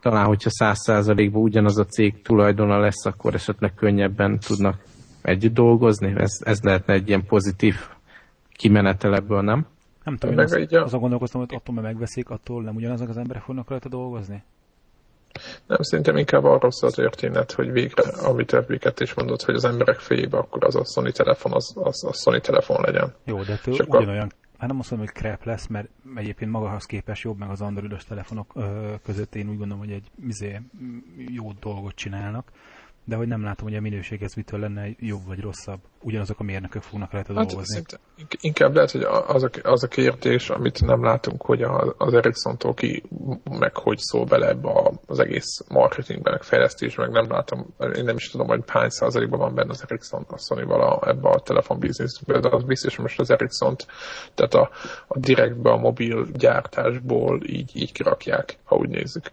talán, 0.00 0.26
hogyha 0.26 0.50
száz 0.50 0.78
százalékban 0.78 1.42
ugyanaz 1.42 1.78
a 1.78 1.84
cég 1.84 2.22
tulajdona 2.22 2.78
lesz, 2.78 3.06
akkor 3.06 3.34
esetleg 3.34 3.74
könnyebben 3.74 4.38
tudnak 4.38 4.84
együtt 5.22 5.54
dolgozni. 5.54 6.14
Ez, 6.16 6.30
ez 6.44 6.62
lehetne 6.62 6.94
egy 6.94 7.08
ilyen 7.08 7.24
pozitív 7.26 7.74
kimenetel 8.52 9.14
ebből, 9.14 9.40
nem? 9.40 9.66
Nem 10.04 10.16
tudom, 10.16 10.38
én 10.38 10.44
azt, 10.44 10.72
a... 10.72 10.82
azon 10.82 11.00
gondolkoztam, 11.00 11.40
hogy 11.40 11.54
attól, 11.54 11.74
mert 11.74 11.86
megveszik, 11.86 12.30
attól 12.30 12.62
nem 12.62 12.76
ugyanazok 12.76 13.08
az 13.08 13.16
emberek 13.16 13.42
fognak 13.42 13.68
rajta 13.68 13.88
dolgozni? 13.88 14.42
Nem, 15.66 15.82
szerintem 15.82 16.16
inkább 16.16 16.44
arról 16.44 16.70
szól 16.70 16.90
a 16.90 16.92
történet, 16.92 17.52
hogy 17.52 17.72
végre, 17.72 18.02
amit 18.02 18.52
Epiket 18.52 19.00
is 19.00 19.14
mondott, 19.14 19.42
hogy 19.42 19.54
az 19.54 19.64
emberek 19.64 19.98
fejébe 19.98 20.38
akkor 20.38 20.64
az 20.64 20.76
a 20.76 20.84
Sony 20.84 21.12
telefon, 21.12 21.52
az, 21.52 21.72
az 21.74 22.04
a 22.04 22.12
Sony 22.12 22.40
telefon 22.40 22.80
legyen. 22.80 23.14
Jó, 23.24 23.42
de 23.42 23.56
től 23.56 23.74
ugyanolyan, 23.86 24.32
hát 24.58 24.68
nem 24.68 24.78
azt 24.78 24.90
mondom, 24.90 25.08
hogy 25.08 25.22
crap 25.22 25.44
lesz, 25.44 25.66
mert 25.66 25.88
egyébként 26.14 26.50
magahoz 26.50 26.84
képest 26.84 27.22
jobb, 27.22 27.38
meg 27.38 27.50
az 27.50 27.60
androidos 27.60 28.04
telefonok 28.04 28.52
ö, 28.54 28.94
között 29.04 29.34
én 29.34 29.48
úgy 29.48 29.58
gondolom, 29.58 29.78
hogy 29.78 29.92
egy 29.92 30.10
izé, 30.26 30.60
jó 31.16 31.52
dolgot 31.60 31.94
csinálnak 31.94 32.50
de 33.08 33.16
hogy 33.16 33.28
nem 33.28 33.42
látom, 33.42 33.66
hogy 33.66 33.76
a 33.76 33.80
minőség 33.80 34.22
ez 34.22 34.34
mitől 34.34 34.60
lenne 34.60 34.88
jobb 34.98 35.26
vagy 35.26 35.40
rosszabb. 35.40 35.78
Ugyanazok 36.02 36.40
a 36.40 36.42
mérnökök 36.42 36.82
fognak 36.82 37.12
rajta 37.12 37.34
hát 37.34 37.46
dolgozni. 37.46 37.82
Inkább 38.40 38.74
lehet, 38.74 38.90
hogy 38.90 39.02
az 39.26 39.42
a, 39.42 39.50
az 39.62 39.82
a 39.82 39.88
kérdés, 39.88 40.50
amit 40.50 40.80
nem 40.80 41.04
látunk, 41.04 41.42
hogy 41.42 41.62
az 41.96 42.14
Ericsson-tól 42.14 42.74
ki 42.74 43.02
meg 43.58 43.76
hogy 43.76 43.98
szól 43.98 44.24
bele 44.24 44.48
ebbe 44.48 44.70
az 45.06 45.18
egész 45.18 45.64
marketingben, 45.68 46.32
meg 46.32 46.42
fejlesztésben, 46.42 47.10
meg 47.10 47.22
nem 47.22 47.30
látom, 47.30 47.66
én 47.96 48.04
nem 48.04 48.16
is 48.16 48.30
tudom, 48.30 48.46
hogy 48.46 48.62
hány 48.66 48.88
százalékban 48.88 49.38
van 49.38 49.54
benne 49.54 49.70
az 49.70 49.84
Ericsson 49.88 50.26
a 50.28 50.38
Sony-val 50.38 50.80
a, 50.80 51.08
ebbe 51.08 51.28
a 51.28 51.40
telefon 51.40 51.78
bizniszben, 51.78 52.40
de 52.40 52.48
az 52.48 52.64
biztos, 52.64 52.94
hogy 52.94 53.04
most 53.04 53.20
az 53.20 53.30
ericsson 53.30 53.76
tehát 54.34 54.54
a, 54.54 54.70
a 55.06 55.18
direktbe 55.18 55.70
a 55.70 55.76
mobil 55.76 56.26
gyártásból 56.32 57.40
így, 57.46 57.70
így 57.74 57.92
kirakják, 57.92 58.58
ha 58.64 58.76
úgy 58.76 58.88
nézzük. 58.88 59.30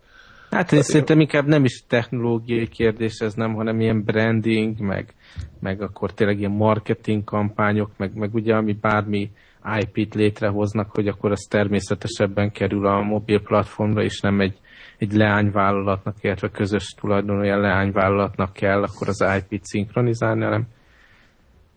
Hát 0.50 0.72
én 0.72 0.82
szerintem 0.82 1.20
inkább 1.20 1.46
nem 1.46 1.64
is 1.64 1.84
technológiai 1.88 2.68
kérdés 2.68 3.20
ez 3.20 3.34
nem, 3.34 3.54
hanem 3.54 3.80
ilyen 3.80 4.04
branding, 4.04 4.80
meg, 4.80 5.14
meg 5.60 5.82
akkor 5.82 6.14
tényleg 6.14 6.40
ilyen 6.40 6.52
marketing 6.52 7.24
kampányok, 7.24 7.92
meg, 7.98 8.16
meg 8.16 8.34
ugye 8.34 8.56
ami 8.56 8.74
bármi 8.74 9.32
IP-t 9.80 10.16
létrehoznak, 10.16 10.92
hogy 10.92 11.08
akkor 11.08 11.32
az 11.32 11.48
természetesebben 11.50 12.52
kerül 12.52 12.86
a 12.88 13.02
mobil 13.02 13.42
platformra, 13.42 14.04
és 14.04 14.20
nem 14.20 14.42
egy, 14.42 14.58
egy 14.98 15.14
leányvállalatnak, 15.14 16.16
illetve 16.22 16.50
közös 16.50 16.96
tulajdonú 17.00 17.40
olyan 17.40 17.60
leányvállalatnak 17.60 18.54
kell 18.54 18.84
akkor 18.84 19.08
az 19.08 19.26
IP-t 19.38 19.66
szinkronizálni, 19.66 20.44
hanem, 20.44 20.64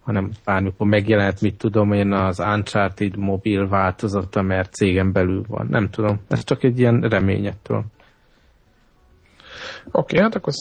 hanem 0.00 0.30
bármikor 0.44 0.86
megjelent, 0.86 1.40
mit 1.40 1.58
tudom 1.58 1.92
én, 1.92 2.12
az 2.12 2.38
Uncharted 2.38 3.16
mobil 3.16 3.68
változata, 3.68 4.42
mert 4.42 4.72
cégen 4.72 5.12
belül 5.12 5.44
van. 5.48 5.66
Nem 5.70 5.90
tudom, 5.90 6.20
ez 6.28 6.44
csak 6.44 6.64
egy 6.64 6.78
ilyen 6.78 7.00
reményettől. 7.00 7.84
Oké, 9.84 10.16
okay, 10.16 10.20
hát 10.20 10.34
akkor 10.34 10.52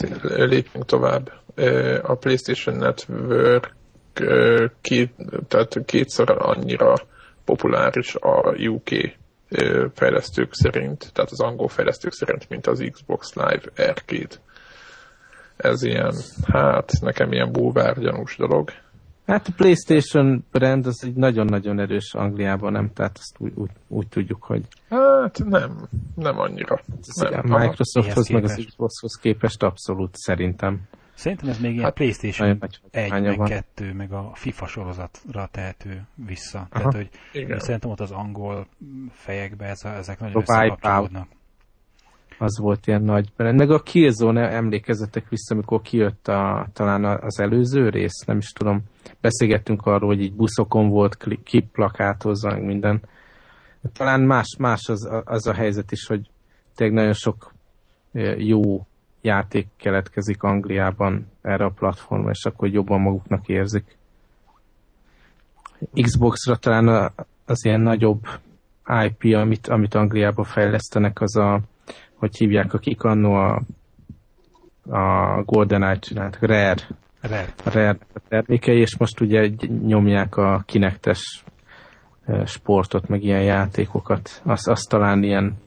lépjünk 0.47 0.86
tovább. 0.86 1.32
A 2.01 2.16
PlayStation 2.16 2.76
Network 2.76 3.76
két, 4.82 5.14
tehát 5.47 5.86
kétszer 5.86 6.30
annyira 6.30 6.95
populáris 7.45 8.16
a 8.16 8.55
UK 8.68 8.89
fejlesztők 9.93 10.53
szerint, 10.53 11.10
tehát 11.14 11.32
az 11.32 11.41
angol 11.41 11.68
fejlesztők 11.68 12.14
szerint, 12.14 12.49
mint 12.49 12.68
az 12.68 12.89
Xbox 12.91 13.34
Live 13.34 13.62
Arcade. 13.78 14.36
Ez 15.58 15.84
ilyen, 15.84 16.14
hát 16.47 16.91
nekem 17.01 17.32
ilyen 17.32 17.51
búvár 17.51 17.99
gyanús 17.99 18.38
dolog. 18.38 18.70
Hát 19.28 19.47
a 19.47 19.51
PlayStation 19.55 20.45
brand 20.51 20.86
az 20.86 21.03
egy 21.03 21.13
nagyon-nagyon 21.13 21.80
erős 21.80 22.13
Angliában, 22.13 22.71
nem? 22.71 22.93
Tehát 22.93 23.17
azt 23.17 23.36
úgy, 23.38 23.51
úgy, 23.55 23.69
úgy 23.88 24.07
tudjuk, 24.07 24.43
hogy... 24.43 24.67
Hát 24.89 25.43
nem, 25.45 25.88
nem 26.15 26.39
annyira. 26.39 26.80
Nem. 27.15 27.51
A 27.53 27.57
Microsofthoz 27.57 28.28
meg 28.28 28.43
az 28.43 28.63
Xboxhoz 28.65 29.15
képest 29.21 29.63
abszolút 29.63 30.15
szerintem. 30.15 30.82
Szerintem 31.13 31.49
ez 31.49 31.59
még 31.59 31.71
ilyen 31.71 31.84
hát, 31.84 31.93
PlayStation 31.93 32.59
1, 32.91 33.38
meg 33.38 33.39
2, 33.45 33.93
meg 33.93 34.11
a 34.11 34.32
FIFA 34.34 34.67
sorozatra 34.67 35.47
tehető 35.51 36.07
vissza. 36.15 36.57
Aha. 36.57 36.67
Tehát, 36.69 36.93
hogy 36.93 37.09
Igen. 37.32 37.59
szerintem 37.59 37.89
ott 37.89 37.99
az 37.99 38.11
angol 38.11 38.67
fejekbe 39.11 39.65
ez 39.65 39.84
a, 39.84 39.88
ezek 39.88 40.19
nagyon 40.19 40.41
összekapcsolódnak. 40.41 41.28
Az 42.39 42.59
volt 42.59 42.88
ilyen 42.88 43.01
nagy 43.01 43.31
Meg 43.35 43.71
a 43.71 43.81
Killzone 43.81 44.49
emlékezetek 44.49 45.29
vissza, 45.29 45.53
amikor 45.53 45.81
kijött 45.81 46.27
a, 46.27 46.67
talán 46.73 47.05
az 47.05 47.39
előző 47.39 47.89
rész, 47.89 48.25
nem 48.25 48.38
is 48.38 48.51
tudom. 48.51 48.83
Beszélgettünk 49.21 49.85
arról, 49.85 50.09
hogy 50.09 50.21
így 50.21 50.33
buszokon 50.33 50.89
volt 50.89 51.17
kiplakátozva, 51.43 52.51
meg 52.51 52.63
minden. 52.63 53.01
Talán 53.93 54.21
más, 54.21 54.55
más 54.59 54.88
az, 54.88 55.09
az 55.25 55.47
a 55.47 55.53
helyzet 55.53 55.91
is, 55.91 56.05
hogy 56.05 56.29
tényleg 56.75 56.97
nagyon 56.97 57.13
sok 57.13 57.53
jó 58.38 58.85
játék 59.21 59.67
keletkezik 59.77 60.43
Angliában 60.43 61.27
erre 61.41 61.65
a 61.65 61.69
platformra, 61.69 62.29
és 62.29 62.45
akkor 62.45 62.67
jobban 62.67 63.01
maguknak 63.01 63.47
érzik. 63.47 63.97
Xbox-ra 66.01 66.55
talán 66.55 67.11
az 67.45 67.65
ilyen 67.65 67.81
nagyobb 67.81 68.27
IP, 69.05 69.35
amit, 69.35 69.67
amit 69.67 69.93
Angliában 69.93 70.45
fejlesztenek, 70.45 71.21
az 71.21 71.35
a, 71.35 71.59
hogy 72.18 72.38
hívják, 72.38 72.74
akik 72.74 73.03
annó 73.03 73.34
a, 73.34 73.61
a 74.89 75.41
GoldenEye 75.43 75.99
csináltak, 75.99 76.41
Rare. 76.41 76.76
Rare. 77.22 77.53
Rare 77.63 77.97
termékei, 78.28 78.80
és 78.80 78.97
most 78.97 79.22
ugye 79.22 79.49
nyomják 79.86 80.36
a 80.36 80.63
kinektes 80.65 81.43
sportot, 82.45 83.07
meg 83.07 83.24
ilyen 83.24 83.43
játékokat. 83.43 84.41
Az, 84.43 84.68
az 84.68 84.82
talán 84.82 85.24
ilyen 85.24 85.57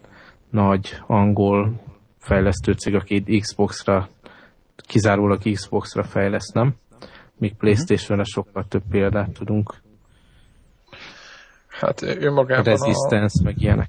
nagy 0.51 1.01
angol 1.07 1.80
fejlesztő 2.18 2.72
cég, 2.72 2.94
aki 2.94 3.38
Xbox-ra, 3.40 4.09
kizárólag 4.86 5.40
Xbox-ra 5.53 6.03
fejleszt, 6.03 6.55
nem? 6.55 6.74
Míg 7.38 7.55
Playstation-re 7.55 8.24
sokkal 8.24 8.64
több 8.68 8.82
példát 8.90 9.32
tudunk. 9.32 9.74
Hát 11.68 12.03
önmagában 12.03 12.64
Resistance, 12.64 13.40
a... 13.40 13.44
meg 13.44 13.61
ilyenek. 13.61 13.88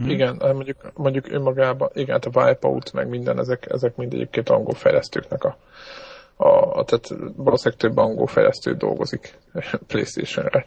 Hmm. 0.00 0.10
Igen, 0.10 0.36
hát 0.40 0.52
mondjuk, 0.52 0.92
mondjuk 0.94 1.30
önmagában, 1.30 1.90
igen, 1.94 2.20
hát 2.20 2.36
a 2.36 2.44
Wipeout, 2.44 2.92
meg 2.92 3.08
minden, 3.08 3.38
ezek, 3.38 3.66
ezek 3.72 3.96
mind 3.96 4.12
egyébként 4.12 4.48
angol 4.48 4.74
fejlesztőknek 4.74 5.44
a, 5.44 5.56
a, 6.36 6.78
a 6.78 6.84
tehát 6.84 7.08
valószínűleg 7.36 7.80
több 7.80 7.96
angol 7.96 8.26
fejlesztő 8.26 8.74
dolgozik 8.74 9.38
Playstation-re. 9.88 10.64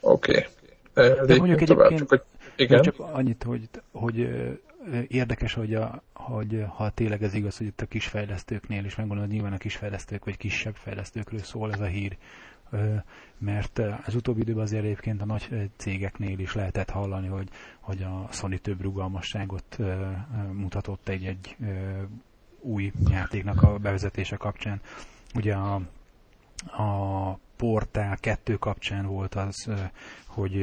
Oké. 0.00 0.46
Okay. 0.94 1.26
De 1.26 1.36
mondjuk 1.36 1.62
tovább, 1.62 1.94
csak, 1.94 2.08
hogy, 2.08 2.22
igen. 2.56 2.82
csak 2.82 2.98
annyit, 2.98 3.42
hogy, 3.42 3.68
hogy 3.92 4.28
érdekes, 5.08 5.54
hogy, 5.54 5.74
a, 5.74 6.02
hogy 6.12 6.64
ha 6.76 6.90
tényleg 6.90 7.22
ez 7.22 7.34
igaz, 7.34 7.56
hogy 7.56 7.66
itt 7.66 7.80
a 7.80 7.86
kisfejlesztőknél 7.86 8.84
is, 8.84 8.96
megmondom, 8.96 9.24
hogy 9.24 9.34
nyilván 9.34 9.52
a 9.52 9.58
kisfejlesztők 9.58 10.24
vagy 10.24 10.36
kisebb 10.36 10.74
fejlesztőkről 10.74 11.40
szól 11.40 11.72
ez 11.72 11.80
a 11.80 11.84
hír, 11.84 12.16
mert 13.38 13.80
az 14.06 14.14
utóbbi 14.14 14.40
időben 14.40 14.62
azért 14.62 14.84
egyébként 14.84 15.22
a 15.22 15.24
nagy 15.24 15.70
cégeknél 15.76 16.38
is 16.38 16.54
lehetett 16.54 16.90
hallani, 16.90 17.26
hogy, 17.26 17.48
hogy 17.80 18.02
a 18.02 18.28
Sony 18.32 18.58
több 18.62 18.80
rugalmasságot 18.80 19.78
mutatott 20.52 21.08
egy-egy 21.08 21.56
új 22.60 22.92
játéknak 23.10 23.62
a 23.62 23.78
bevezetése 23.78 24.36
kapcsán. 24.36 24.80
Ugye 25.34 25.54
a, 25.54 25.74
a 26.82 27.38
Portál 27.56 28.16
2 28.20 28.54
kapcsán 28.54 29.06
volt 29.06 29.34
az, 29.34 29.70
hogy 30.26 30.62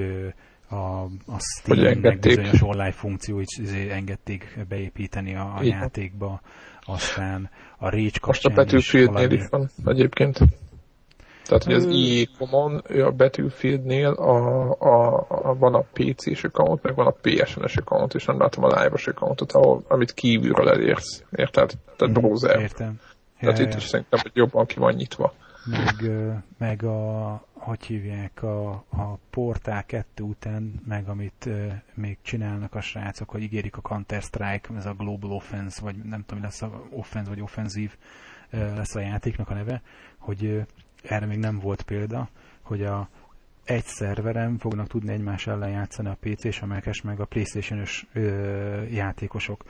a, 0.68 1.04
a 1.06 1.39
Steam-nek 1.39 2.20
bizonyos 2.20 2.62
online 2.62 2.91
funkcióit 2.91 3.47
izé 3.58 3.89
engedték 3.89 4.60
beépíteni 4.70 5.36
a, 5.36 5.56
a 5.58 5.64
játékba, 5.64 6.41
aztán 6.82 7.49
a 7.78 7.89
Rage 7.89 8.20
Most 8.26 8.45
a 8.45 8.49
Battlefield-nél 8.49 9.32
is 9.32 9.47
van 9.49 9.70
egyébként. 9.86 10.39
Tehát, 11.46 11.64
hogy 11.64 11.74
az 11.74 11.86
EA 11.86 12.26
Common, 12.38 12.78
a 12.78 13.12
Battlefieldnél 13.12 14.10
a, 14.10 14.70
a, 14.80 15.26
a, 15.30 15.56
van 15.56 15.74
a 15.74 15.86
PC-s 15.94 16.44
account, 16.44 16.84
meg 16.84 16.96
van 16.96 17.08
a 17.08 17.16
PSN-es 17.22 17.78
account, 17.78 18.14
és 18.14 18.26
nem 18.26 18.39
látom 18.39 18.64
a 18.64 18.68
live-os 18.68 19.08
accountot, 19.08 19.52
ahol, 19.52 19.84
amit 19.88 20.14
kívülről 20.14 20.70
elérsz. 20.70 21.24
Érted? 21.32 21.72
Tehát 21.98 22.16
mhm, 22.16 22.26
browser. 22.26 22.60
Értem. 22.60 23.00
Tehát 23.39 23.58
ja, 23.58 23.66
itt 23.66 23.72
ja. 23.72 23.78
is 23.78 23.84
szerintem, 23.84 24.20
hogy 24.22 24.32
jobban 24.34 24.66
ki 24.66 24.80
van 24.80 24.94
nyitva. 24.94 25.34
Meg, 25.66 26.12
meg 26.58 26.84
a, 26.84 27.46
hogy 27.54 27.84
hívják, 27.84 28.44
a, 28.44 28.70
a 28.72 29.18
Portál 29.30 29.86
2 29.86 30.24
után, 30.24 30.82
meg 30.88 31.10
amit 31.10 31.46
uh, 31.46 31.74
még 31.94 32.18
csinálnak 32.22 32.76
a 32.76 32.82
srácok, 32.82 33.30
hogy 33.30 33.41
ígérik 33.41 33.78
a 33.78 33.82
Counter-Strike, 33.82 34.76
ez 34.76 34.86
a 34.86 34.94
Global 34.94 35.32
Offense, 35.32 35.82
vagy 35.82 35.96
nem 35.96 36.24
tudom, 36.26 36.44
lesz 36.44 36.62
a 36.62 36.82
Offense, 36.89 37.30
vagy 37.30 37.41
Offenzív 37.41 37.98
uh, 38.54 38.76
lesz 38.76 38.96
a 38.96 39.00
játéknak 39.00 39.50
a 39.50 39.54
neve, 39.54 39.82
hogy 40.18 40.44
uh, 40.46 40.62
erre 41.04 41.26
még 41.26 41.38
nem 41.38 41.60
volt 41.60 41.82
példa, 41.82 42.30
hogy 42.62 42.84
a 42.84 43.10
egy 43.64 43.86
szerveren 43.86 44.58
fognak 44.58 44.88
tudni 44.88 45.12
egymás 45.12 45.47
ellen 45.47 45.70
játszani 45.70 46.10
a 46.10 46.18
PC-s, 46.20 46.62
amelyekes 46.62 47.01
meg 47.01 47.20
a 47.20 47.26
Playstation-ös 47.26 48.08
játékosok. 48.89 49.64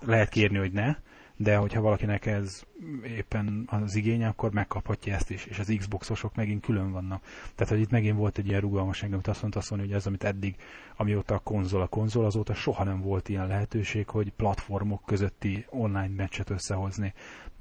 Lehet 0.00 0.28
kérni, 0.28 0.58
hogy 0.58 0.72
ne, 0.72 0.96
de 1.36 1.56
hogyha 1.56 1.80
valakinek 1.80 2.26
ez 2.26 2.62
éppen 3.04 3.68
az 3.70 3.94
igénye, 3.94 4.28
akkor 4.28 4.52
megkaphatja 4.52 5.14
ezt 5.14 5.30
is, 5.30 5.44
és 5.44 5.58
az 5.58 5.74
Xboxosok 5.78 6.34
megint 6.34 6.64
külön 6.64 6.92
vannak. 6.92 7.22
Tehát, 7.54 7.72
hogy 7.72 7.82
itt 7.82 7.90
megint 7.90 8.16
volt 8.16 8.38
egy 8.38 8.46
ilyen 8.46 8.60
rugalmasság, 8.60 9.12
amit 9.12 9.26
azt 9.26 9.42
mondta, 9.42 9.60
hogy 9.68 9.92
ez, 9.92 10.06
amit 10.06 10.24
eddig, 10.24 10.56
amióta 10.96 11.34
a 11.34 11.38
konzol 11.38 11.82
a 11.82 11.86
konzol, 11.86 12.24
azóta 12.24 12.54
soha 12.54 12.84
nem 12.84 13.00
volt 13.00 13.28
ilyen 13.28 13.46
lehetőség, 13.46 14.08
hogy 14.08 14.32
platformok 14.32 15.02
közötti 15.04 15.66
online 15.70 16.14
meccset 16.16 16.50
összehozni, 16.50 17.12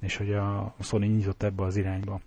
és 0.01 0.17
hogy 0.17 0.33
a 0.33 0.75
Sony 0.79 1.15
nyitott 1.15 1.43
ebbe 1.43 1.63
az 1.63 1.75
irányba. 1.75 2.19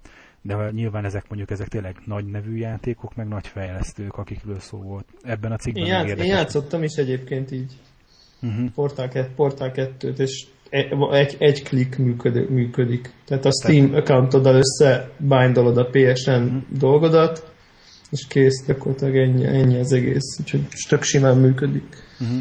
De 0.43 0.71
nyilván 0.71 1.05
ezek 1.05 1.25
mondjuk 1.29 1.51
ezek 1.51 1.69
tényleg 1.69 1.97
nagy 2.05 2.25
nevű 2.25 2.57
játékok, 2.57 3.15
meg 3.15 3.29
nagy 3.29 3.47
fejlesztők, 3.47 4.17
akikről 4.17 4.59
szó 4.59 4.79
volt. 4.79 5.07
Ebben 5.23 5.53
a 5.53 5.57
cikkben 5.57 5.85
én, 5.85 5.91
játsz, 5.91 6.21
én 6.21 6.27
játszottam 6.27 6.83
is 6.83 6.95
egyébként 6.95 7.51
így. 7.51 7.73
Uh-huh. 8.43 8.71
Portál, 8.75 9.29
Portál 9.37 9.73
2-t, 9.75 10.19
és 10.19 10.47
egy, 11.11 11.37
egy 11.39 11.63
klik 11.63 11.99
működik, 11.99 12.49
működik. 12.49 13.13
Tehát 13.25 13.45
a 13.45 13.51
Steam 13.51 13.95
accountoddal 13.95 14.55
összebindolod 14.55 15.77
a 15.77 15.89
PSN 15.91 16.31
mm. 16.31 16.59
dolgodat, 16.79 17.53
és 18.11 18.27
kész, 18.27 18.65
gyakorlatilag 18.67 19.17
ennyi, 19.17 19.45
ennyi 19.45 19.79
az 19.79 19.93
egész. 19.93 20.39
Úgyhogy 20.41 20.67
tök 20.89 21.03
simán 21.03 21.37
működik. 21.37 21.97
Mm-hmm. 22.25 22.39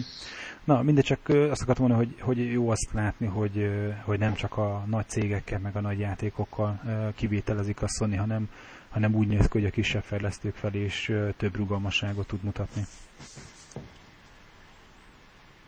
Na, 0.70 0.82
mindegy, 0.82 1.04
csak 1.04 1.30
azt 1.30 1.62
akartam 1.62 1.88
mondani, 1.88 2.06
hogy, 2.06 2.22
hogy 2.22 2.52
jó 2.52 2.70
azt 2.70 2.90
látni, 2.94 3.28
hogy, 3.28 3.70
hogy 4.04 4.20
nem 4.20 4.34
csak 4.34 4.58
a 4.58 4.84
nagy 4.88 5.08
cégekkel, 5.08 5.60
meg 5.60 5.76
a 5.76 5.82
nagy 5.82 6.00
játékokkal 6.00 6.82
kivételezik 7.16 7.82
a 7.82 7.88
Sony, 7.88 8.18
hanem, 8.18 8.50
hanem 8.90 9.16
úgy 9.16 9.28
néz 9.28 9.48
ki, 9.48 9.58
hogy 9.58 9.66
a 9.66 9.70
kisebb 9.70 10.04
fejlesztők 10.04 10.56
felé 10.56 10.84
is 10.84 11.12
több 11.38 11.56
rugalmasságot 11.56 12.28
tud 12.28 12.44
mutatni. 12.44 12.86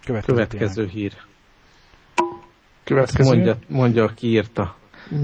Következő, 0.05 0.35
Következő 0.35 0.87
hír. 0.87 1.13
Következő. 2.83 3.33
Mondja, 3.33 3.57
mondja, 3.67 4.03
aki 4.03 4.27
írta. 4.27 4.75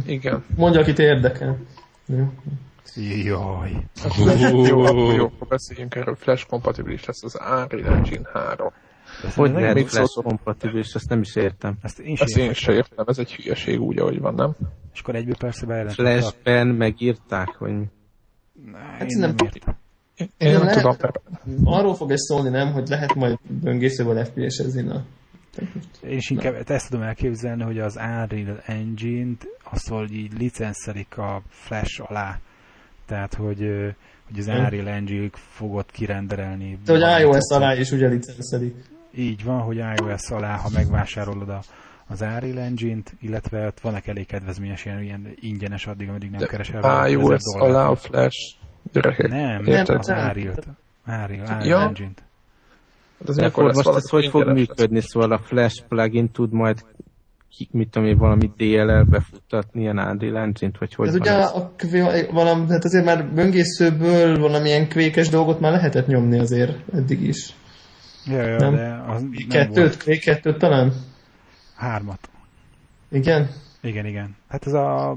Igen. 0.05 0.43
Mondja, 0.55 0.81
akit 0.81 0.99
érdekel. 0.99 1.57
Jaj. 3.23 3.71
Jó, 4.39 4.65
jó, 4.65 5.25
akkor 5.25 5.47
beszéljünk 5.47 5.95
erről. 5.95 6.15
Flash 6.15 6.47
kompatibilis 6.47 7.05
lesz 7.05 7.23
az 7.23 7.37
Unreal 7.39 7.95
Engine 7.95 8.29
3. 8.33 8.71
Hogy 9.35 9.51
lehet 9.51 9.89
flash 9.89 10.21
kompatibilis, 10.23 10.93
ezt 10.93 11.09
nem 11.09 11.21
is 11.21 11.35
értem. 11.35 11.77
Ezt 11.81 11.99
én 11.99 12.15
sem 12.15 12.43
értem. 12.43 12.75
értem, 12.75 13.05
ez 13.07 13.17
egy 13.17 13.33
hülyeség 13.33 13.81
úgy, 13.81 13.99
ahogy 13.99 14.19
van, 14.19 14.33
nem? 14.33 14.55
És 14.93 14.99
akkor 14.99 15.15
egyből 15.15 15.35
persze 15.37 15.65
bejelentettek. 15.65 16.19
Flashben 16.19 16.67
megírták, 16.67 17.55
hogy 17.57 17.71
mi? 17.71 17.85
Hát 18.73 19.09
én 19.09 19.19
nem, 19.19 19.33
nem 19.35 19.45
értem. 19.45 19.75
Én, 20.15 20.29
én 20.37 20.51
nem, 20.51 20.63
nem 20.63 20.75
tudom. 20.75 20.95
Arról 21.63 21.95
fog 21.95 22.11
ez 22.11 22.21
szólni, 22.21 22.49
nem, 22.49 22.71
hogy 22.71 22.87
lehet 22.87 23.15
majd 23.15 23.37
böngészővel 23.61 24.25
FPS-ezni. 24.25 24.81
Na. 24.81 25.05
Én 26.03 26.17
is 26.17 26.29
inkább 26.29 26.69
ezt 26.69 26.89
tudom 26.89 27.05
elképzelni, 27.05 27.63
hogy 27.63 27.79
az 27.79 27.95
Unreal 27.95 28.61
Engine-t 28.65 29.47
azt 29.63 29.89
hogy 29.89 30.11
így 30.11 30.33
licenszelik 30.37 31.17
a 31.17 31.41
Flash 31.49 32.11
alá. 32.11 32.39
Tehát, 33.05 33.33
hogy, 33.33 33.59
hogy 34.27 34.39
az 34.39 34.47
Unreal 34.47 34.87
Engine 34.87 35.29
fogod 35.33 35.91
kirenderelni. 35.91 36.79
De 36.85 36.91
hogy 36.91 37.21
iOS 37.21 37.53
alá 37.53 37.75
is 37.75 37.91
ugye 37.91 38.07
licenszelik. 38.07 38.75
Így 39.17 39.43
van, 39.43 39.61
hogy 39.61 39.75
iOS 39.77 40.29
alá, 40.29 40.55
ha 40.55 40.69
megvásárolod 40.73 41.49
a, 41.49 41.59
az 42.07 42.21
Unreal 42.21 42.59
Engine-t, 42.59 43.13
illetve 43.21 43.65
ott 43.65 43.79
vannak 43.79 44.07
elég 44.07 44.25
kedvezményes 44.25 44.85
ilyen, 44.85 45.01
ilyen 45.01 45.27
ingyenes 45.39 45.87
addig, 45.87 46.09
ameddig 46.09 46.29
nem 46.29 46.39
De 46.39 46.45
keresel. 46.45 47.07
iOS 47.09 47.41
alá 47.59 47.87
a 47.87 47.95
Flash 47.95 48.55
gyerekek. 48.93 49.29
Nem, 49.29 49.63
nem, 49.63 49.85
az 49.87 50.09
Unreal-t. 50.09 50.67
Unreal, 51.07 51.39
Unreal 51.41 51.65
ja. 51.65 51.79
Engine-t. 51.81 52.23
Hát 53.27 53.35
De 53.35 53.45
akkor 53.45 53.73
most 53.73 53.87
ez 53.87 54.09
hogy 54.09 54.27
fog 54.27 54.47
működni? 54.47 55.01
Szóval 55.01 55.31
a 55.31 55.39
Flash 55.39 55.83
plugin 55.87 56.31
tud 56.31 56.51
majd 56.51 56.85
mit 57.71 57.89
tudom 57.89 58.07
én, 58.07 58.17
valami 58.17 58.51
DLL-be 58.57 59.19
futtatni 59.19 59.81
ilyen 59.81 59.97
Unreal 59.97 60.37
Engine-t, 60.37 60.77
vagy 60.77 60.93
hogy 60.93 61.07
Ez 61.07 61.15
ugye 61.15 61.31
ez? 61.31 61.51
a 61.51 61.71
valami, 62.31 62.65
hát 62.69 62.85
azért 62.85 63.05
már 63.05 63.33
böngészőből 63.33 64.39
valamilyen 64.39 64.87
kvékes 64.87 65.29
dolgot 65.29 65.59
már 65.59 65.71
lehetett 65.71 66.07
nyomni 66.07 66.39
azért 66.39 66.93
eddig 66.93 67.21
is. 67.21 67.53
Ja, 68.27 68.41
ja, 68.41 68.57
nem? 68.57 68.75
de 68.75 69.03
az 69.07 69.25
kettőt, 69.49 69.97
kvék 69.97 70.21
kettőt 70.21 70.57
talán? 70.57 70.93
Hármat. 71.75 72.29
Igen? 73.09 73.49
Igen, 73.81 74.05
igen. 74.05 74.35
Hát 74.47 74.65
ez 74.65 74.73
a, 74.73 75.15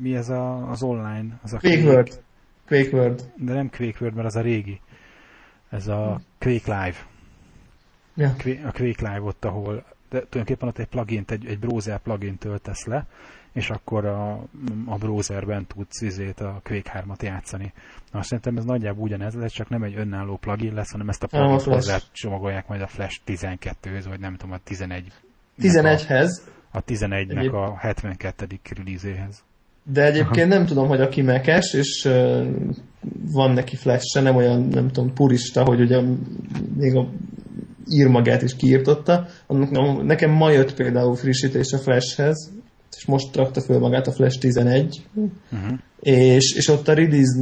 mi 0.00 0.14
ez 0.14 0.28
a, 0.28 0.70
az 0.70 0.82
online? 0.82 1.38
Az 1.42 1.52
a 1.52 1.58
Quake 1.58 1.82
World. 1.82 2.22
Quake 2.66 2.96
World. 2.96 3.32
De 3.36 3.52
nem 3.52 3.70
Quake 3.70 3.96
World, 4.00 4.14
mert 4.14 4.26
az 4.26 4.36
a 4.36 4.40
régi. 4.40 4.80
Ez 5.70 5.88
a 5.88 6.20
Quake 6.38 6.84
Live. 6.84 6.96
Ja. 8.14 8.34
A 8.68 8.72
Quake 8.72 9.08
Live 9.08 9.20
ott, 9.20 9.44
ahol 9.44 9.84
de 10.08 10.18
tulajdonképpen 10.18 10.68
ott 10.68 10.78
egy 10.78 10.86
plugin, 10.86 11.24
egy, 11.26 11.46
egy 11.46 11.58
browser 11.58 11.98
plugin 11.98 12.38
töltesz 12.38 12.84
le, 12.84 13.06
és 13.58 13.70
akkor 13.70 14.04
a, 14.04 14.32
a 14.86 14.96
browserben 14.98 15.66
tudsz 15.66 16.00
izét 16.00 16.40
a 16.40 16.60
Quake 16.64 17.04
3-at 17.06 17.22
játszani. 17.22 17.72
Na, 18.12 18.22
szerintem 18.22 18.56
ez 18.56 18.64
nagyjából 18.64 19.02
ugyanez, 19.02 19.34
ez 19.34 19.52
csak 19.52 19.68
nem 19.68 19.82
egy 19.82 19.94
önálló 19.96 20.36
plugin 20.36 20.74
lesz, 20.74 20.90
hanem 20.90 21.08
ezt 21.08 21.22
a 21.22 21.26
plugin 21.26 21.72
hozzá 21.72 21.98
csomagolják 22.12 22.68
majd 22.68 22.80
a 22.80 22.86
Flash 22.86 23.20
12-höz, 23.26 24.04
vagy 24.08 24.20
nem 24.20 24.36
tudom, 24.36 24.52
a 24.52 24.58
11 24.64 25.12
11-hez. 25.60 26.28
A, 26.70 26.76
a 26.78 26.84
11-nek 26.84 27.52
a 27.52 27.78
72. 27.78 28.46
release-éhez. 28.76 29.42
De 29.92 30.04
egyébként 30.04 30.48
nem 30.48 30.66
tudom, 30.66 30.88
hogy 30.88 31.00
aki 31.00 31.22
mekes, 31.22 31.72
és 31.72 32.04
uh, 32.04 32.46
van 33.32 33.52
neki 33.52 33.76
flash 33.76 34.22
nem 34.22 34.36
olyan, 34.36 34.62
nem 34.62 34.88
tudom, 34.88 35.14
purista, 35.14 35.64
hogy 35.64 35.80
ugye 35.80 36.00
még 36.76 36.96
a 36.96 37.08
ír 37.90 38.06
magát 38.08 38.42
is 38.42 38.56
kiírtotta. 38.56 39.26
Nekem 40.02 40.30
ma 40.30 40.50
jött 40.50 40.74
például 40.74 41.16
frissítés 41.16 41.72
a 41.72 41.78
Flashhez, 41.78 42.52
és 42.96 43.06
most 43.06 43.36
rakta 43.36 43.60
föl 43.60 43.78
magát 43.78 44.06
a 44.06 44.12
Flash 44.12 44.38
11, 44.38 45.06
uh-huh. 45.14 45.78
és, 46.00 46.54
és 46.56 46.68
ott 46.68 46.88
a 46.88 46.94
release 46.94 47.40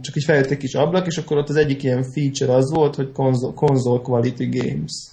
csak 0.00 0.16
így 0.16 0.24
feljött 0.24 0.50
egy 0.50 0.56
kis 0.56 0.74
ablak, 0.74 1.06
és 1.06 1.16
akkor 1.16 1.36
ott 1.36 1.48
az 1.48 1.56
egyik 1.56 1.82
ilyen 1.82 2.02
feature 2.02 2.54
az 2.54 2.70
volt, 2.70 2.94
hogy 2.94 3.12
console, 3.12 3.54
console 3.54 4.00
quality 4.00 4.58
games. 4.58 5.10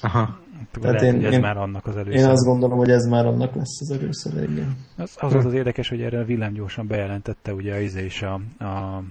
Aha. 0.00 0.38
Tehát 0.80 1.02
én, 1.02 1.24
ez 1.24 1.32
én, 1.32 1.40
már 1.40 1.56
annak 1.56 1.86
az 1.86 1.96
először. 1.96 2.20
Én 2.20 2.26
azt 2.26 2.44
gondolom, 2.44 2.78
hogy 2.78 2.90
ez 2.90 3.04
már 3.04 3.26
annak 3.26 3.54
lesz 3.54 3.80
az 3.80 3.90
először, 3.90 4.50
igen. 4.50 4.76
Az, 4.96 5.16
az 5.16 5.34
az, 5.34 5.44
az 5.44 5.52
érdekes, 5.52 5.88
hogy 5.88 6.00
erre 6.00 6.24
villámgyorsan 6.24 6.86
bejelentette 6.86 7.54
ugye 7.54 7.74
az 7.74 7.94
is 7.94 8.22
a, 8.22 8.34
a 8.64 9.02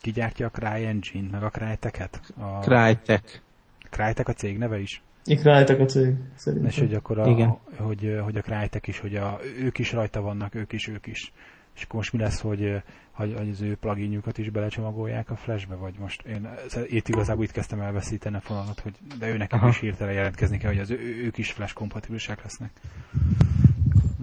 kigyártja 0.00 0.46
a 0.46 0.50
Cry 0.50 0.84
Engine, 0.84 1.28
meg 1.30 1.42
a 1.42 1.48
Crytek-et? 1.48 2.20
A... 2.38 2.58
Crytek. 2.58 3.42
Crytek 3.90 4.28
a 4.28 4.32
cég 4.32 4.58
neve 4.58 4.80
is? 4.80 5.02
Ik 5.24 5.38
Crytek 5.38 5.80
a 5.80 5.84
cég, 5.84 6.14
szerintem. 6.34 6.68
És 6.68 6.78
hogy 6.78 6.94
akkor 6.94 7.18
a, 7.18 7.26
Igen. 7.26 7.58
Hogy, 7.76 8.18
hogy 8.22 8.36
a 8.36 8.40
Crytek 8.40 8.86
is, 8.86 8.98
hogy 8.98 9.14
a, 9.14 9.40
ők 9.60 9.78
is 9.78 9.92
rajta 9.92 10.20
vannak, 10.20 10.54
ők 10.54 10.72
is, 10.72 10.88
ők 10.88 11.06
is. 11.06 11.32
És 11.74 11.82
akkor 11.82 11.94
most 11.94 12.12
mi 12.12 12.18
lesz, 12.18 12.40
hogy, 12.40 12.82
hogy, 13.10 13.34
hogy 13.36 13.48
az 13.48 13.60
ő 13.60 13.76
pluginjukat 13.76 14.38
is 14.38 14.50
belecsomagolják 14.50 15.30
a 15.30 15.36
flashbe, 15.36 15.74
vagy 15.74 15.94
most 15.98 16.22
én 16.22 16.48
itt 16.86 17.08
igazából 17.08 17.44
itt 17.44 17.50
kezdtem 17.50 17.80
elveszíteni 17.80 18.36
a 18.36 18.40
fonalat, 18.40 18.80
hogy 18.80 18.92
de 19.18 19.28
őnek 19.28 19.54
is 19.68 19.80
hirtelen 19.80 20.14
jelentkezni 20.14 20.58
kell, 20.58 20.70
hogy 20.70 20.80
az 20.80 20.90
ő, 20.90 20.98
ők 21.24 21.38
is 21.38 21.52
flash 21.52 21.74
kompatibilisek 21.74 22.42
lesznek. 22.42 22.70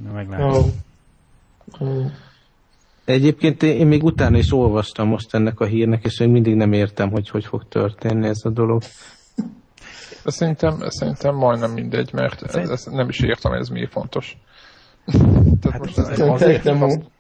Na, 0.04 0.12
meglátom. 0.12 0.72
Oh. 1.80 1.88
Oh. 1.88 2.12
Egyébként 3.06 3.64
én 3.64 3.88
még 3.88 4.04
utána 4.04 4.38
is 4.38 4.52
olvastam 4.52 5.08
most 5.08 5.34
ennek 5.34 5.60
a 5.60 5.66
hírnek, 5.66 6.04
és 6.04 6.20
még 6.20 6.30
mindig 6.30 6.56
nem 6.56 6.74
értem, 6.74 7.10
hogy 7.10 7.30
hogy 7.30 7.46
fog 7.46 7.68
történni 7.68 8.28
ez 8.28 8.46
a 8.46 8.50
dolog. 8.50 8.82
Szerintem, 10.26 10.78
szerintem 10.88 11.36
majdnem 11.36 11.72
mindegy, 11.72 12.14
mert 12.14 12.42
ez, 12.42 12.70
ez 12.70 12.86
nem 12.86 13.10
is 13.10 13.20
értem, 13.20 13.54
ez 13.54 13.70
miért 13.70 13.92
fontos. 13.92 14.38
Tehát 15.62 15.72
hát 15.72 15.80
most 15.80 15.98
ez, 15.98 16.08
ez 16.08 16.20
azért, 16.20 16.66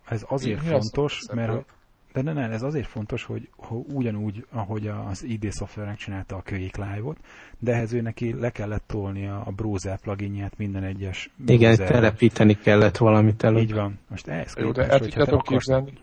ez 0.05 0.23
azért 0.27 0.61
fontos, 0.61 1.21
mert 1.33 1.65
de 2.13 2.21
ne, 2.21 2.33
ne, 2.33 2.49
ez 2.49 2.61
azért 2.61 2.87
fontos, 2.87 3.23
hogy, 3.23 3.49
hogy 3.55 3.81
ugyanúgy, 3.93 4.45
ahogy 4.51 4.87
az 4.87 5.23
ID 5.23 5.53
Software 5.53 5.95
csinálta 5.95 6.35
a 6.35 6.43
Quake 6.45 6.93
Live-ot, 6.93 7.17
de 7.59 7.73
ehhez 7.73 7.93
ő 7.93 8.01
neki 8.01 8.33
le 8.39 8.49
kellett 8.49 8.83
tolni 8.87 9.27
a, 9.27 9.41
a 9.45 9.51
browser 9.51 9.99
pluginját 9.99 10.57
minden 10.57 10.83
egyes 10.83 11.29
Igen, 11.47 11.75
telepíteni 11.75 12.53
kellett 12.53 12.97
valamit 12.97 13.43
előtt. 13.43 13.61
Így 13.61 13.73
van. 13.73 13.99
Most 14.07 14.27
ehhez 14.27 14.53
Jó, 14.57 14.71
de 14.71 14.87
el 14.87 14.99
tudjátok 14.99 15.41
képzelni, 15.41 15.93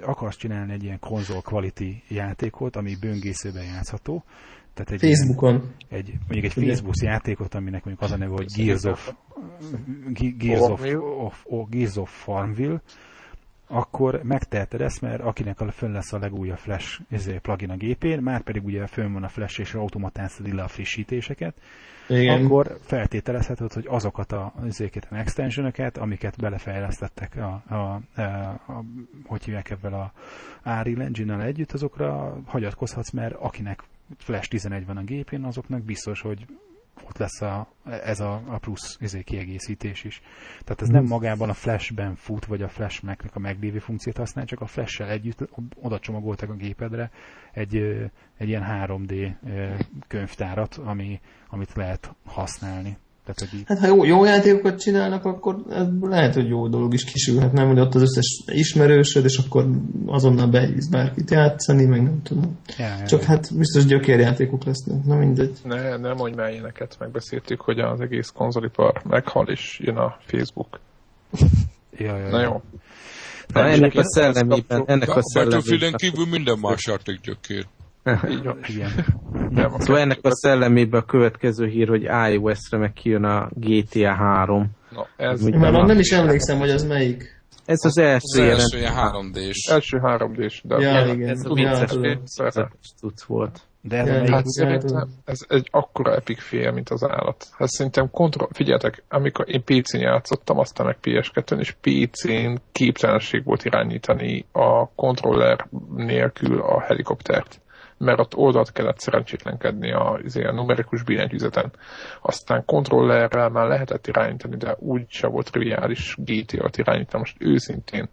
akarsz 0.00 0.36
csinálni 0.36 0.72
egy 0.72 0.82
ilyen 0.82 0.98
konzol 0.98 1.40
quality 1.42 2.02
játékot, 2.08 2.76
ami 2.76 2.96
böngészőben 3.00 3.64
játszható, 3.64 4.24
tehát 4.74 4.90
egy 4.90 5.00
Facebookon. 5.00 5.74
Egy, 5.88 6.12
mondjuk 6.18 6.44
egy 6.44 6.64
Facebook 6.64 6.96
játékot, 7.02 7.54
aminek 7.54 7.84
mondjuk 7.84 8.10
az 8.10 8.12
a 8.12 8.16
neve, 8.16 8.34
hogy 8.34 8.52
Gears 8.56 8.84
of, 8.84 9.12
Gears 10.38 10.60
of, 10.60 10.84
of, 11.18 11.44
of, 11.44 11.68
Gears 11.68 11.96
of 11.96 12.22
Farmville, 12.22 12.80
akkor 13.66 14.20
megteheted 14.22 14.80
ezt, 14.80 15.00
mert 15.00 15.20
akinek 15.20 15.60
a 15.60 15.70
fönn 15.70 15.92
lesz 15.92 16.12
a 16.12 16.18
legújabb 16.18 16.58
Flash 16.58 17.00
ezért 17.10 17.40
plugin 17.40 17.70
a 17.70 17.76
gépén, 17.76 18.22
már 18.22 18.42
pedig 18.42 18.64
ugye 18.64 18.86
fönn 18.86 19.12
van 19.12 19.22
a 19.22 19.28
Flash 19.28 19.60
és 19.60 19.74
automatán 19.74 20.28
szedi 20.28 20.52
le 20.52 20.62
a 20.62 20.68
frissítéseket, 20.68 21.54
Igen. 22.08 22.44
akkor 22.44 22.78
feltételezheted, 22.80 23.72
hogy 23.72 23.86
azokat 23.88 24.32
a, 24.32 24.52
ezeket 24.66 25.06
a 25.10 25.14
extensionokat, 25.14 25.98
amiket 25.98 26.36
belefejlesztettek 26.36 27.36
a, 27.36 27.62
a, 27.68 28.00
a, 28.20 28.22
a 28.50 28.84
hogy 29.26 29.44
hívják 29.44 29.70
ebben 29.70 29.92
a 29.92 30.12
Unreal 30.64 31.02
engine 31.02 31.44
együtt, 31.44 31.72
azokra 31.72 32.36
hagyatkozhatsz, 32.46 33.10
mert 33.10 33.34
akinek 33.34 33.82
Flash 34.18 34.48
11 34.48 34.86
van 34.86 34.96
a 34.96 35.02
gépén, 35.02 35.44
azoknak 35.44 35.82
biztos, 35.82 36.20
hogy 36.20 36.46
ott 37.06 37.18
lesz 37.18 37.40
a, 37.40 37.72
ez 37.84 38.20
a, 38.20 38.42
a 38.46 38.58
plusz 38.58 38.96
ezért 39.00 39.24
kiegészítés 39.24 40.04
is. 40.04 40.20
Tehát 40.64 40.82
ez 40.82 40.88
nem 40.88 41.04
magában 41.04 41.48
a 41.48 41.54
Flashben 41.54 42.14
fut, 42.14 42.44
vagy 42.44 42.62
a 42.62 42.68
Flash 42.68 43.04
mac 43.04 43.36
a 43.36 43.38
meglévő 43.38 43.78
funkciót 43.78 44.16
használ, 44.16 44.44
csak 44.44 44.60
a 44.60 44.66
Flash-sel 44.66 45.08
együtt 45.08 45.48
oda 45.76 45.98
csomagoltak 45.98 46.50
a 46.50 46.54
gépedre 46.54 47.10
egy, 47.52 47.76
egy 48.36 48.48
ilyen 48.48 48.64
3D 48.66 49.34
könyvtárat, 50.06 50.74
ami, 50.74 51.20
amit 51.48 51.74
lehet 51.74 52.14
használni. 52.24 52.96
Tehát, 53.24 53.50
hogy 53.50 53.62
Hát 53.66 53.78
ha 53.78 53.86
jó, 53.86 54.04
jó 54.04 54.24
játékokat 54.24 54.80
csinálnak, 54.80 55.24
akkor 55.24 55.56
ez 55.70 55.86
lehet, 56.00 56.34
hogy 56.34 56.48
jó 56.48 56.68
dolog 56.68 56.94
is 56.94 57.04
kisülhet, 57.04 57.52
nem, 57.52 57.66
hogy 57.68 57.80
ott 57.80 57.94
az 57.94 58.02
összes 58.02 58.42
ismerősöd, 58.46 59.24
és 59.24 59.38
akkor 59.38 59.66
azonnal 60.06 60.46
behisz 60.46 60.86
bárkit 60.86 61.30
játszani, 61.30 61.84
meg 61.84 62.02
nem 62.02 62.22
tudom. 62.22 62.58
Ja, 62.78 62.86
ja, 62.86 63.06
Csak 63.06 63.20
ja. 63.20 63.26
hát 63.26 63.56
biztos 63.56 63.84
gyökérjátékok 63.84 64.64
lesznek, 64.64 65.04
na 65.04 65.16
mindegy. 65.16 65.58
Ne, 65.64 65.96
nem 65.96 66.16
mondj 66.16 66.36
már 66.36 66.50
ilyeneket, 66.50 66.96
megbeszéltük, 66.98 67.60
hogy 67.60 67.78
az 67.78 68.00
egész 68.00 68.28
konzolipar 68.28 69.02
meghal, 69.04 69.48
és 69.48 69.80
jön 69.82 69.96
a 69.96 70.16
Facebook. 70.26 70.80
Ja, 71.96 72.16
ja, 72.16 72.28
Na 72.28 72.42
jó. 72.42 72.62
Na, 73.46 73.68
ennek 73.68 73.94
a 73.94 74.04
szellemében, 74.04 74.84
ennek 74.86 75.16
a 75.16 75.22
szellemében. 75.22 75.58
Battlefielden 75.58 75.92
kívül 75.96 76.26
minden 76.26 76.58
más 76.58 76.86
játék 76.86 77.20
gyökér. 77.20 77.66
Így 78.30 78.44
van. 78.44 78.58
Igen. 78.66 78.90
szóval 79.78 80.00
ennek 80.00 80.18
a 80.22 80.34
szellemében 80.34 81.00
a 81.00 81.04
következő 81.04 81.66
hír, 81.66 81.88
hogy 81.88 82.02
iOS-re 82.02 82.78
meg 82.78 82.92
kijön 82.92 83.24
a 83.24 83.48
GTA 83.54 84.14
3. 84.14 84.70
Na, 84.90 85.06
ez 85.16 85.42
Már 85.42 85.72
nem 85.72 85.98
is 85.98 86.10
emlékszem, 86.10 86.58
hogy 86.58 86.70
az 86.70 86.84
melyik. 86.86 87.38
Ez 87.64 87.84
az 87.84 87.98
első 87.98 88.42
az 88.42 88.58
első 88.58 88.78
ilyen 88.78 88.92
3D-s. 88.96 89.70
Első 89.70 90.00
3D-s, 90.02 90.62
de 90.64 90.76
ja, 90.76 91.14
igen. 91.14 91.28
ez 91.28 91.44
a 91.44 91.54
vicces 91.54 92.94
tudsz 93.00 93.22
volt. 93.22 93.60
De 93.82 93.96
ez, 93.96 94.08
hát, 94.08 94.28
hát 94.28 94.46
szerintem 94.46 95.08
ez 95.24 95.38
egy 95.48 95.68
akkora 95.70 96.14
epic 96.14 96.42
fél, 96.42 96.72
mint 96.72 96.88
az 96.88 97.02
állat. 97.02 97.46
Hát 97.52 97.68
szerintem 97.68 98.10
kontroll... 98.10 98.48
Figyeljetek, 98.52 99.02
amikor 99.08 99.44
én 99.48 99.64
PC-n 99.64 99.98
játszottam, 99.98 100.58
aztán 100.58 100.86
meg 100.86 100.96
PS2-n, 101.02 101.58
és 101.58 101.76
PC-n 101.80 102.60
képtelenség 102.72 103.44
volt 103.44 103.64
irányítani 103.64 104.44
a 104.52 104.88
kontroller 104.94 105.66
nélkül 105.96 106.60
a 106.60 106.80
helikoptert 106.80 107.60
mert 108.04 108.20
ott 108.20 108.36
oldalt 108.36 108.72
kellett 108.72 108.98
szerencsétlenkedni 108.98 109.92
a, 109.92 110.18
izé, 110.24 110.44
a 110.44 110.52
numerikus 110.52 111.02
billentyűzeten. 111.02 111.72
Aztán 112.20 112.64
kontrollerrel 112.64 113.48
már 113.48 113.66
lehetett 113.66 114.06
irányítani, 114.06 114.56
de 114.56 114.76
úgy 114.78 115.04
se 115.08 115.26
volt 115.26 115.50
triviális 115.50 116.14
GTA-t 116.18 116.76
irányítani, 116.76 117.22
most 117.22 117.36
őszintén. 117.38 118.08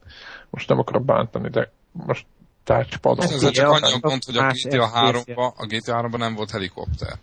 Most 0.50 0.70
nem 0.70 0.80
akarok 0.80 1.06
bántani, 1.06 1.50
de 1.50 1.72
most 1.92 2.26
touchpadon. 2.64 3.26
Ez 3.26 3.44
az 3.44 3.52
csak 3.52 3.70
annyi 3.70 4.00
pont, 4.00 4.24
hogy 4.24 4.38
a 4.38 4.52
GTA 4.52 4.90
3-ba, 4.94 5.54
a 5.56 5.66
GTA 5.66 6.02
3-ba 6.02 6.18
nem 6.18 6.36
volt 6.36 6.52
helikopter. 6.52 7.18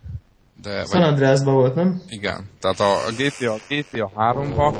De, 0.62 0.84
San 0.84 1.02
Andreasban 1.02 1.54
volt, 1.54 1.74
nem? 1.74 2.02
Igen. 2.08 2.50
Tehát 2.60 2.80
a 2.80 2.94
GTA, 3.16 3.56
GTA 3.68 4.10
3-ba 4.16 4.74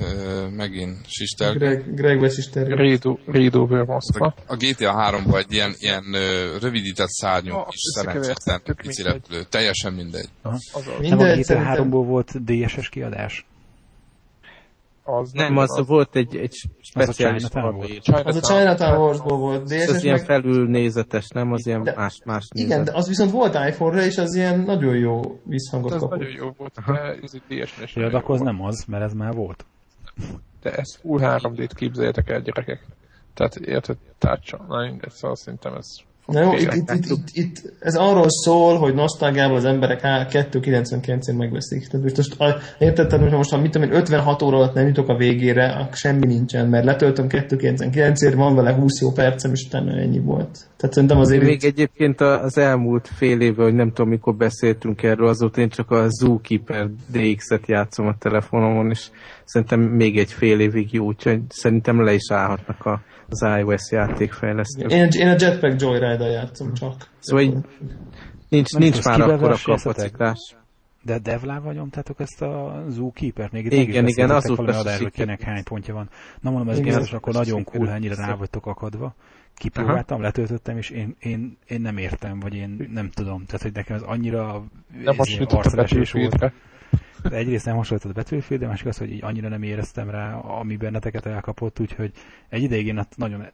ö, 0.00 0.46
megint 0.48 0.96
Sister. 1.06 1.56
Greg, 1.56 1.94
Greg 1.94 2.20
Vesister. 2.20 2.66
Read 3.26 3.54
Over 3.54 3.80
a, 3.88 4.34
a 4.46 4.56
GTA 4.56 4.94
3-ban 5.10 5.38
egy 5.38 5.52
ilyen, 5.52 5.74
ilyen 5.78 6.14
ö, 6.14 6.56
rövidített 6.60 7.08
szárnyú 7.08 7.54
oh, 7.54 7.68
kis 7.68 7.80
szerencsetlen 7.80 8.62
pici 8.76 9.02
repülő. 9.02 9.42
Teljesen 9.50 9.92
mindegy. 9.92 10.28
Aha. 10.42 10.54
Az, 10.54 10.86
az 10.86 11.00
Minden 11.00 11.18
nem 11.18 11.28
a 11.28 11.34
GTA 11.34 11.44
szerintem... 11.44 11.88
3-ból 11.90 12.04
volt 12.06 12.44
DSS 12.44 12.88
kiadás? 12.88 13.46
Az 15.10 15.30
nem, 15.32 15.46
nem 15.46 15.56
az, 15.56 15.78
az, 15.78 15.86
volt 15.86 16.16
egy, 16.16 16.36
egy 16.36 16.54
speciális 16.80 17.42
az 17.42 17.50
a 17.54 17.58
Chinatown 17.58 17.76
volt. 17.76 18.00
Chinatown. 18.00 18.26
Az 18.26 18.36
a 18.36 18.40
Chinatown 18.40 18.98
Wars-ból 18.98 19.38
volt. 19.38 19.70
Ez 19.70 19.92
meg... 19.92 20.04
ilyen 20.04 20.18
felülnézetes, 20.18 21.28
nem 21.28 21.52
az 21.52 21.66
ilyen 21.66 21.82
de, 21.82 21.94
más, 21.96 22.20
más 22.24 22.48
nézet. 22.48 22.70
Igen, 22.70 22.84
de 22.84 22.92
az 22.94 23.08
viszont 23.08 23.30
volt 23.30 23.54
iPhone-ra, 23.54 24.04
és 24.04 24.18
az 24.18 24.34
ilyen 24.34 24.60
nagyon 24.60 24.96
jó 24.96 25.40
visszhangot 25.44 25.90
kapott. 25.90 26.12
Ez 26.12 26.18
nagyon 26.18 26.34
jó 26.34 26.54
volt, 26.56 26.78
ez 27.22 27.32
DSS-es. 27.48 27.94
Ja, 27.94 28.10
de 28.10 28.16
akkor 28.16 28.34
az 28.34 28.40
nem 28.40 28.62
az, 28.62 28.84
mert 28.86 29.04
ez 29.04 29.12
már 29.12 29.34
volt. 29.34 29.64
De 30.60 30.72
ezt 30.72 30.96
full 30.96 31.18
3D-t 31.22 31.70
képzeljétek 31.74 32.28
el, 32.28 32.40
gyerekek. 32.40 32.86
Tehát 33.34 33.56
érted, 33.56 33.96
tárcsa. 34.18 34.64
Na, 34.68 34.82
mindegy, 34.82 35.10
szóval 35.10 35.36
szerintem 35.36 35.74
ez 35.74 35.96
Na 36.32 36.42
jó, 36.42 36.52
itt, 36.52 36.74
itt, 36.74 36.90
itt, 36.90 37.10
itt, 37.10 37.28
itt, 37.32 37.72
ez 37.80 37.94
arról 37.94 38.26
szól, 38.28 38.78
hogy 38.78 38.94
nosztalgiával 38.94 39.56
az 39.56 39.64
emberek 39.64 40.00
2.99-én 40.02 41.34
megveszik. 41.34 41.86
Tehát 41.86 42.16
most, 42.16 42.36
érted, 42.78 43.08
tehát 43.08 43.30
most, 43.30 43.50
ha 43.50 43.60
mit 43.60 43.70
tudom 43.70 43.90
én, 43.90 43.96
56 43.96 44.42
óra 44.42 44.56
alatt 44.56 44.74
nem 44.74 44.86
jutok 44.86 45.08
a 45.08 45.16
végére, 45.16 45.88
semmi 45.92 46.26
nincsen, 46.26 46.68
mert 46.68 46.84
letöltöm 46.84 47.26
2.99-ért, 47.28 48.34
van 48.34 48.54
vele 48.54 48.74
20 48.74 49.00
jó 49.00 49.12
percem, 49.12 49.52
és 49.52 49.64
utána 49.66 49.98
ennyi 49.98 50.18
volt. 50.18 50.58
Tehát 50.76 50.94
szerintem 50.94 51.18
azért... 51.18 51.42
Még 51.42 51.62
itt... 51.62 51.62
egyébként 51.62 52.20
az 52.20 52.58
elmúlt 52.58 53.08
fél 53.16 53.40
évben, 53.40 53.64
hogy 53.64 53.74
nem 53.74 53.92
tudom, 53.92 54.10
mikor 54.10 54.34
beszéltünk 54.34 55.02
erről, 55.02 55.28
azóta 55.28 55.60
én 55.60 55.68
csak 55.68 55.90
a 55.90 56.06
Zookeeper 56.08 56.88
DX-et 57.12 57.66
játszom 57.66 58.06
a 58.06 58.16
telefonomon, 58.18 58.90
és 58.90 59.10
szerintem 59.44 59.80
még 59.80 60.18
egy 60.18 60.32
fél 60.32 60.60
évig 60.60 60.92
jó, 60.92 61.04
úgyhogy 61.04 61.40
szerintem 61.48 62.04
le 62.04 62.12
is 62.12 62.30
állhatnak 62.30 62.84
a 62.84 63.00
az 63.30 63.46
iOS 63.58 63.90
játékfejlesztő. 63.90 64.86
Én, 64.86 65.08
én 65.18 65.28
a 65.28 65.34
Jetpack 65.38 65.76
Joyride-a 66.18 66.40
játszom 66.40 66.74
csak. 66.74 67.10
Szóval 67.18 67.44
így 67.44 67.56
nincs, 68.48 68.72
nincs 68.72 69.04
már 69.04 69.20
akkor 69.20 69.50
a 69.50 69.58
kapacitás. 69.62 70.56
De 71.02 71.18
devlával 71.18 71.72
nyomtátok 71.72 72.20
ezt 72.20 72.42
a 72.42 72.84
Zookeeper-t? 72.88 73.52
Még 73.52 73.72
igen, 73.72 74.06
igen, 74.06 74.30
azóta 74.30 74.62
adás, 74.62 74.98
hogy 74.98 75.12
kinek 75.12 75.42
hány 75.42 75.64
pontja 75.64 75.94
van. 75.94 76.08
Na 76.40 76.50
mondom, 76.50 76.68
ez 76.68 76.80
biztos, 76.80 77.12
akkor 77.12 77.34
nagyon 77.34 77.64
cool, 77.64 77.90
ennyire 77.90 78.14
rá 78.14 78.34
vagytok 78.34 78.66
akadva. 78.66 79.14
Kipróbáltam, 79.54 80.16
Aha. 80.16 80.26
letöltöttem, 80.26 80.76
és 80.76 80.90
én, 80.90 81.16
én, 81.20 81.58
én 81.66 81.80
nem 81.80 81.96
értem, 81.96 82.40
vagy 82.40 82.54
én 82.54 82.88
nem 82.92 83.10
tudom. 83.10 83.44
Tehát, 83.44 83.62
hogy 83.62 83.72
nekem 83.72 83.96
ez 83.96 84.02
annyira 84.02 84.64
nem 85.04 85.16
arcresés 85.48 86.12
volt. 86.12 86.52
De 87.22 87.36
egyrészt 87.36 87.64
nem 87.64 87.76
hasonlított 87.76 88.12
a 88.12 88.14
Battlefield, 88.14 88.62
de 88.62 88.68
másik 88.68 88.86
az, 88.86 88.98
hogy 88.98 89.12
így 89.12 89.24
annyira 89.24 89.48
nem 89.48 89.62
éreztem 89.62 90.10
rá, 90.10 90.34
ami 90.34 90.76
benneteket 90.76 91.26
elkapott, 91.26 91.80
úgyhogy 91.80 92.12
egy 92.48 92.62
ideig 92.62 92.86
én 92.86 93.06
nagyon 93.16 93.46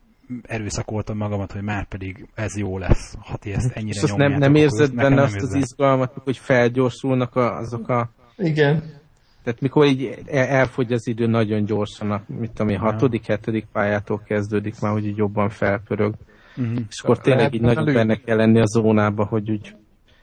erőszakoltam 0.43 1.17
magamat, 1.17 1.53
hogy 1.53 1.63
már 1.63 1.89
pedig 1.89 2.29
ez 2.35 2.57
jó 2.57 2.79
lesz, 2.79 3.15
ha 3.19 3.37
ti 3.37 3.53
ezt 3.53 3.71
ennyire 3.77 4.01
És 4.03 4.13
nem, 4.13 4.33
nem 4.33 4.55
érzed 4.55 4.95
benne 4.95 5.23
azt 5.23 5.43
az 5.43 5.55
izgalmat, 5.55 6.13
hogy 6.25 6.37
felgyorsulnak 6.37 7.37
a, 7.37 7.57
azok 7.57 7.89
a... 7.89 8.11
Igen. 8.37 9.03
Tehát 9.43 9.61
mikor 9.61 9.87
így 9.87 10.23
elfogy 10.31 10.93
az 10.93 11.07
idő 11.07 11.27
nagyon 11.27 11.65
gyorsan, 11.65 12.11
a, 12.11 12.23
mit 12.27 12.53
tudom 12.53 12.69
én, 12.69 12.79
hatodik, 12.79 13.27
hetedik 13.27 13.67
pályától 13.73 14.23
kezdődik 14.27 14.81
már, 14.81 14.93
hogy 14.93 15.07
így 15.07 15.17
jobban 15.17 15.49
felpörög. 15.49 16.15
Uh-huh. 16.57 16.79
És 16.89 17.01
akkor 17.01 17.19
tényleg 17.19 17.55
így 17.55 17.61
nagyon 17.61 17.85
benne 17.85 18.17
kell 18.17 18.37
lenni 18.37 18.61
a 18.61 18.67
zónába, 18.67 19.25
hogy 19.25 19.51
úgy 19.51 19.77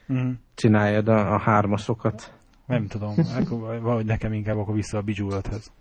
uh-huh. 0.08 0.32
csináljad 0.56 1.08
a, 1.08 1.34
a 1.34 1.40
hármasokat. 1.40 2.34
Nem 2.66 2.88
tudom, 2.88 3.14
akkor 3.40 3.82
valahogy 3.82 4.06
nekem 4.06 4.34
inkább 4.34 4.58
akkor 4.58 4.76
vissza 4.76 4.98
a 4.98 5.02
Bejeweled-hez. 5.02 5.72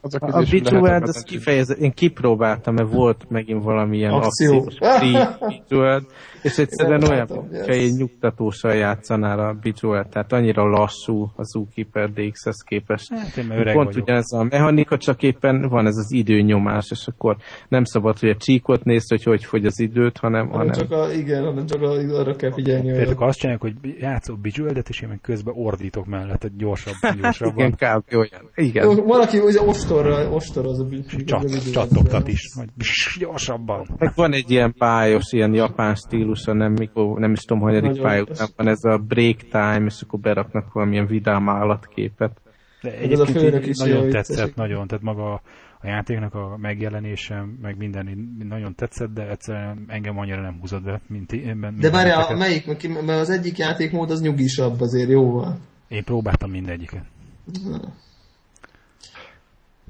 Az 0.00 0.14
a, 0.14 0.26
a 0.26 0.44
Bejeweled, 0.50 1.02
az 1.02 1.22
kifejezett, 1.22 1.78
én 1.78 1.92
kipróbáltam, 1.92 2.74
mert 2.74 2.92
volt 2.92 3.24
megint 3.28 3.62
valamilyen 3.62 4.12
Akció. 4.12 4.56
akciós 4.56 4.78
Bejeweled, 5.68 6.04
és 6.42 6.58
egyszerűen 6.58 7.02
olyan, 7.02 7.26
hogyha 7.26 7.72
egy 7.72 7.92
nyugtatósan 7.92 8.76
játszanál 8.76 9.38
a 9.38 9.56
Bejeweled, 9.62 10.08
tehát 10.08 10.32
annyira 10.32 10.68
lassú 10.68 11.30
az 11.36 11.48
Zookeeper 11.48 12.10
DX-hez 12.12 12.62
képest. 12.62 13.12
Hát, 13.14 13.72
Pont 13.72 13.96
ugyanez 13.96 14.32
a 14.32 14.42
mechanika, 14.42 14.96
csak 14.96 15.22
éppen 15.22 15.68
van 15.68 15.86
ez 15.86 15.96
az 15.96 16.12
időnyomás, 16.12 16.90
és 16.90 17.06
akkor 17.06 17.36
nem 17.68 17.84
szabad, 17.84 18.18
hogy 18.18 18.28
a 18.28 18.36
csíkot 18.36 18.84
nézd, 18.84 19.08
hogy 19.08 19.22
hogy 19.22 19.44
fogy 19.44 19.66
az 19.66 19.80
időt, 19.80 20.18
hanem... 20.18 20.48
hanem... 20.48 20.72
Csak 20.72 20.90
a, 20.90 21.12
igen, 21.12 21.44
hanem 21.44 21.66
csak 21.66 21.82
a, 21.82 21.90
arra 21.90 22.36
kell 22.36 22.52
figyelni. 22.52 22.92
Például 22.92 23.28
azt 23.28 23.38
csinálják, 23.38 23.62
hogy 23.62 23.74
játszok 24.00 24.38
Bejeweled-et, 24.38 24.88
és 24.88 25.00
én 25.00 25.08
meg 25.08 25.20
közben 25.22 25.54
ordítok 25.56 26.06
mellett, 26.06 26.44
egy 26.44 26.56
gyorsabban, 26.56 27.16
gyorsabban. 27.20 27.66
igen, 27.66 27.72
kb. 27.72 28.14
olyan. 28.14 28.50
Igen. 28.54 29.04
Valaki 29.06 29.38
ugye 29.38 29.60
ostorra, 29.74 30.30
ostor 30.30 30.66
az 30.66 30.80
a 30.80 30.86
Csat, 31.24 31.72
Csattogtat 31.72 32.28
is, 32.28 32.54
majd 32.56 32.68
gyorsabban. 33.18 33.86
Meg 33.98 34.12
van 34.14 34.32
egy 34.32 34.50
ilyen 34.50 34.74
pályos, 34.78 35.32
ilyen 35.32 35.54
japán 35.54 35.94
stílusa, 35.94 36.52
nem, 36.52 36.72
mikor, 36.72 37.18
nem 37.18 37.32
is 37.32 37.40
tudom, 37.40 37.62
hogy 37.62 37.74
egyik 37.74 38.02
pálya 38.02 38.22
után 38.22 38.48
van 38.56 38.68
ez 38.68 38.84
a 38.84 38.98
break 38.98 39.36
time, 39.36 39.84
és 39.86 40.00
akkor 40.02 40.20
beraknak 40.20 40.72
valamilyen 40.72 41.06
vidám 41.06 41.48
állatképet. 41.48 42.40
De 42.82 42.98
egyébként 42.98 43.66
is 43.66 43.78
nagyon 43.78 44.10
tetszett, 44.10 44.36
vicces. 44.36 44.54
nagyon, 44.54 44.86
tehát 44.86 45.04
maga 45.04 45.32
a 45.80 45.86
játéknak 45.86 46.34
a 46.34 46.56
megjelenése, 46.56 47.44
meg 47.62 47.76
minden 47.76 48.34
nagyon 48.48 48.74
tetszett, 48.74 49.12
de 49.12 49.30
egyszerűen 49.30 49.84
engem 49.86 50.18
annyira 50.18 50.40
nem 50.40 50.58
húzott 50.60 50.82
be, 50.82 51.00
mint, 51.06 51.32
mint 51.60 51.78
De 51.78 51.90
várjál, 51.90 52.36
melyik? 52.36 52.66
Mert 53.06 53.20
az 53.20 53.30
egyik 53.30 53.58
játékmód 53.58 54.10
az 54.10 54.20
nyugisabb 54.20 54.80
azért, 54.80 55.08
jóval. 55.08 55.58
Én 55.88 56.04
próbáltam 56.04 56.50
mindegyiket. 56.50 57.04
Na, 57.70 57.80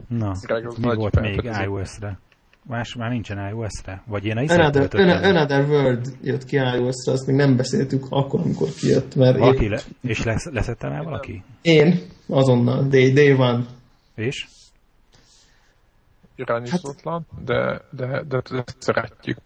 mi 0.09 0.95
volt 0.95 1.21
még 1.21 1.51
iOS-re? 1.65 2.19
Más 2.67 2.95
már 2.95 3.11
nincsen 3.11 3.49
iOS-re? 3.49 4.03
Vagy 4.07 4.25
én 4.25 4.37
Another, 4.37 4.89
Another 5.25 5.69
World 5.69 6.17
jött 6.23 6.45
ki 6.45 6.57
iOS-re, 6.57 7.13
azt 7.13 7.27
még 7.27 7.37
nem 7.37 7.57
beszéltük 7.57 8.07
akkor, 8.09 8.41
amikor 8.41 8.69
kijött. 8.69 9.15
Mert 9.15 9.39
valaki 9.39 9.65
épp... 9.65 9.71
le, 9.71 9.81
és 10.01 10.25
lesz, 10.25 10.51
leszette 10.51 10.89
már 10.89 11.05
valaki? 11.05 11.43
Én, 11.63 12.01
azonnal, 12.29 12.87
day, 12.89 13.13
day 13.13 13.33
one. 13.33 13.67
És? 14.15 14.47
Irányítótlan, 16.37 17.27
hát, 17.35 17.45
de, 17.45 17.83
de, 17.91 18.23
de, 18.29 18.43
de 18.51 18.65
szeretjük. 18.79 19.39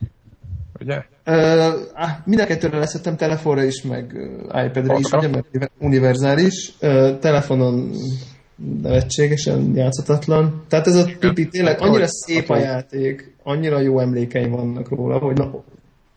Ugye? 0.81 1.05
Uh, 1.27 2.09
mind 2.25 2.41
a 2.41 2.47
kettőre 2.47 2.79
leszettem 2.79 3.17
telefonra 3.17 3.63
is, 3.63 3.83
meg 3.83 4.13
iPad-re 4.43 4.99
is, 4.99 5.13
ugye, 5.13 5.29
mert 5.29 5.71
univerzális. 5.79 6.73
Uh, 6.81 7.19
telefonon 7.19 7.93
nevetségesen 8.83 9.73
játszhatatlan. 9.75 10.63
Tehát 10.69 10.87
ez 10.87 10.95
a 10.95 11.05
pipi 11.19 11.49
tényleg 11.49 11.81
annyira 11.81 12.07
szép 12.07 12.51
a 12.51 12.57
játék, 12.57 13.35
annyira 13.43 13.81
jó 13.81 13.99
emlékeim 13.99 14.51
vannak 14.51 14.89
róla, 14.89 15.19
hogy 15.19 15.37
na, 15.37 15.65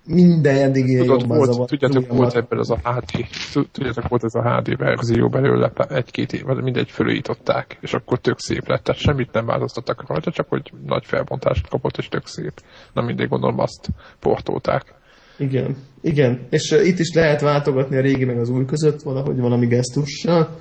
minden 0.06 0.56
eddig 0.56 0.92
jobban 0.92 1.28
volt, 1.28 1.52
zavart. 1.52 1.70
Tudjátok, 1.70 2.08
volt 2.08 2.36
ebből 2.36 2.60
az 2.60 2.70
a 2.70 2.78
HD, 2.84 3.26
tudjátok, 3.72 4.08
volt 4.08 4.24
ez 4.24 4.36
a 4.36 4.56
HD 4.56 4.78
verzió 4.78 5.30
belőle 5.30 5.72
egy-két 5.90 6.34
év, 6.34 6.44
mindegy 6.46 6.90
fölújították, 6.90 7.78
és 7.82 7.94
akkor 7.94 8.20
tök 8.20 8.40
szép 8.40 8.68
lett, 8.68 8.84
tehát 8.84 9.02
semmit 9.02 9.32
nem 9.32 9.46
változtattak 9.46 10.08
rajta, 10.08 10.32
csak 10.32 10.50
hogy 10.50 10.72
nagy 10.86 11.06
felbontást 11.06 11.68
kapott, 11.68 11.98
és 11.98 12.08
tök 12.08 12.28
szép. 12.28 12.54
Na 12.94 13.02
mindig 13.02 13.28
gondolom 13.28 13.60
azt 13.60 13.88
portolták. 14.20 14.94
Igen, 15.38 15.76
igen. 16.02 16.48
És 16.50 16.72
uh, 16.72 16.88
itt 16.88 17.00
is 17.00 17.14
lehet 17.14 17.42
váltogatni 17.42 17.98
a 17.98 18.02
régi 18.02 18.26
meg 18.26 18.40
az 18.40 18.50
új 18.50 18.66
között 18.66 19.02
valahogy 19.02 19.40
valami 19.40 19.68
gesztussal 19.68 20.58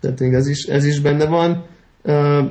tehát 0.00 0.20
még 0.20 0.32
ez 0.32 0.48
is, 0.48 0.64
ez 0.64 0.84
is 0.84 1.00
benne 1.00 1.26
van. 1.26 1.64
Uh, 2.02 2.50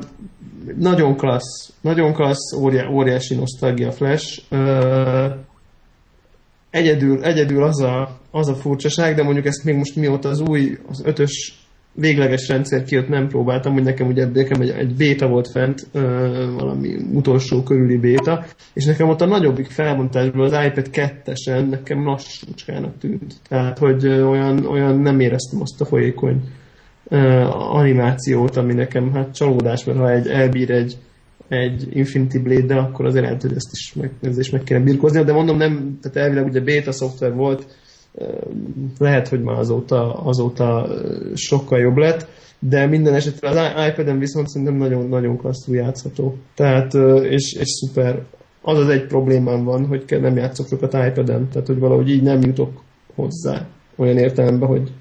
nagyon 0.77 1.17
klassz, 1.17 1.73
nagyon 1.81 2.13
klassz, 2.13 2.53
óriá, 2.53 2.89
óriási 2.89 3.35
nosztalgia 3.35 3.91
Flash. 3.91 4.41
Uh, 4.51 5.33
egyedül, 6.69 7.23
egyedül 7.23 7.63
az 7.63 7.81
a, 7.81 8.19
az 8.31 8.47
a 8.47 8.55
furcsaság, 8.55 9.15
de 9.15 9.23
mondjuk 9.23 9.45
ezt 9.45 9.63
még 9.63 9.75
most 9.75 9.95
mióta 9.95 10.29
az 10.29 10.39
új, 10.39 10.77
az 10.89 11.01
ötös 11.05 11.59
végleges 11.93 12.47
rendszer 12.47 12.83
kijött, 12.83 13.07
nem 13.07 13.27
próbáltam, 13.27 13.73
hogy 13.73 13.83
nekem 13.83 14.07
ugye 14.07 14.25
nekem 14.25 14.61
egy, 14.61 14.69
egy 14.69 14.95
béta 14.95 15.27
volt 15.27 15.47
fent, 15.47 15.87
uh, 15.93 16.01
valami 16.57 16.95
utolsó 17.13 17.63
körüli 17.63 17.97
béta, 17.97 18.45
és 18.73 18.85
nekem 18.85 19.09
ott 19.09 19.21
a 19.21 19.25
nagyobbik 19.25 19.69
felbontásból 19.69 20.43
az 20.43 20.65
iPad 20.65 20.89
2-esen 20.91 21.69
nekem 21.69 22.05
lassúcskának 22.05 22.97
tűnt. 22.97 23.35
Tehát, 23.49 23.77
hogy 23.77 24.07
olyan, 24.07 24.65
olyan 24.65 24.99
nem 24.99 25.19
éreztem 25.19 25.61
azt 25.61 25.81
a 25.81 25.85
folyékony 25.85 26.41
animációt, 27.71 28.55
ami 28.55 28.73
nekem 28.73 29.13
hát 29.13 29.35
csalódás, 29.35 29.83
mert 29.83 29.97
ha 29.97 30.11
egy, 30.11 30.27
elbír 30.27 30.71
egy 30.71 30.97
egy 31.47 31.87
Infinity 31.97 32.37
Blade-de, 32.37 32.75
akkor 32.75 33.05
azért 33.05 33.23
lehet, 33.23 33.41
hogy 33.41 33.53
ezt 33.55 33.71
is 33.71 33.93
meg, 33.93 34.11
ezt 34.21 34.39
is 34.39 34.49
meg 34.49 34.63
kéne 34.63 34.79
birkózni, 34.79 35.23
de 35.23 35.33
mondom, 35.33 35.57
nem, 35.57 35.97
tehát 36.01 36.17
elvileg 36.17 36.45
ugye 36.45 36.61
beta 36.61 36.91
szoftver 36.91 37.33
volt, 37.33 37.65
lehet, 38.97 39.27
hogy 39.27 39.41
már 39.41 39.57
azóta, 39.57 40.13
azóta 40.13 40.87
sokkal 41.33 41.79
jobb 41.79 41.97
lett, 41.97 42.27
de 42.59 42.85
minden 42.85 43.13
esetre 43.13 43.49
az 43.49 43.57
iPad-en 43.89 44.19
viszont 44.19 44.47
szerintem 44.47 44.75
nagyon-nagyon 44.75 45.37
klasszul 45.37 45.75
játszható. 45.75 46.35
Tehát, 46.55 46.93
és, 47.23 47.53
és 47.53 47.69
szuper. 47.69 48.23
Az 48.61 48.77
az 48.77 48.89
egy 48.89 49.05
problémám 49.05 49.63
van, 49.63 49.85
hogy 49.85 50.17
nem 50.21 50.35
játszok 50.35 50.67
sokat 50.67 50.93
iPad-en, 50.93 51.47
tehát 51.49 51.67
hogy 51.67 51.79
valahogy 51.79 52.09
így 52.09 52.21
nem 52.21 52.41
jutok 52.41 52.81
hozzá 53.15 53.67
olyan 53.95 54.17
értelemben, 54.17 54.69
hogy, 54.69 54.91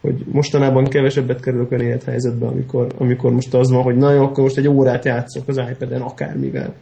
hogy 0.00 0.24
mostanában 0.32 0.84
kevesebbet 0.84 1.40
kerülök 1.40 1.70
olyan 1.70 1.84
élethelyzetbe, 1.84 2.46
amikor, 2.46 2.86
amikor 2.98 3.32
most 3.32 3.54
az 3.54 3.70
van, 3.70 3.82
hogy 3.82 3.96
na 3.96 4.12
jó, 4.12 4.22
akkor 4.22 4.42
most 4.42 4.56
egy 4.56 4.68
órát 4.68 5.04
játszok 5.04 5.48
az 5.48 5.60
iPad-en 5.70 6.00
akármivel. 6.00 6.74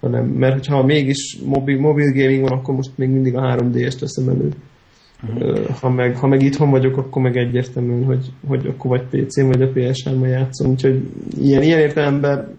Hanem, 0.00 0.24
mert 0.24 0.66
ha 0.66 0.84
mégis 0.84 1.38
mobil, 1.44 1.80
mobil 1.80 2.12
gaming 2.12 2.48
van, 2.48 2.58
akkor 2.58 2.74
most 2.74 2.90
még 2.96 3.08
mindig 3.08 3.36
a 3.36 3.40
3D-est 3.40 3.96
veszem 4.00 4.28
elő. 4.28 4.50
Uh-huh. 5.22 5.68
Ha, 5.68 5.90
meg, 5.90 6.16
ha 6.16 6.26
meg 6.26 6.42
itthon 6.42 6.70
vagyok, 6.70 6.96
akkor 6.96 7.22
meg 7.22 7.36
egyértelműen, 7.36 8.04
hogy, 8.04 8.32
hogy 8.46 8.66
akkor 8.66 8.90
vagy 8.90 9.24
PC-n, 9.24 9.46
vagy 9.46 9.62
a 9.62 9.72
PS3-mal 9.72 10.28
játszom. 10.28 10.70
Úgyhogy 10.70 11.10
ilyen, 11.38 11.62
ilyen 11.62 11.78
értelemben 11.78 12.58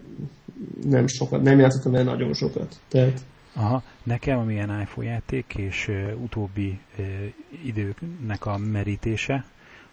nem 0.88 1.06
sokat, 1.06 1.42
nem 1.42 1.58
játszottam 1.58 1.94
el 1.94 2.04
nagyon 2.04 2.32
sokat. 2.32 2.80
Tehát... 2.88 3.20
Aha, 3.54 3.82
nekem 4.02 4.38
amilyen 4.38 4.80
iPhone 4.80 5.08
játék 5.08 5.54
és 5.56 5.88
uh, 5.88 6.22
utóbbi 6.22 6.78
uh, 6.98 7.04
időknek 7.64 8.46
a 8.46 8.58
merítése, 8.72 9.44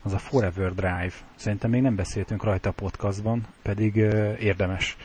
az 0.01 0.13
a 0.13 0.17
Forever 0.17 0.73
Drive. 0.73 1.13
Szerintem 1.35 1.69
még 1.69 1.81
nem 1.81 1.95
beszéltünk 1.95 2.43
rajta 2.43 2.69
a 2.69 2.73
podcastban, 2.73 3.45
pedig 3.61 3.95
érdemes. 4.39 4.97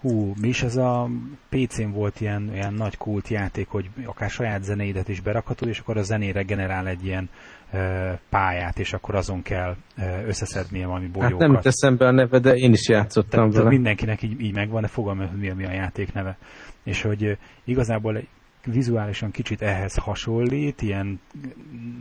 Hú, 0.00 0.34
mi 0.40 0.48
is 0.48 0.62
ez 0.62 0.76
a 0.76 1.08
PC-n 1.48 1.90
volt 1.90 2.20
ilyen, 2.20 2.50
ilyen 2.52 2.74
nagy 2.74 2.96
kult 2.96 3.28
játék, 3.28 3.68
hogy 3.68 3.90
akár 4.04 4.30
saját 4.30 4.62
zenéidet 4.62 5.08
is 5.08 5.20
berakhatod, 5.20 5.68
és 5.68 5.78
akkor 5.78 5.96
a 5.96 6.02
zenére 6.02 6.42
generál 6.42 6.86
egy 6.86 7.04
ilyen 7.04 7.30
pályát, 8.28 8.78
és 8.78 8.92
akkor 8.92 9.14
azon 9.14 9.42
kell 9.42 9.76
e, 9.96 10.24
összeszednie 10.26 10.86
valami 10.86 11.06
bolyókat. 11.06 11.40
Hát 11.40 11.50
nem 11.50 11.60
teszem 11.60 11.96
be 11.96 12.06
a 12.06 12.10
neve, 12.10 12.38
de 12.38 12.54
én 12.54 12.72
is 12.72 12.88
játszottam 12.88 13.30
Tehát, 13.30 13.54
vele. 13.54 13.68
Mindenkinek 13.68 14.22
így, 14.22 14.40
így 14.40 14.54
megvan, 14.54 14.82
de 14.82 14.88
fogalmam, 14.88 15.28
hogy 15.28 15.38
mi 15.38 15.50
a, 15.50 15.54
mi 15.54 15.64
a 15.64 15.72
játék 15.72 16.12
neve. 16.12 16.38
És 16.84 17.02
hogy 17.02 17.38
igazából 17.64 18.20
vizuálisan 18.64 19.30
kicsit 19.30 19.62
ehhez 19.62 19.94
hasonlít, 19.94 20.82
ilyen 20.82 21.20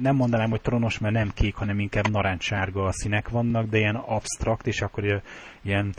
nem 0.01 0.15
mondanám, 0.15 0.49
hogy 0.49 0.61
tronos, 0.61 0.97
mert 0.97 1.13
nem 1.13 1.31
kék, 1.33 1.55
hanem 1.55 1.79
inkább 1.79 2.09
narancssárga 2.09 2.85
a 2.85 2.91
színek 2.91 3.29
vannak, 3.29 3.69
de 3.69 3.77
ilyen 3.77 3.95
abstrakt, 3.95 4.67
és 4.67 4.81
akkor 4.81 5.21
ilyen 5.61 5.93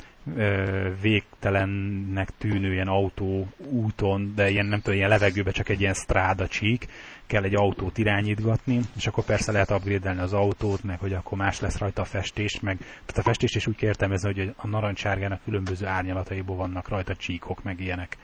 végtelennek 1.01 2.29
tűnő 2.39 2.73
ilyen 2.73 2.89
autó 2.89 3.47
úton, 3.71 4.33
de 4.35 4.51
ilyen 4.51 4.67
nem 4.67 4.81
tudom, 4.81 4.99
ilyen 4.99 5.09
levegőbe 5.09 5.51
csak 5.51 5.69
egy 5.69 5.81
ilyen 5.81 5.95
stráda 5.95 6.49
csík, 6.49 6.87
kell 7.27 7.43
egy 7.45 7.55
autót 7.55 7.99
irányítgatni, 7.99 8.81
és 8.97 9.07
akkor 9.07 9.25
persze 9.25 9.53
lehet 9.53 9.71
upgrade 9.71 10.23
az 10.23 10.33
autót, 10.33 10.83
meg 10.83 10.99
hogy 10.99 11.13
akkor 11.13 11.39
más 11.39 11.61
lesz 11.61 11.79
rajta 11.79 12.03
a 12.03 12.05
festés, 12.05 12.61
meg 12.61 12.77
tehát 12.79 13.19
a 13.19 13.23
festést 13.23 13.57
is 13.57 13.67
úgy 13.67 13.77
kell 13.77 13.89
értelmezni, 13.89 14.33
hogy 14.33 14.55
a 14.57 14.67
narancssárgának 14.67 15.41
különböző 15.45 15.87
árnyalataiból 15.87 16.57
vannak 16.57 16.89
rajta 16.89 17.17
csíkok, 17.17 17.63
meg 17.63 17.81
ilyenek. 17.81 18.17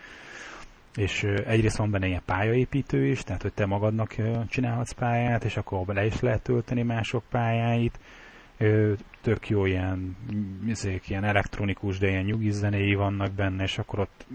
És 0.97 1.23
egyrészt 1.23 1.77
van 1.77 1.91
benne 1.91 2.07
ilyen 2.07 2.23
pályaépítő 2.25 3.07
is, 3.07 3.23
tehát 3.23 3.43
hogy 3.43 3.53
te 3.53 3.67
magadnak 3.67 4.15
csinálhatsz 4.49 4.93
pályát, 4.93 5.45
és 5.45 5.57
akkor 5.57 5.87
bele 5.87 6.07
is 6.07 6.21
lehet 6.21 6.43
tölteni 6.43 6.83
mások 6.83 7.25
pályáit, 7.31 7.99
tök 9.21 9.49
jó 9.49 9.65
ilyen, 9.65 10.17
izék, 10.67 11.09
ilyen 11.09 11.25
elektronikus, 11.25 11.99
de 11.99 12.09
ilyen 12.09 12.25
nyugi 12.25 12.51
zenéi 12.51 12.95
vannak 12.95 13.33
benne, 13.33 13.63
és 13.63 13.79
akkor 13.79 13.99
ott 13.99 14.27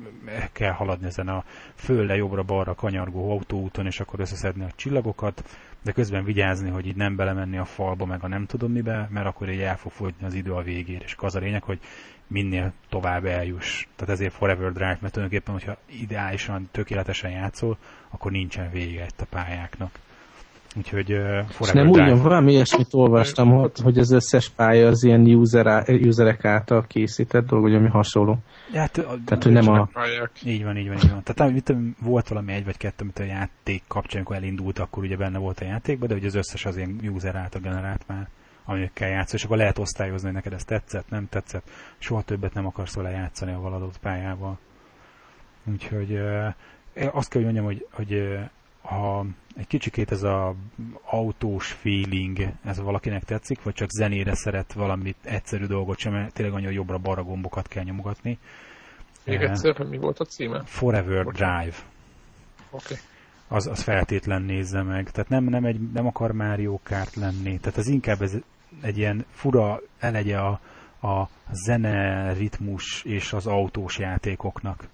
kell 0.51 0.71
haladni 0.71 1.05
ezen 1.05 1.27
a 1.27 1.43
fölle 1.75 2.15
jobbra-balra 2.15 2.75
kanyargó 2.75 3.31
autóúton, 3.31 3.85
és 3.85 3.99
akkor 3.99 4.19
összeszedni 4.19 4.63
a 4.63 4.71
csillagokat, 4.75 5.43
de 5.83 5.91
közben 5.91 6.23
vigyázni, 6.23 6.69
hogy 6.69 6.87
így 6.87 6.95
nem 6.95 7.15
belemenni 7.15 7.57
a 7.57 7.65
falba, 7.65 8.05
meg 8.05 8.23
a 8.23 8.27
nem 8.27 8.45
tudom 8.45 8.71
mibe, 8.71 9.07
mert 9.11 9.27
akkor 9.27 9.49
így 9.49 9.61
el 9.61 9.77
fog 9.77 9.91
fogyni 9.91 10.25
az 10.25 10.33
idő 10.33 10.51
a 10.53 10.61
végére, 10.61 11.03
és 11.03 11.15
az 11.17 11.35
a 11.35 11.39
lényeg, 11.39 11.63
hogy 11.63 11.79
minél 12.31 12.73
tovább 12.89 13.25
eljuss. 13.25 13.87
Tehát 13.95 14.13
ezért 14.13 14.33
Forever 14.33 14.71
Drive, 14.71 14.97
mert 15.01 15.13
tulajdonképpen, 15.13 15.53
hogyha 15.53 15.77
ideálisan, 16.01 16.69
tökéletesen 16.71 17.31
játszol, 17.31 17.77
akkor 18.09 18.31
nincsen 18.31 18.71
vége 18.71 19.03
itt 19.03 19.21
a 19.21 19.25
pályáknak. 19.29 19.91
Úgyhogy 20.77 21.13
uh, 21.13 21.43
És 21.59 21.71
nem 21.71 21.87
úgy 21.87 21.97
van, 21.97 22.21
valami 22.21 22.51
ilyesmit 22.51 22.87
olvastam, 22.91 23.49
hogy, 23.49 23.71
hogy 23.83 23.97
az 23.97 24.11
összes 24.11 24.49
pálya 24.49 24.87
az 24.87 25.03
ilyen 25.03 25.21
user, 25.21 25.89
userek 25.89 26.45
által 26.45 26.85
készített 26.87 27.45
dolog, 27.45 27.63
vagy 27.63 27.75
ami 27.75 27.87
hasonló. 27.87 28.37
Hát, 28.73 28.91
Tehát, 29.25 29.43
hogy 29.43 29.51
nem 29.51 29.67
a... 29.69 29.89
Így 30.45 30.63
van, 30.63 30.77
így 30.77 30.87
van, 30.87 30.97
így 30.97 31.09
van. 31.09 31.23
Tehát 31.23 31.53
mit, 31.53 31.73
volt 32.01 32.27
valami 32.27 32.53
egy 32.53 32.65
vagy 32.65 32.77
kettő, 32.77 33.03
amit 33.03 33.19
a 33.19 33.23
játék 33.23 33.83
kapcsán, 33.87 34.17
amikor 34.17 34.35
elindult, 34.35 34.79
akkor 34.79 35.03
ugye 35.03 35.17
benne 35.17 35.37
volt 35.37 35.59
a 35.59 35.65
játékban, 35.65 36.07
de 36.07 36.13
hogy 36.13 36.25
az 36.25 36.35
összes 36.35 36.65
az 36.65 36.77
ilyen 36.77 36.99
user 37.13 37.35
által 37.35 37.61
generált 37.61 38.07
már 38.07 38.27
amikkel 38.65 39.09
játszol, 39.09 39.39
és 39.39 39.45
akkor 39.45 39.57
lehet 39.57 39.77
osztályozni, 39.77 40.25
hogy 40.25 40.35
neked 40.35 40.53
ez 40.53 40.63
tetszett, 40.63 41.09
nem 41.09 41.29
tetszett, 41.29 41.69
soha 41.97 42.21
többet 42.21 42.53
nem 42.53 42.65
akarsz 42.65 42.95
vele 42.95 43.09
játszani 43.09 43.51
a 43.51 43.59
valadott 43.59 43.97
pályával. 43.97 44.57
Úgyhogy 45.63 46.11
uh, 46.11 46.53
azt 46.93 47.29
kell, 47.29 47.43
hogy 47.43 47.53
mondjam, 47.53 47.65
hogy, 47.65 47.87
hogy 47.91 48.39
ha 48.81 49.25
egy 49.55 49.67
kicsikét 49.67 50.11
ez 50.11 50.23
a 50.23 50.55
autós 51.01 51.71
feeling, 51.71 52.47
ez 52.65 52.79
valakinek 52.79 53.23
tetszik, 53.23 53.63
vagy 53.63 53.73
csak 53.73 53.89
zenére 53.89 54.35
szeret 54.35 54.73
valamit 54.73 55.17
egyszerű 55.23 55.65
dolgot 55.65 55.97
sem, 55.97 56.11
mert 56.13 56.33
tényleg 56.33 56.55
annyira 56.55 56.71
jobbra-balra 56.71 57.23
gombokat 57.23 57.67
kell 57.67 57.83
nyomogatni. 57.83 58.37
Még 59.25 59.41
egyszer, 59.41 59.79
mi 59.79 59.97
volt 59.97 60.19
a 60.19 60.25
címe? 60.25 60.61
Forever 60.65 61.25
Drive. 61.25 61.75
Oké. 62.69 62.93
Okay. 62.93 62.97
Az, 63.51 63.67
az 63.67 63.81
feltétlen 63.81 64.41
nézze 64.41 64.81
meg. 64.81 65.11
Tehát 65.11 65.29
nem, 65.29 65.43
nem, 65.43 65.65
egy, 65.65 65.91
nem 65.91 66.07
akar 66.07 66.31
Mario 66.31 66.79
Kart 66.83 67.15
lenni. 67.15 67.57
Tehát 67.59 67.77
az 67.77 67.87
inkább 67.87 68.21
ez 68.21 68.37
egy 68.81 68.97
ilyen 68.97 69.25
fura 69.29 69.81
elegye 69.99 70.37
a, 70.37 70.59
a 71.07 71.29
zene, 71.51 72.33
ritmus 72.33 73.03
és 73.03 73.33
az 73.33 73.47
autós 73.47 73.97
játékoknak 73.99 74.89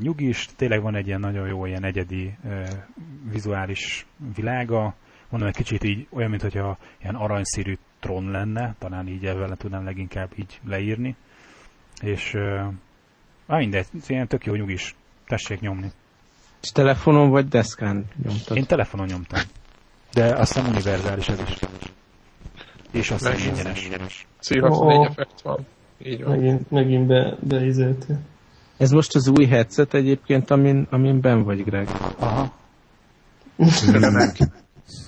nyugis, 0.00 0.48
tényleg 0.56 0.82
van 0.82 0.94
egy 0.94 1.06
ilyen 1.06 1.20
nagyon 1.20 1.48
jó, 1.48 1.66
ilyen 1.66 1.84
egyedi 1.84 2.36
vizuális 3.30 4.06
világa, 4.34 4.94
mondom, 5.28 5.48
egy 5.48 5.56
kicsit 5.56 5.84
így 5.84 6.06
olyan, 6.10 6.30
mint 6.30 6.42
hogyha 6.42 6.78
ilyen 7.00 7.14
aranyszírű 7.14 7.76
tron 8.00 8.30
lenne, 8.30 8.74
talán 8.78 9.08
így 9.08 9.26
ebben 9.26 9.56
tudnám 9.56 9.84
leginkább 9.84 10.30
így 10.36 10.60
leírni, 10.64 11.16
és 12.02 12.34
uh, 12.34 13.58
mindegy, 13.58 13.86
ilyen 14.06 14.26
tök 14.26 14.44
jó 14.44 14.54
nyugis, 14.54 14.94
tessék 15.26 15.60
nyomni. 15.60 15.90
És 16.66 16.72
telefonon 16.72 17.30
vagy 17.30 17.48
deszkán 17.48 18.04
nyomtad? 18.22 18.56
Én 18.56 18.66
telefonon 18.66 19.06
nyomtam. 19.06 19.40
De 20.12 20.34
azt 20.34 20.52
hiszem 20.52 20.70
univerzális 20.70 21.28
ez 21.28 21.40
is. 21.40 21.58
És 22.90 23.10
azt 23.10 23.28
hiszem 23.28 23.74
ingyenes. 23.84 24.26
Seahawks 24.40 24.78
oh, 24.78 24.86
4 24.86 25.06
effekt 25.10 25.40
van. 25.40 25.66
Így 26.04 26.22
van. 26.24 26.36
Megint, 26.36 26.70
megint 26.70 27.06
be, 27.06 27.36
beizéltél. 27.40 28.18
Ez 28.76 28.90
most 28.90 29.14
az 29.14 29.28
új 29.28 29.46
headset 29.46 29.94
egyébként, 29.94 30.50
amin, 30.50 30.86
amin 30.90 31.20
ben 31.20 31.42
vagy, 31.42 31.64
Greg. 31.64 31.88
Aha. 32.18 32.52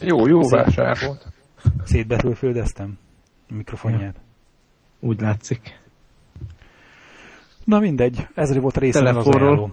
jó, 0.01 0.27
jó 0.27 0.49
vásár 0.49 0.97
volt. 1.07 1.27
Szétbetülföldeztem 1.85 2.99
a 3.49 3.55
mikrofonját. 3.55 4.15
Ja. 4.15 5.09
Úgy 5.09 5.21
látszik. 5.21 5.81
Na 7.65 7.79
mindegy, 7.79 8.27
ez 8.35 8.57
volt 8.57 8.77
a 8.77 8.81
része 8.81 9.09
az 9.09 9.27
ajánló. 9.27 9.73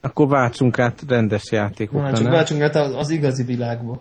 Akkor 0.00 0.28
váltsunk 0.28 0.78
át 0.78 1.02
rendes 1.08 1.50
játékokra, 1.50 2.02
Váltsunk, 2.02 2.30
váltsunk 2.30 2.62
át 2.62 2.76
az, 2.76 2.94
az 2.94 3.10
igazi 3.10 3.42
világba. 3.42 4.00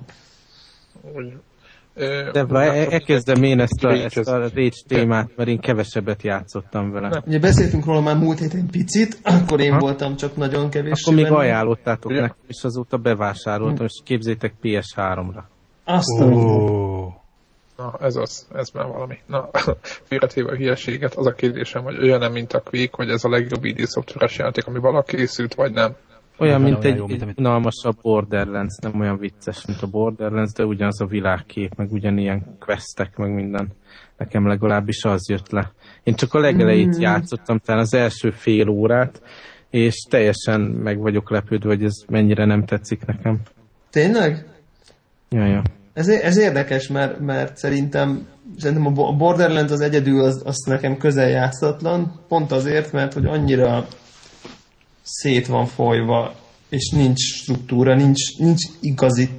De 2.32 2.46
e- 2.50 2.92
elkezdem 2.92 3.44
én 3.44 3.60
ezt 3.60 3.84
a, 3.84 3.92
ezt 3.92 4.18
a 4.18 4.38
Rage 4.38 4.70
témát, 4.88 5.30
mert 5.36 5.50
én 5.50 5.60
kevesebbet 5.60 6.24
játszottam 6.24 6.92
vele. 6.92 7.24
Ugye 7.26 7.40
beszéltünk 7.40 7.86
róla 7.86 8.02
már 8.02 8.18
múlt 8.18 8.40
héten 8.40 8.68
picit, 8.72 9.20
akkor 9.24 9.60
én 9.60 9.72
ha? 9.72 9.80
voltam 9.80 10.16
csak 10.16 10.36
nagyon 10.36 10.70
kevés. 10.70 11.02
Akkor 11.04 11.14
még 11.14 11.32
ajánlottátok 11.32 12.12
nekem, 12.12 12.36
és 12.48 12.64
azóta 12.64 12.98
bevásároltam, 12.98 13.86
és 13.86 14.02
képzétek 14.04 14.54
PS3-ra. 14.64 15.44
Azt 15.86 16.22
oh. 16.22 17.17
Na, 17.78 17.98
ez 18.02 18.16
az, 18.16 18.48
ez 18.54 18.70
már 18.70 18.86
valami. 18.86 19.18
Na, 19.26 19.50
félretéve 20.08 20.52
a 20.52 20.56
hülyeséget, 20.56 21.14
az 21.14 21.26
a 21.26 21.34
kérdésem, 21.34 21.84
hogy 21.84 22.04
olyan 22.04 22.20
nem, 22.20 22.32
mint 22.32 22.54
a 22.54 22.62
Quake, 22.62 22.92
hogy 22.92 23.10
ez 23.10 23.24
a 23.24 23.30
legjobb 23.30 23.66
ID 23.66 23.86
szoftveres 23.86 24.38
játék, 24.38 24.68
ami 24.68 24.80
valaki 24.80 25.16
készült, 25.16 25.54
vagy 25.54 25.72
nem. 25.72 25.96
Olyan, 26.40 26.62
mint 26.62 26.84
egy, 26.84 26.96
jó, 26.96 27.08
egy 27.08 27.34
unalmasabb 27.36 27.96
Borderlands, 28.02 28.78
nem 28.82 29.00
olyan 29.00 29.18
vicces, 29.18 29.66
mint 29.66 29.82
a 29.82 29.88
Borderlands, 29.88 30.52
de 30.54 30.66
ugyanaz 30.66 31.02
a 31.02 31.06
világkép, 31.06 31.76
meg 31.76 31.92
ugyanilyen 31.92 32.58
questek, 32.60 33.18
meg 33.18 33.34
minden. 33.34 33.68
Nekem 34.18 34.48
legalábbis 34.48 35.04
az 35.04 35.30
jött 35.30 35.50
le. 35.50 35.72
Én 36.04 36.16
csak 36.16 36.34
a 36.34 36.40
legelejét 36.40 36.98
mm. 36.98 37.02
játszottam, 37.02 37.58
talán 37.58 37.82
az 37.82 37.94
első 37.94 38.30
fél 38.30 38.68
órát, 38.68 39.22
és 39.70 39.96
teljesen 40.10 40.62
meg 40.62 41.00
vagyok 41.00 41.30
lepődve, 41.30 41.70
hogy 41.70 41.84
ez 41.84 41.96
mennyire 42.08 42.46
nem 42.46 42.66
tetszik 42.66 43.06
nekem. 43.06 43.40
Tényleg? 43.90 44.46
Ja, 45.30 45.46
ja. 45.46 45.62
Ez, 45.98 46.08
ez 46.08 46.38
érdekes, 46.38 46.88
mert, 46.88 47.20
mert 47.20 47.58
szerintem, 47.58 48.28
szerintem 48.58 48.98
a 48.98 49.14
Borderlands 49.14 49.72
az 49.72 49.82
egyedül 49.82 50.24
az, 50.24 50.42
az 50.46 50.56
nekem 50.56 50.98
közel 50.98 51.30
játszatlan, 51.30 52.22
pont 52.28 52.52
azért, 52.52 52.92
mert 52.92 53.14
hogy 53.14 53.26
annyira 53.26 53.88
szét 55.02 55.48
van 55.48 55.66
folyva, 55.66 56.36
és 56.70 56.90
nincs 56.90 57.20
struktúra, 57.20 57.96
nincs, 57.96 58.38
nincs 58.38 58.66
igazi 58.82 59.30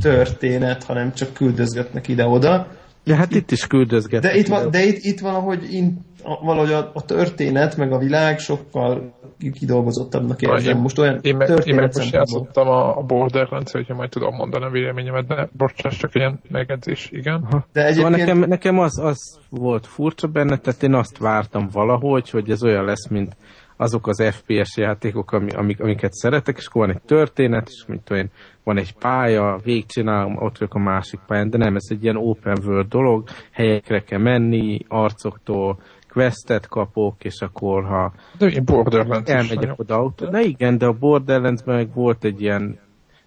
történet, 0.00 0.84
hanem 0.84 1.12
csak 1.14 1.32
küldözgetnek 1.32 2.08
ide-oda. 2.08 2.66
De 3.08 3.16
hát 3.16 3.34
itt 3.34 3.50
is 3.50 3.66
küldözgetnek. 3.66 4.32
De 4.32 4.38
itt, 4.38 4.70
de 4.70 4.84
itt, 4.84 5.04
itt 5.04 5.20
valahogy, 5.20 5.74
in, 5.74 5.98
valahogy 6.22 6.72
a, 6.72 6.90
a, 6.94 7.04
történet, 7.04 7.76
meg 7.76 7.92
a 7.92 7.98
világ 7.98 8.38
sokkal 8.38 9.14
kidolgozottabbnak 9.52 10.42
érzem. 10.42 10.76
Én, 10.76 10.82
most 10.82 10.98
olyan 10.98 11.18
én 11.22 11.36
meg, 11.36 11.48
én 11.64 11.74
meg 11.74 11.90
most 11.96 12.12
játszottam 12.12 12.68
a, 12.68 12.96
a 12.98 13.02
Borderlands, 13.02 13.72
hogyha 13.72 13.94
majd 13.94 14.10
tudom 14.10 14.34
mondani 14.34 14.64
a 14.64 14.70
véleményemet, 14.70 15.26
de 15.26 15.48
bocsáss, 15.52 15.96
csak 15.96 16.14
ilyen 16.14 16.40
megjegyzés, 16.50 17.08
igen. 17.12 17.42
Aha. 17.50 17.66
De 17.72 17.86
egyébként... 17.86 18.04
Szóval 18.04 18.18
nekem, 18.18 18.48
nekem 18.48 18.78
az, 18.78 18.98
az 18.98 19.38
volt 19.50 19.86
furcsa 19.86 20.26
benne, 20.26 20.56
tehát 20.56 20.82
én 20.82 20.94
azt 20.94 21.18
vártam 21.18 21.68
valahogy, 21.72 22.30
hogy 22.30 22.50
ez 22.50 22.62
olyan 22.62 22.84
lesz, 22.84 23.08
mint 23.08 23.36
azok 23.80 24.06
az 24.06 24.24
FPS 24.30 24.76
játékok, 24.76 25.32
amik, 25.32 25.80
amiket 25.80 26.12
szeretek, 26.12 26.56
és 26.56 26.66
akkor 26.66 26.86
van 26.86 26.94
egy 26.94 27.02
történet, 27.02 27.68
és 27.68 27.84
mint 27.86 28.10
olyan, 28.10 28.30
van 28.68 28.78
egy 28.78 28.92
pálya, 28.92 29.58
végcsinálom, 29.64 30.36
ott 30.36 30.58
vagyok 30.58 30.74
a 30.74 30.78
másik 30.78 31.20
pályán, 31.26 31.50
de 31.50 31.58
nem, 31.58 31.76
ez 31.76 31.86
egy 31.88 32.02
ilyen 32.02 32.16
open 32.16 32.58
world 32.64 32.88
dolog, 32.88 33.28
helyekre 33.50 34.00
kell 34.00 34.18
menni, 34.18 34.78
arcoktól 34.88 35.78
questet 36.10 36.68
kapok, 36.68 37.24
és 37.24 37.40
akkor 37.40 37.84
ha 37.84 38.12
de 38.38 38.46
én 38.46 38.64
Borderlands 38.64 39.30
elmegyek 39.30 39.78
oda 39.78 39.94
autó. 39.94 40.26
De 40.26 40.40
igen, 40.40 40.78
de 40.78 40.86
a 40.86 40.92
borderlands 40.92 41.62
meg 41.64 41.94
volt 41.94 42.24
egy 42.24 42.40
ilyen 42.40 42.78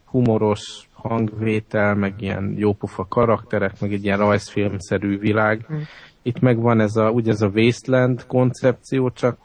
humoros 0.06 0.90
hangvétel, 0.94 1.96
meg 1.96 2.14
ilyen 2.18 2.54
jópofa 2.58 3.06
karakterek, 3.10 3.80
meg 3.80 3.94
egy 3.94 4.04
ilyen 4.04 4.18
rajzfilmszerű 4.18 5.20
világ. 5.20 5.66
Hmm. 5.68 5.84
Itt 6.22 6.40
meg 6.40 6.60
van 6.60 6.80
ez 6.80 6.96
a, 6.96 7.10
ugye 7.10 7.32
ez 7.32 7.42
a 7.42 7.52
Wasteland 7.54 8.26
koncepció, 8.28 9.10
csak 9.10 9.38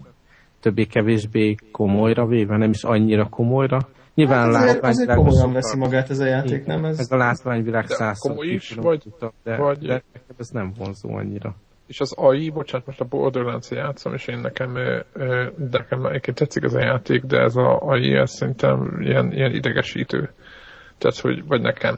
többé-kevésbé 0.61 1.55
komolyra 1.72 2.26
véve, 2.26 2.57
nem 2.57 2.70
is 2.70 2.82
annyira 2.82 3.28
komolyra. 3.28 3.78
Nyilván 4.17 4.55
hát 4.55 4.62
azért, 4.64 4.83
azért 4.83 5.14
komolyan 5.14 5.53
veszi 5.53 5.77
magát 5.77 6.11
ez 6.11 6.19
a 6.19 6.25
játék, 6.25 6.64
nem? 6.64 6.85
Ez, 6.85 6.99
ez 6.99 7.12
a 7.12 7.17
látványvilág 7.17 7.87
százszor. 7.87 8.31
Komoly 8.31 8.47
is, 8.47 8.75
vagy, 8.75 9.03
de, 9.43 9.57
vagy... 9.57 9.87
de 9.87 10.03
ez 10.39 10.49
nem 10.49 10.73
vonzó 10.79 11.14
annyira. 11.14 11.55
És 11.87 12.01
az 12.01 12.12
AI, 12.12 12.51
bocsánat, 12.51 12.87
most 12.87 13.01
a 13.01 13.05
Borderlands 13.05 13.71
játszom, 13.71 14.14
és 14.14 14.27
én 14.27 14.39
nekem, 14.39 14.73
de 15.57 15.69
nekem 15.71 16.07
egyébként 16.07 16.37
tetszik 16.37 16.62
ez 16.62 16.75
a 16.75 16.81
játék, 16.81 17.23
de 17.23 17.41
ez 17.41 17.57
a 17.57 17.81
AI, 17.81 18.14
ez 18.14 18.31
szerintem 18.31 18.99
ilyen, 19.01 19.33
ilyen 19.33 19.55
idegesítő. 19.55 20.31
Tehát, 20.99 21.19
hogy, 21.19 21.47
vagy 21.47 21.61
nekem. 21.61 21.97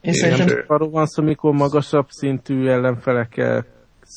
Én, 0.00 0.12
én 0.12 0.12
szerintem 0.12 0.64
arról 0.66 0.90
van 0.90 1.06
szó, 1.06 1.22
amikor 1.22 1.52
magasabb 1.52 2.06
szintű 2.08 2.68
ellenfelekkel 2.68 3.64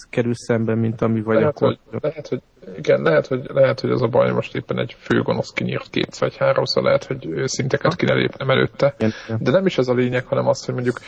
kerül 0.10 0.34
szembe, 0.36 0.76
mint 0.76 1.02
ami 1.02 1.22
vagy 1.22 1.36
lehet, 1.36 1.56
akkor. 1.56 1.78
Hogy, 1.90 2.00
lehet, 2.02 2.28
hogy 2.28 2.42
igen, 2.78 3.02
lehet 3.02 3.28
hogy, 3.28 3.42
lehet, 3.54 3.80
hogy 3.80 3.92
az 3.92 4.02
a 4.02 4.08
baj, 4.08 4.32
most 4.32 4.56
éppen 4.56 4.80
egy 4.80 4.96
főgonosz 5.00 5.52
kinyírt 5.54 5.90
két 5.90 6.18
vagy 6.18 6.38
háromszor, 6.38 6.84
lehet, 6.84 7.04
hogy 7.04 7.44
szinteket 7.46 7.96
kéne 7.96 8.14
lépnem 8.14 8.50
előtte. 8.50 8.96
De 9.40 9.52
nem 9.52 9.66
is 9.66 9.78
ez 9.78 9.88
a 9.88 9.94
lényeg, 9.94 10.26
hanem 10.26 10.48
az, 10.48 10.66
hogy 10.66 10.74
mondjuk 10.74 11.00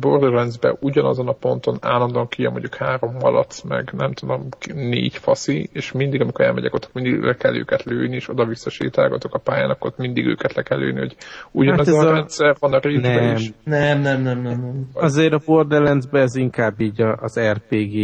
Borderlands-be 0.00 0.76
ugyanazon 0.80 1.28
a 1.28 1.32
ponton 1.32 1.76
állandóan 1.80 2.28
kijön 2.28 2.50
mondjuk 2.50 2.74
három 2.74 3.14
malac, 3.20 3.62
meg 3.62 3.90
nem 3.92 4.12
tudom, 4.12 4.48
négy 4.74 5.16
faszi, 5.16 5.68
és 5.72 5.92
mindig, 5.92 6.20
amikor 6.20 6.44
elmegyek 6.44 6.74
ott, 6.74 6.90
mindig 6.92 7.20
le 7.20 7.34
kell 7.34 7.56
őket 7.56 7.82
lőni, 7.82 8.14
és 8.14 8.28
oda 8.28 8.44
visszasétálgatok 8.44 9.34
a 9.34 9.38
pályán, 9.38 9.70
akkor 9.70 9.90
ott 9.90 9.98
mindig 9.98 10.26
őket 10.26 10.54
le 10.54 10.62
kell 10.62 10.78
lőni, 10.78 10.98
hogy 10.98 11.16
ugyanaz 11.50 11.86
hát 11.86 12.04
a, 12.04 12.08
a 12.08 12.12
rendszer 12.12 12.56
van 12.58 12.72
a 12.72 12.78
részben 12.78 13.36
is. 13.36 13.52
Nem, 13.64 14.00
nem, 14.00 14.22
nem, 14.22 14.40
nem, 14.42 14.60
nem. 14.60 14.88
Azért 14.92 15.32
a 15.32 15.40
Borderlands-be 15.46 16.20
ez 16.20 16.36
inkább 16.36 16.80
így 16.80 17.02
az 17.02 17.40
RPG 17.40 17.94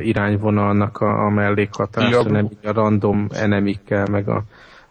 irányvonalnak 0.00 0.98
a, 0.98 1.24
a 1.24 1.30
mellékhatása, 1.30 2.22
ja, 2.22 2.30
nem 2.30 2.44
így 2.44 2.66
a 2.66 2.72
random 2.72 3.26
enemikkel, 3.30 4.06
meg 4.10 4.28
a, 4.28 4.42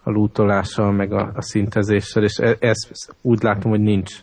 a 0.03 0.11
lootolással, 0.11 0.91
meg 0.91 1.13
a, 1.13 1.31
a 1.35 1.41
szintezéssel, 1.41 2.23
és 2.23 2.37
ez, 2.37 2.55
ez 2.59 3.07
úgy 3.21 3.43
látom, 3.43 3.71
hogy 3.71 3.81
nincs 3.81 4.21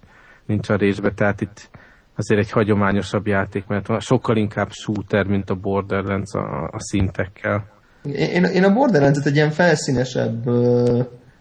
nincs 0.53 0.69
a 0.69 0.77
részbe, 0.77 1.13
tehát 1.13 1.41
itt 1.41 1.71
azért 2.17 2.41
egy 2.41 2.51
hagyományosabb 2.51 3.27
játék, 3.27 3.67
mert 3.67 4.01
sokkal 4.01 4.37
inkább 4.37 4.71
shooter, 4.71 5.27
mint 5.27 5.51
a 5.51 5.55
Borderlands 5.55 6.33
a, 6.35 6.69
a 6.73 6.81
szintekkel. 6.81 7.65
Én, 8.03 8.45
én 8.45 8.65
a 8.65 8.73
Borderlands-et 8.73 9.27
egy 9.27 9.35
ilyen 9.35 9.51
felszínesebb 9.51 10.47
ö, 10.47 11.01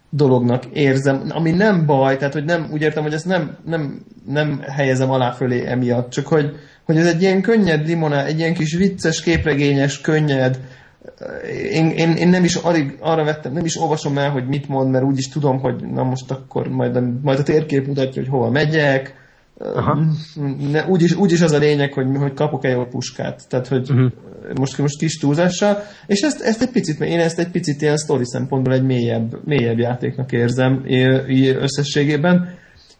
dolognak 0.09 0.65
érzem, 0.65 1.23
ami 1.29 1.51
nem 1.51 1.85
baj, 1.85 2.17
tehát 2.17 2.33
hogy 2.33 2.43
nem, 2.43 2.67
úgy 2.71 2.81
értem, 2.81 3.03
hogy 3.03 3.13
ezt 3.13 3.25
nem, 3.25 3.57
nem, 3.65 4.01
nem 4.25 4.59
helyezem 4.59 5.11
alá 5.11 5.31
fölé 5.31 5.65
emiatt, 5.65 6.09
csak 6.09 6.27
hogy, 6.27 6.55
hogy 6.83 6.97
ez 6.97 7.05
egy 7.05 7.21
ilyen 7.21 7.41
könnyed 7.41 7.85
limoná, 7.85 8.25
egy 8.25 8.39
ilyen 8.39 8.53
kis 8.53 8.75
vicces, 8.75 9.21
képregényes, 9.21 10.01
könnyed, 10.01 10.59
én, 11.71 11.89
én, 11.89 12.11
én 12.11 12.27
nem 12.27 12.43
is 12.43 12.55
alig, 12.55 12.97
arra 12.99 13.23
vettem, 13.23 13.53
nem 13.53 13.65
is 13.65 13.81
olvasom 13.81 14.17
el, 14.17 14.29
hogy 14.29 14.47
mit 14.47 14.67
mond, 14.67 14.91
mert 14.91 15.03
úgyis 15.03 15.27
tudom, 15.27 15.59
hogy 15.59 15.85
na 15.85 16.03
most 16.03 16.31
akkor 16.31 16.67
majd, 16.67 17.21
majd 17.23 17.39
a 17.39 17.43
térkép 17.43 17.87
mutatja, 17.87 18.21
hogy 18.21 18.31
hova 18.31 18.49
megyek. 18.49 19.19
Aha. 19.75 19.99
Ne, 20.71 20.87
úgyis, 20.87 21.15
úgyis 21.15 21.41
az 21.41 21.51
a 21.51 21.57
lényeg, 21.57 21.93
hogy, 21.93 22.05
hogy 22.17 22.33
kapok 22.33 22.65
egy 22.65 22.71
jó 22.71 22.85
puskát. 22.85 23.47
Tehát, 23.49 23.67
hogy 23.67 23.89
uh-huh. 23.91 24.11
most, 24.59 24.77
most 24.77 24.97
kis 24.97 25.17
túlzással. 25.17 25.77
És 26.07 26.19
ezt, 26.21 26.41
ezt 26.41 26.61
egy 26.61 26.71
picit, 26.71 27.01
én 27.01 27.19
ezt 27.19 27.39
egy 27.39 27.51
picit 27.51 27.81
ilyen 27.81 27.97
sztori 27.97 28.25
szempontból 28.25 28.73
egy 28.73 28.83
mélyebb, 28.83 29.39
mélyebb 29.45 29.77
játéknak 29.77 30.31
érzem 30.31 30.85
összességében. 31.59 32.49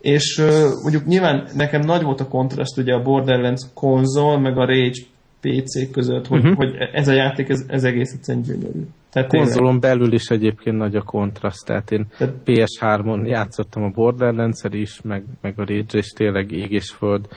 És 0.02 0.44
mondjuk 0.82 1.06
nyilván 1.06 1.48
nekem 1.56 1.82
nagy 1.82 2.04
volt 2.04 2.22
a 2.22 2.28
kontraszt 2.28 2.78
ugye 2.78 2.94
a 2.94 3.02
Borderlands 3.02 3.62
konzol, 3.74 4.40
meg 4.40 4.58
a 4.58 4.66
Rage 4.66 5.00
PC 5.42 5.92
között, 5.92 6.28
hogy, 6.28 6.40
uh-huh. 6.40 6.56
hogy 6.56 6.76
ez 6.94 7.08
a 7.08 7.14
játék 7.14 7.50
ez, 7.50 7.64
ez 7.68 7.84
egész 7.84 8.14
egyszerűen 8.14 8.44
gyönyörű. 8.44 8.86
Tehát 9.12 9.30
Konzolon 9.30 9.80
tényleg... 9.80 9.98
belül 9.98 10.14
is 10.14 10.28
egyébként 10.28 10.78
nagy 10.78 10.96
a 10.96 11.02
kontraszt, 11.02 11.66
tehát 11.66 11.92
én 11.92 12.06
tehát... 12.18 12.34
PS3-on 12.46 13.28
játszottam 13.28 13.84
a 13.84 13.90
borderlands 13.90 14.62
is, 14.70 15.02
meg, 15.02 15.24
meg 15.42 15.54
a 15.60 15.66
Rage, 15.66 15.98
és 15.98 16.08
tényleg 16.08 16.52
ég 16.52 16.72
és 16.72 16.90
föld, 16.90 17.28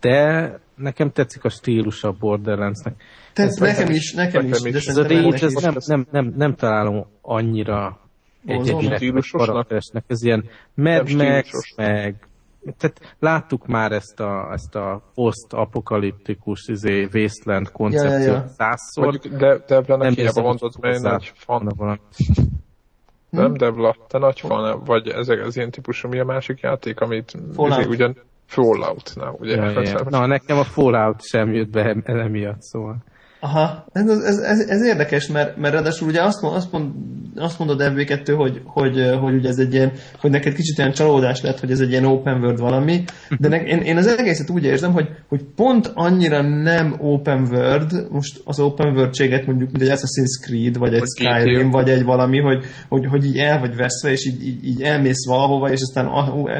de 0.00 0.50
nekem 0.74 1.10
tetszik 1.10 1.44
a 1.44 1.48
stílus 1.48 2.04
a 2.04 2.12
Borderlandsnek. 2.18 2.94
Tehát 3.32 3.58
nekem 3.58 3.90
is, 3.90 4.12
nekem 4.12 4.46
is. 4.46 4.62
is. 4.62 4.86
Ez 4.86 4.96
a 4.96 5.02
Rage, 5.02 5.46
ez 5.46 5.52
nem, 5.52 5.74
nem, 5.86 6.06
nem, 6.10 6.34
nem 6.36 6.54
találom 6.54 7.06
annyira 7.20 8.00
egyedinek, 8.46 9.24
karakteresnek. 9.30 10.04
Ez 10.06 10.22
ilyen 10.22 10.44
Mad 10.74 11.12
Max, 11.12 11.74
meg 11.76 12.14
tehát 12.78 13.16
láttuk 13.18 13.66
már 13.66 13.92
ezt 13.92 14.20
a, 14.20 14.52
ezt 14.52 14.74
a 14.74 15.02
post-apokaliptikus 15.14 16.68
izé, 16.68 17.08
wasteland 17.12 17.70
koncepciót 17.70 18.12
ja, 18.12 18.26
ja, 18.26 18.32
ja. 18.32 18.48
százszor. 18.56 19.16
de 19.16 19.58
Devla-nek 19.66 20.12
hiába 20.12 20.42
mondod, 20.42 20.72
mert 20.80 21.02
nagy 21.02 21.32
fan. 21.34 21.72
Valami. 21.76 22.00
Nem, 23.30 23.54
Devla, 23.54 23.96
te 24.08 24.18
nagy 24.18 24.40
fan, 24.40 24.84
vagy 24.84 25.08
ezek 25.08 25.44
az 25.46 25.56
ilyen 25.56 25.70
típusú, 25.70 26.08
mi 26.08 26.18
a 26.18 26.24
másik 26.24 26.60
játék, 26.60 27.00
amit. 27.00 27.32
Izé, 27.56 27.84
ugyan 27.84 28.16
Fallout, 28.46 29.12
na, 29.14 29.30
ugye? 29.38 29.56
Ja, 29.56 29.80
ja. 29.80 30.00
Na, 30.08 30.26
nekem 30.26 30.58
a 30.58 30.64
Fallout 30.64 31.22
sem 31.22 31.52
jött 31.52 31.70
be 31.70 31.96
emiatt, 32.04 32.62
szóval. 32.62 32.96
Aha, 33.44 33.84
ez, 33.92 34.08
ez, 34.08 34.38
ez, 34.38 34.68
ez 34.68 34.84
érdekes, 34.84 35.26
mert, 35.26 35.56
mert 35.56 35.74
ráadásul 35.74 36.08
ugye 36.08 36.22
azt, 36.22 36.42
mond, 36.42 36.56
azt, 36.56 36.72
mond, 36.72 36.92
azt 37.36 37.58
mondod 37.58 37.82
MV2, 37.82 38.34
hogy, 38.36 38.60
hogy, 38.64 39.16
hogy 39.20 39.34
ugye 39.34 39.48
ez 39.48 39.58
egy 39.58 39.74
ilyen, 39.74 39.92
hogy 40.20 40.30
neked 40.30 40.54
kicsit 40.54 40.78
olyan 40.78 40.92
csalódás 40.92 41.40
lett, 41.40 41.60
hogy 41.60 41.70
ez 41.70 41.80
egy 41.80 41.90
ilyen 41.90 42.04
open 42.04 42.40
world 42.40 42.58
valami, 42.58 43.04
de 43.38 43.48
ne, 43.48 43.62
én, 43.62 43.78
én 43.78 43.96
az 43.96 44.06
egészet 44.06 44.50
úgy 44.50 44.64
érzem, 44.64 44.92
hogy, 44.92 45.08
hogy 45.28 45.44
pont 45.56 45.90
annyira 45.94 46.42
nem 46.42 46.94
open 46.98 47.48
world, 47.50 48.06
most 48.10 48.40
az 48.44 48.60
open 48.60 48.96
world 48.96 49.46
mondjuk, 49.46 49.70
mint 49.70 49.82
egy 49.82 49.98
Assassin's 49.98 50.44
Creed, 50.44 50.76
vagy 50.76 50.94
egy 50.94 51.00
vagy 51.00 51.08
Skyrim, 51.08 51.70
vagy 51.70 51.88
egy 51.88 52.04
valami, 52.04 52.40
hogy, 52.40 52.64
hogy, 52.88 53.06
hogy 53.06 53.24
így 53.24 53.38
el 53.38 53.60
vagy 53.60 53.76
veszve, 53.76 54.10
és 54.10 54.26
így, 54.26 54.46
így, 54.46 54.66
így 54.66 54.82
elmész 54.82 55.26
valahova, 55.26 55.70
és 55.70 55.80
aztán 55.80 56.06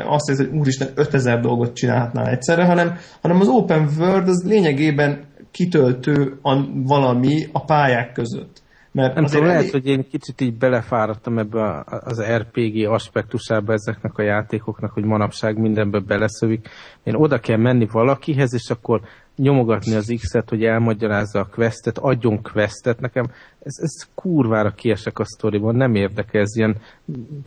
azt 0.09 0.29
hiszed, 0.29 0.49
hogy 0.49 0.59
úristen 0.59 0.89
5000 0.95 1.41
dolgot 1.41 1.75
csinálhatnál 1.75 2.27
egyszerre, 2.27 2.65
hanem, 2.65 2.97
hanem 3.21 3.41
az 3.41 3.49
open 3.49 3.89
world 3.99 4.29
az 4.29 4.45
lényegében 4.47 5.31
kitöltő 5.53 6.39
a, 6.43 6.67
valami 6.73 7.47
a 7.53 7.65
pályák 7.65 8.13
között. 8.13 8.63
Mert 8.93 9.15
nem 9.15 9.25
tudom, 9.25 9.47
lehet, 9.47 9.71
hogy 9.71 9.87
én 9.87 10.09
kicsit 10.11 10.41
így 10.41 10.59
belefáradtam 10.59 11.39
ebbe 11.39 11.85
az 11.87 12.23
RPG 12.23 12.87
aspektusába 12.87 13.73
ezeknek 13.73 14.19
a 14.19 14.23
játékoknak, 14.23 14.93
hogy 14.93 15.05
manapság 15.05 15.59
mindenbe 15.59 15.99
beleszövik. 15.99 16.69
Én 17.05 17.15
oda 17.15 17.39
kell 17.39 17.57
menni 17.57 17.87
valakihez, 17.93 18.55
és 18.55 18.71
akkor 18.71 19.01
nyomogatni 19.37 19.95
az 19.95 20.15
X-et, 20.17 20.49
hogy 20.49 20.65
elmagyarázza 20.65 21.41
a 21.41 21.49
questet, 21.55 21.99
adjon 21.99 22.43
questet. 22.43 23.01
Nekem 23.01 23.25
ez, 23.63 23.75
ez 23.83 24.09
kurvára 24.15 24.71
kiesek 24.71 25.19
a 25.19 25.25
sztoriban, 25.25 25.75
nem 25.75 25.95
érdekel, 25.95 26.41
ez 26.41 26.57
ilyen 26.57 26.77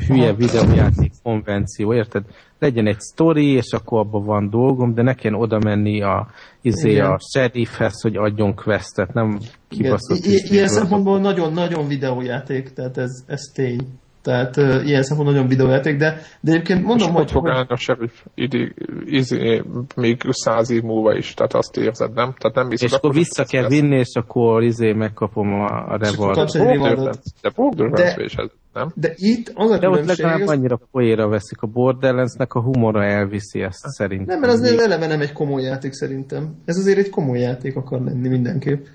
hülye 0.07 0.33
videójáték 0.33 1.11
konvenció, 1.23 1.93
érted? 1.93 2.23
Legyen 2.59 2.87
egy 2.87 2.99
sztori, 2.99 3.45
és 3.51 3.71
akkor 3.71 3.99
abban 3.99 4.25
van 4.25 4.49
dolgom, 4.49 4.93
de 4.93 5.01
ne 5.01 5.13
kell 5.13 5.33
oda 5.33 5.59
menni 5.59 6.01
a, 6.01 6.27
izé, 6.61 6.99
a 6.99 7.19
sheriffhez, 7.33 8.01
hogy 8.01 8.15
adjon 8.15 8.55
questet, 8.55 9.13
nem 9.13 9.39
kibaszott. 9.67 10.25
I- 10.25 10.51
ilyen 10.51 10.67
szempontból 10.67 11.19
nagyon-nagyon 11.19 11.87
videójáték, 11.87 12.73
tehát 12.73 12.97
ez, 12.97 13.11
ez 13.27 13.41
tény. 13.53 13.87
Tehát 14.25 14.57
uh, 14.57 14.87
ilyen 14.87 15.03
szempontból 15.03 15.33
nagyon 15.33 15.47
videójáték, 15.47 15.97
de, 15.97 16.17
de 16.41 16.51
egyébként 16.51 16.83
mondom, 16.83 17.13
hogy... 17.13 17.31
fog 17.31 17.49
állni 17.49 17.67
a 17.69 17.75
sheriff 17.75 18.13
idi, 18.35 18.73
izi, 19.05 19.63
még 19.95 20.21
száz 20.29 20.69
év 20.69 20.81
múlva 20.81 21.15
is, 21.15 21.33
tehát 21.33 21.53
azt 21.53 21.77
érzed, 21.77 22.13
nem? 22.13 22.33
Tehát 22.37 22.55
nem 22.55 22.67
És 22.69 22.91
akkor 22.91 23.13
vissza 23.13 23.43
kell 23.43 23.61
lesz. 23.61 23.71
vinni, 23.71 23.97
és 23.97 24.13
akkor 24.13 24.63
izé 24.63 24.93
megkapom 24.93 25.53
a, 25.53 25.65
a 25.65 25.97
revolvert. 25.97 27.21
De 27.41 27.51
Borderlands 27.55 28.15
is 28.17 28.35
ez, 28.35 28.49
nem? 28.73 28.91
De 28.95 29.13
itt 29.15 29.51
az 29.53 29.71
a 29.71 29.77
De 29.77 29.89
ott 29.89 30.05
legalább 30.05 30.41
az... 30.41 30.49
annyira 30.49 30.79
poéra 30.91 31.27
veszik. 31.27 31.61
A 31.61 31.67
Borderlands-nek 31.67 32.53
a 32.53 32.61
humora 32.61 33.03
elviszi 33.03 33.61
ezt 33.61 33.79
szerintem. 33.79 34.27
Nem, 34.27 34.39
mert 34.39 34.53
az 34.53 34.61
eleve 34.61 35.07
nem 35.07 35.21
egy 35.21 35.33
komoly 35.33 35.61
játék 35.61 35.93
szerintem. 35.93 36.55
Ez 36.65 36.77
azért 36.77 36.97
egy 36.97 37.09
komoly 37.09 37.39
játék 37.39 37.75
akar 37.75 38.01
lenni 38.01 38.27
mindenképp. 38.27 38.85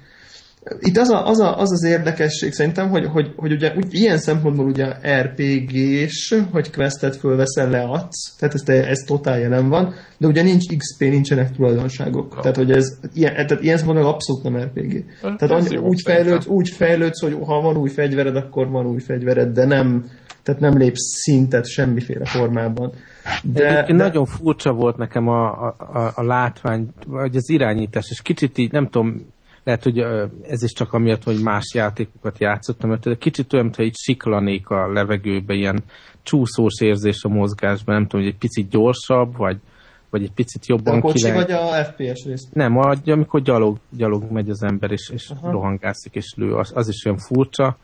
Itt 0.79 0.97
az, 0.97 1.09
a, 1.09 1.27
az, 1.27 1.41
a, 1.41 1.59
az 1.59 1.73
az 1.73 1.85
érdekesség 1.85 2.53
szerintem, 2.53 2.89
hogy, 2.89 3.07
hogy, 3.07 3.33
hogy 3.37 3.53
ugye 3.53 3.73
úgy, 3.77 3.87
ilyen 3.91 4.19
szempontból 4.19 4.67
ugye 4.67 4.87
RPG-s, 5.21 6.43
hogy 6.53 6.71
questet 6.73 7.17
fölveszel, 7.17 7.71
leadsz, 7.71 8.37
tehát 8.39 8.55
ez, 8.55 8.69
ez 8.69 8.99
totál 9.07 9.39
jelen 9.39 9.69
van, 9.69 9.95
de 10.19 10.27
ugye 10.27 10.43
nincs 10.43 10.77
XP, 10.77 11.01
nincsenek 11.01 11.51
tulajdonságok. 11.57 12.33
Ja. 12.35 12.41
Tehát, 12.41 12.57
hogy 12.57 12.71
ez 12.71 12.99
ilyen, 13.15 13.33
tehát 13.33 13.63
ilyen 13.63 13.77
szempontból 13.77 14.09
abszolút 14.09 14.43
nem 14.43 14.57
RPG. 14.57 15.05
Hát, 15.23 15.39
tehát 15.39 15.65
annyi, 15.65 15.77
úgy, 15.77 16.01
fejlődsz, 16.05 16.47
úgy 16.47 16.69
fejlődsz, 16.69 17.21
hogy 17.21 17.37
ha 17.45 17.61
van 17.61 17.77
új 17.77 17.91
fegyvered, 17.91 18.37
akkor 18.37 18.69
van 18.69 18.87
új 18.87 19.01
fegyvered, 19.01 19.53
de 19.53 19.65
nem, 19.65 20.05
tehát 20.43 20.61
nem 20.61 20.79
lépsz 20.79 21.21
szintet 21.23 21.67
semmiféle 21.67 22.25
formában. 22.25 22.93
De, 23.43 23.85
de... 23.87 23.93
nagyon 23.93 24.25
furcsa 24.25 24.73
volt 24.73 24.97
nekem 24.97 25.29
a, 25.29 25.67
a, 25.67 26.13
a 26.15 26.23
látvány, 26.23 26.89
vagy 27.07 27.37
az 27.37 27.51
irányítás, 27.51 28.07
és 28.11 28.23
kicsit 28.23 28.59
így, 28.59 28.73
nem 28.73 28.89
tudom, 28.89 29.27
lehet, 29.71 29.85
hogy 29.85 29.99
ez 30.51 30.63
is 30.63 30.73
csak 30.73 30.93
amiatt, 30.93 31.23
hogy 31.23 31.43
más 31.43 31.75
játékokat 31.75 32.39
játszottam, 32.39 32.91
mert 32.91 33.19
kicsit 33.19 33.53
olyan, 33.53 33.65
mintha 33.65 33.83
így 33.83 33.97
siklanék 33.97 34.69
a 34.69 34.93
levegőbe, 34.93 35.55
ilyen 35.55 35.83
csúszós 36.23 36.81
érzés 36.81 37.25
a 37.25 37.29
mozgásban, 37.29 37.95
nem 37.95 38.07
tudom, 38.07 38.25
hogy 38.25 38.35
egy 38.35 38.39
picit 38.39 38.69
gyorsabb, 38.69 39.37
vagy, 39.37 39.57
vagy 40.11 40.23
egy 40.23 40.33
picit 40.33 40.67
jobban 40.67 40.97
a 40.97 41.01
kocsi 41.01 41.33
vagy 41.33 41.51
a 41.51 41.85
FPS 41.85 42.25
rész? 42.25 42.49
Nem, 42.53 42.77
amikor 43.05 43.43
gyalog, 43.43 43.79
gyalog 43.97 44.31
megy 44.31 44.51
az 44.51 44.63
ember, 44.63 44.91
és, 44.91 45.11
és 45.13 45.31
rohangászik, 45.43 46.15
és 46.15 46.35
lő, 46.37 46.55
az, 46.55 46.73
az 46.75 46.89
is 46.89 47.05
olyan 47.05 47.19
furcsa, 47.19 47.77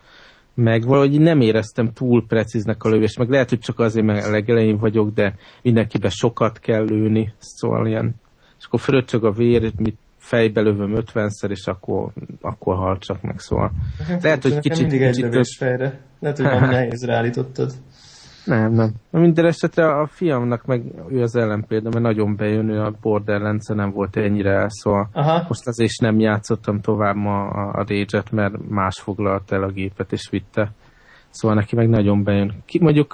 meg 0.55 0.85
valahogy 0.85 1.21
nem 1.21 1.41
éreztem 1.41 1.93
túl 1.93 2.27
precíznek 2.27 2.85
a 2.85 2.89
lövés, 2.89 3.17
meg 3.17 3.29
lehet, 3.29 3.49
hogy 3.49 3.59
csak 3.59 3.79
azért, 3.79 4.07
mert 4.07 4.27
a 4.27 4.31
legelején 4.31 4.77
vagyok, 4.77 5.15
de 5.15 5.35
mindenkiben 5.63 6.11
sokat 6.11 6.59
kell 6.59 6.85
lőni, 6.85 7.33
szóval 7.39 7.87
ilyen, 7.87 8.15
és 8.59 8.65
akkor 8.65 8.81
fröccsög 8.81 9.25
a 9.25 9.33
vér, 9.33 9.73
mit 9.77 9.99
fejbe 10.27 10.61
lövöm 10.61 10.93
50-szer, 10.95 11.51
és 11.51 11.67
akkor, 11.67 12.13
akkor 12.41 12.77
hal 12.77 12.99
csak 12.99 13.23
meg, 13.23 13.39
szóval. 13.39 13.71
Hát, 14.09 14.23
Lehet, 14.23 14.43
hogy 14.43 14.59
kicsit... 14.59 14.81
mindig 14.81 15.03
egy 15.03 15.17
lövés 15.17 15.57
fejre. 15.59 16.01
Lehet, 16.21 16.37
hogy 16.37 16.47
valami 16.47 16.67
nehézre 16.67 17.15
állítottad. 17.15 17.73
Nem, 18.45 18.73
nem. 18.73 18.93
Minden 19.11 19.47
esetre 19.47 19.87
a 19.87 20.07
fiamnak 20.07 20.65
meg 20.65 20.83
ő 21.09 21.23
az 21.23 21.37
ellenpélda, 21.37 21.89
mert 21.89 22.03
nagyon 22.03 22.37
bejön, 22.37 22.69
ő 22.69 22.81
a 22.81 22.95
borderlands 23.01 23.67
nem 23.67 23.91
volt 23.91 24.17
ennyire 24.17 24.51
el, 24.51 24.69
szóval 24.69 25.09
Aha. 25.13 25.45
most 25.49 25.67
azért 25.67 25.91
is 25.91 25.99
nem 25.99 26.21
játszottam 26.21 26.81
tovább 26.81 27.17
a, 27.17 27.71
a 27.73 27.85
rage 27.89 28.23
mert 28.31 28.69
más 28.69 29.01
foglalt 29.01 29.53
el 29.53 29.63
a 29.63 29.71
gépet 29.71 30.13
és 30.13 30.29
vitte. 30.31 30.73
Szóval 31.31 31.57
neki 31.57 31.77
meg 31.77 31.89
nagyon 31.89 32.23
bejön. 32.23 32.63
Ki, 32.65 32.79
mondjuk 32.83 33.13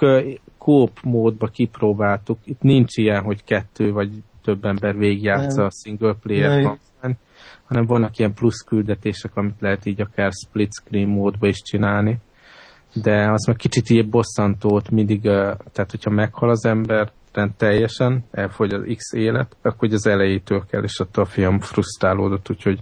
kóp 0.57 0.91
módba 1.03 1.47
kipróbáltuk, 1.47 2.37
itt 2.43 2.61
nincs 2.61 2.97
ilyen, 2.97 3.23
hogy 3.23 3.43
kettő 3.43 3.91
vagy 3.91 4.09
több 4.43 4.65
ember 4.65 4.97
végigjátsza 4.97 5.65
a 5.65 5.71
single 5.83 6.15
player 6.21 6.77
hanem 7.73 7.87
vannak 7.87 8.17
ilyen 8.17 8.33
plusz 8.33 8.61
küldetések, 8.61 9.35
amit 9.35 9.55
lehet 9.59 9.85
így 9.85 10.01
akár 10.01 10.31
split 10.31 10.71
screen 10.81 11.07
módba 11.07 11.47
is 11.47 11.61
csinálni. 11.61 12.17
De 12.93 13.31
az 13.31 13.45
meg 13.45 13.55
kicsit 13.55 13.89
így 13.89 14.09
bosszantót 14.09 14.89
mindig, 14.89 15.21
tehát 15.21 15.91
hogyha 15.91 16.09
meghal 16.09 16.49
az 16.49 16.65
ember, 16.65 17.11
teljesen, 17.57 18.23
elfogy 18.31 18.73
az 18.73 18.81
X 18.95 19.13
élet, 19.13 19.55
akkor 19.61 19.93
az 19.93 20.07
elejétől 20.07 20.65
kell, 20.69 20.83
és 20.83 20.99
ott 20.99 21.17
a 21.17 21.25
fiam 21.25 21.59
frusztrálódott, 21.59 22.49
úgyhogy 22.49 22.79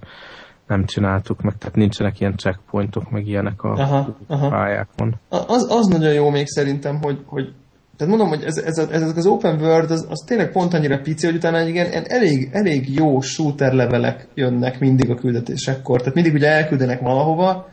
nem 0.67 0.85
csináltuk 0.85 1.41
meg, 1.41 1.57
tehát 1.57 1.75
nincsenek 1.75 2.19
ilyen 2.19 2.37
checkpointok, 2.37 3.09
meg 3.09 3.27
ilyenek 3.27 3.63
a 3.63 3.71
aha, 3.71 4.15
aha. 4.27 4.49
pályákon. 4.49 5.15
Az, 5.29 5.67
az 5.69 5.87
nagyon 5.87 6.13
jó 6.13 6.29
még 6.29 6.47
szerintem, 6.47 7.01
hogy, 7.01 7.21
hogy 7.25 7.53
tehát 8.01 8.17
mondom, 8.17 8.37
hogy 8.37 8.43
ez, 8.47 8.57
ez, 8.57 8.77
ez, 8.77 9.01
ez 9.01 9.17
az 9.17 9.25
open 9.25 9.61
world, 9.61 9.91
az, 9.91 10.05
az 10.09 10.23
tényleg 10.27 10.51
pont 10.51 10.73
annyira 10.73 11.01
pici, 11.01 11.25
hogy 11.25 11.35
utána 11.35 11.61
igen, 11.61 11.87
elég, 12.07 12.49
elég 12.51 12.93
jó 12.95 13.21
shooter 13.21 13.73
levelek 13.73 14.27
jönnek 14.33 14.79
mindig 14.79 15.09
a 15.09 15.15
küldetésekkor. 15.15 15.99
Tehát 15.99 16.15
mindig 16.15 16.33
ugye 16.33 16.47
elküldenek 16.47 17.01
valahova, 17.01 17.69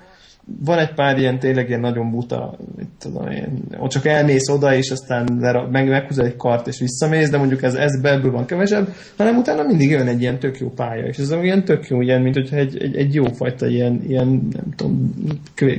van 0.65 0.79
egy 0.79 0.95
pár 0.95 1.19
ilyen 1.19 1.39
tényleg 1.39 1.69
ilyen 1.69 1.81
nagyon 1.81 2.11
buta, 2.11 2.59
mit 2.77 2.89
tudom 2.99 3.29
én, 3.29 3.63
ott 3.79 3.91
csak 3.91 4.07
elmész 4.07 4.49
oda, 4.49 4.75
és 4.75 4.91
aztán 4.91 5.33
meg, 5.71 5.89
meghúzol 5.89 6.25
egy 6.25 6.37
kart, 6.37 6.67
és 6.67 6.79
visszamész, 6.79 7.31
de 7.31 7.39
mondjuk 7.39 7.63
ez, 7.63 7.75
ez 7.75 8.01
belből 8.01 8.31
van 8.31 8.47
kevesebb, 8.47 8.89
hanem 9.17 9.37
utána 9.37 9.63
mindig 9.63 9.91
jön 9.91 10.07
egy 10.07 10.21
ilyen 10.21 10.39
tök 10.39 10.59
jó 10.59 10.71
pálya, 10.71 11.07
és 11.07 11.19
ez 11.19 11.33
olyan 11.33 11.65
tök 11.65 11.89
jó, 11.89 12.01
ilyen, 12.01 12.23
mint 12.23 12.35
hogyha 12.35 12.57
egy, 12.57 12.77
egy, 12.83 12.97
egy 12.97 13.15
jófajta 13.15 13.67
ilyen, 13.67 14.03
ilyen, 14.07 14.49
nem 14.53 14.75
tudom, 14.77 15.15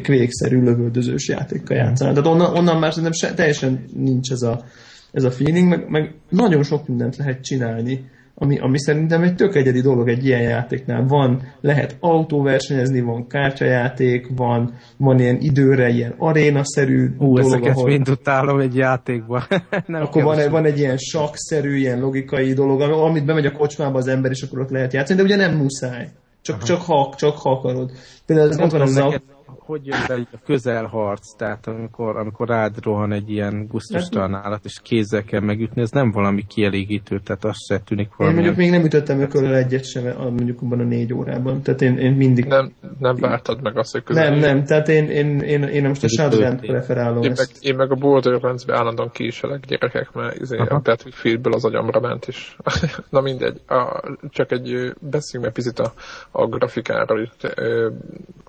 kvékszerű 0.03 0.61
lövöldözős 0.61 1.28
játékkal 1.28 1.78
játszanak. 1.78 2.13
Tehát 2.13 2.30
onnan, 2.30 2.57
onnan 2.57 2.80
már 2.80 2.93
szerintem 2.93 3.30
se, 3.30 3.34
teljesen 3.34 3.86
nincs 3.95 4.32
ez 4.32 4.41
a, 4.41 4.63
ez 5.11 5.24
a 5.24 5.32
feeling, 5.32 5.67
meg, 5.67 5.89
meg 5.89 6.13
nagyon 6.30 6.63
sok 6.63 6.88
mindent 6.88 7.17
lehet 7.17 7.41
csinálni 7.41 8.09
ami, 8.42 8.60
ami 8.60 8.80
szerintem 8.80 9.24
egy 9.24 9.36
tök 9.36 9.56
egyedi 9.56 9.82
dolog 9.82 10.08
egy 10.08 10.26
ilyen 10.26 10.42
játéknál. 10.42 11.06
Van, 11.08 11.42
lehet 11.62 11.98
autóversenyezni, 12.00 13.02
van 13.02 13.28
kártyajáték, 13.28 14.28
van, 14.36 14.74
van 14.98 15.20
ilyen 15.20 15.38
időre 15.40 15.90
ilyen 15.90 16.14
arénaszerű 16.18 17.08
Ú, 17.18 17.34
dolog, 17.34 17.40
ezeket 17.40 17.76
ahol... 17.76 17.90
mind 17.90 18.10
utálom 18.10 18.60
egy 18.60 18.76
játékban. 18.76 19.44
Nem 19.86 20.02
akkor 20.02 20.24
van, 20.24 20.38
egy, 20.38 20.50
van 20.50 20.66
egy 20.66 20.78
ilyen 20.78 20.98
sakszerű, 20.98 21.76
ilyen 21.76 22.00
logikai 22.00 22.54
dolog, 22.54 22.82
amit 22.82 23.26
bemegy 23.26 23.46
a 23.46 23.52
kocsmába 23.52 23.98
az 23.98 24.08
ember, 24.08 24.32
és 24.32 24.42
akkor 24.42 24.60
ott 24.60 24.70
lehet 24.70 24.94
játszani, 24.94 25.20
de 25.20 25.26
ugye 25.26 25.36
nem 25.36 25.58
muszáj. 25.58 26.10
Csak, 26.42 26.64
csak 26.64 26.82
ha, 26.82 27.14
csak 27.18 27.38
ha 27.38 27.52
akarod. 27.52 27.92
Például 28.26 28.50
ez 28.50 28.60
ott 28.60 28.72
van 28.72 28.82
az 28.82 28.94
neked, 28.94 29.22
hogy 29.70 29.86
jön 29.86 29.99
be 30.07 30.13
a 30.32 30.38
közelharc, 30.45 31.36
tehát 31.36 31.67
amikor, 31.67 32.17
amikor 32.17 32.47
rád 32.47 32.84
rohan 32.84 33.11
egy 33.11 33.30
ilyen 33.30 33.67
gusztustalan 33.67 34.34
állat, 34.34 34.65
és 34.65 34.80
kézzel 34.84 35.24
kell 35.24 35.39
megütni, 35.39 35.82
ez 35.82 35.91
nem 35.91 36.11
valami 36.11 36.45
kielégítő, 36.47 37.20
tehát 37.20 37.43
az 37.43 37.55
se 37.67 37.80
tűnik 37.80 38.09
valami. 38.15 38.36
Én 38.36 38.41
mondjuk 38.41 38.63
még 38.65 38.72
nem 38.72 38.86
ütöttem 38.86 39.20
ököllel 39.20 39.55
egyet 39.55 39.86
sem, 39.86 40.03
mondjuk 40.17 40.61
abban 40.61 40.80
a 40.80 40.84
négy 40.84 41.13
órában, 41.13 41.61
tehát 41.61 41.82
én, 41.82 41.97
én 41.97 42.11
mindig... 42.11 42.45
Nem, 42.45 42.72
nem 42.99 43.15
vártad 43.15 43.61
meg 43.61 43.78
azt, 43.78 43.91
hogy 43.91 44.03
közel. 44.03 44.30
Nem, 44.30 44.39
nem, 44.39 44.63
tehát 44.63 44.88
én, 44.88 45.09
én, 45.09 45.39
én, 45.39 45.63
én 45.63 45.88
most 45.88 46.03
a 46.03 46.07
Shadowland 46.07 46.59
preferálom 46.59 47.24
én 47.24 47.32
ezt. 47.32 47.53
Meg, 47.53 47.72
én 47.72 47.76
meg 47.76 47.91
a 47.91 47.95
Borderlands-be 47.95 48.78
állandóan 48.78 49.11
kiselek 49.11 49.65
gyerekek, 49.65 50.11
mert 50.13 50.39
izé, 50.39 50.57
a 50.57 50.80
Battlefieldből 50.84 51.53
az 51.53 51.65
agyamra 51.65 51.99
ment 51.99 52.28
is. 52.28 52.57
Na 53.09 53.22
mindegy, 53.22 53.61
a, 53.67 54.01
csak 54.30 54.51
egy 54.51 54.93
beszéljünk 54.99 55.51
egy 55.51 55.63
picit 55.63 55.80
a, 55.80 55.93
a 56.32 56.47
grafikáról, 56.47 57.22
itt, 57.22 57.43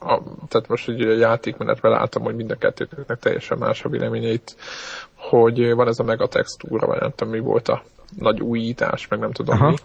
a, 0.01 0.23
tehát 0.49 0.69
most 0.69 0.89
egy 0.89 1.01
a 1.11 1.17
játékmenetben 1.17 1.91
láttam, 1.91 2.23
hogy 2.23 2.35
mind 2.35 2.51
a 2.51 2.57
kettőknek 2.57 3.19
teljesen 3.19 3.59
más 3.59 3.85
a 3.85 3.89
véleményeit, 3.89 4.57
hogy 5.15 5.75
van 5.75 5.89
ez 5.89 5.99
a 5.99 6.05
megatextúra, 6.05 6.87
vagy 6.87 7.01
nem 7.01 7.13
tudom 7.17 7.33
mi 7.33 7.41
volt 7.41 7.69
a 7.69 7.83
nagy 8.19 8.41
újítás, 8.41 9.09
meg 9.09 9.19
nem 9.19 9.33
tudom 9.33 9.55
Aha. 9.55 9.69
mi. 9.69 9.77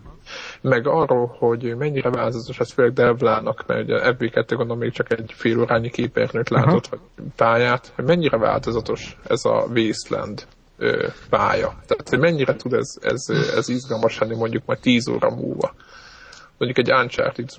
Meg 0.62 0.88
arról, 0.88 1.36
hogy 1.40 1.76
mennyire 1.78 2.10
változatos 2.10 2.60
ez 2.60 2.72
főleg 2.72 2.94
Devlának, 2.94 3.64
mert 3.68 3.84
ugye 3.84 4.00
FB2 4.04 4.46
gondolom 4.48 4.78
még 4.78 4.92
csak 4.92 5.12
egy 5.12 5.34
fél 5.36 5.60
órányi 5.60 5.90
képernyőt 5.90 6.50
látott, 6.50 6.86
Aha. 6.86 7.02
vagy 7.16 7.26
pályát, 7.36 7.92
hogy 7.96 8.06
mennyire 8.06 8.38
változatos 8.38 9.18
ez 9.28 9.46
a 9.46 9.68
Wasteland 9.76 10.48
ö, 10.78 11.08
pálya. 11.30 11.76
Tehát, 11.88 12.10
hogy 12.10 12.20
mennyire 12.20 12.56
tud 12.56 12.74
ez, 12.74 12.98
ez, 13.02 13.26
ez 13.56 13.70
izgalmas 13.70 14.18
lenni 14.18 14.36
mondjuk 14.36 14.66
majd 14.66 14.80
10 14.80 15.08
óra 15.08 15.30
múlva 15.30 15.74
mondjuk 16.58 16.88
egy 16.88 16.94
Uncharted 16.94 17.50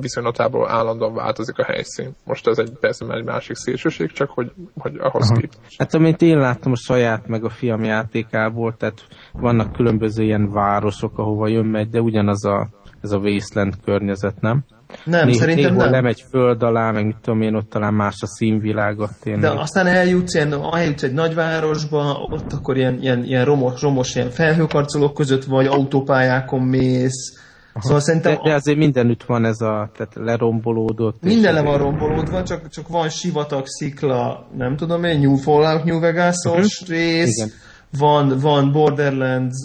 viszonylatából 0.00 0.68
állandóan 0.68 1.14
változik 1.14 1.58
a 1.58 1.64
helyszín. 1.64 2.10
Most 2.24 2.46
ez 2.46 2.58
egy 2.58 2.72
persze 2.80 3.06
egy 3.14 3.24
másik 3.24 3.56
szélsőség, 3.56 4.12
csak 4.12 4.30
hogy, 4.30 4.52
hogy 4.78 4.96
ahhoz 4.98 5.30
képest. 5.30 5.78
Hát 5.78 5.94
amit 5.94 6.22
én 6.22 6.38
láttam 6.38 6.72
a 6.72 6.76
saját 6.76 7.26
meg 7.26 7.44
a 7.44 7.48
fiam 7.48 7.84
játékából, 7.84 8.76
tehát 8.76 9.06
vannak 9.32 9.72
különböző 9.72 10.22
ilyen 10.22 10.52
városok, 10.52 11.18
ahova 11.18 11.48
jön 11.48 11.66
megy, 11.66 11.88
de 11.88 12.00
ugyanaz 12.00 12.44
a, 12.44 12.68
ez 13.00 13.10
a 13.10 13.18
Wasteland 13.18 13.74
környezet, 13.84 14.40
nem? 14.40 14.64
Nem, 15.04 15.26
Néh, 15.26 15.34
szerintem 15.34 15.74
nem. 15.74 15.90
lemegy 15.90 16.24
föld 16.30 16.62
alá, 16.62 16.90
meg 16.90 17.06
mit 17.06 17.16
tudom 17.22 17.42
én, 17.42 17.54
ott 17.54 17.70
talán 17.70 17.94
más 17.94 18.16
a 18.20 18.26
színvilágot. 18.26 19.10
Tényleg. 19.20 19.40
De 19.40 19.60
aztán 19.60 19.86
eljutsz, 19.86 20.34
ilyen, 20.34 20.54
eljutsz 20.72 21.02
egy 21.02 21.12
nagyvárosba, 21.12 22.26
ott 22.30 22.52
akkor 22.52 22.76
ilyen, 22.76 22.98
ilyen, 23.00 23.24
ilyen 23.24 23.44
romos, 23.44 23.82
romos 23.82 24.14
ilyen 24.14 24.30
felhőkarcolók 24.30 25.14
között 25.14 25.44
vagy, 25.44 25.66
autópályákon 25.66 26.60
mész, 26.60 27.48
Aha. 27.72 27.84
Szóval 27.84 28.00
szerintem... 28.00 28.34
De, 28.34 28.40
de 28.42 28.54
azért 28.54 28.78
mindenütt 28.78 29.24
van 29.24 29.44
ez 29.44 29.60
a, 29.60 29.90
tehát 29.96 30.14
lerombolódott. 30.14 31.22
Minden 31.22 31.54
le 31.54 31.62
van 31.62 31.78
rombolódva, 31.78 32.42
csak, 32.42 32.68
csak 32.68 32.88
van 32.88 33.08
sivatag, 33.08 33.66
szikla, 33.66 34.46
nem 34.56 34.76
tudom 34.76 35.04
én, 35.04 35.20
New 35.20 35.36
Fallout, 35.36 35.84
New 35.84 36.00
Vegas-os 36.00 36.80
uh-huh. 36.80 36.96
rész, 36.96 37.36
Igen. 37.36 37.50
van, 37.98 38.38
van 38.38 38.72
Borderlands, 38.72 39.56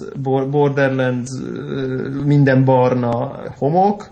Borderlands 0.50 1.32
minden 2.24 2.64
barna 2.64 3.40
homok, 3.58 4.12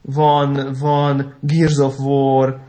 van, 0.00 0.76
van 0.80 1.34
Gears 1.40 1.76
of 1.76 1.98
War, 1.98 2.60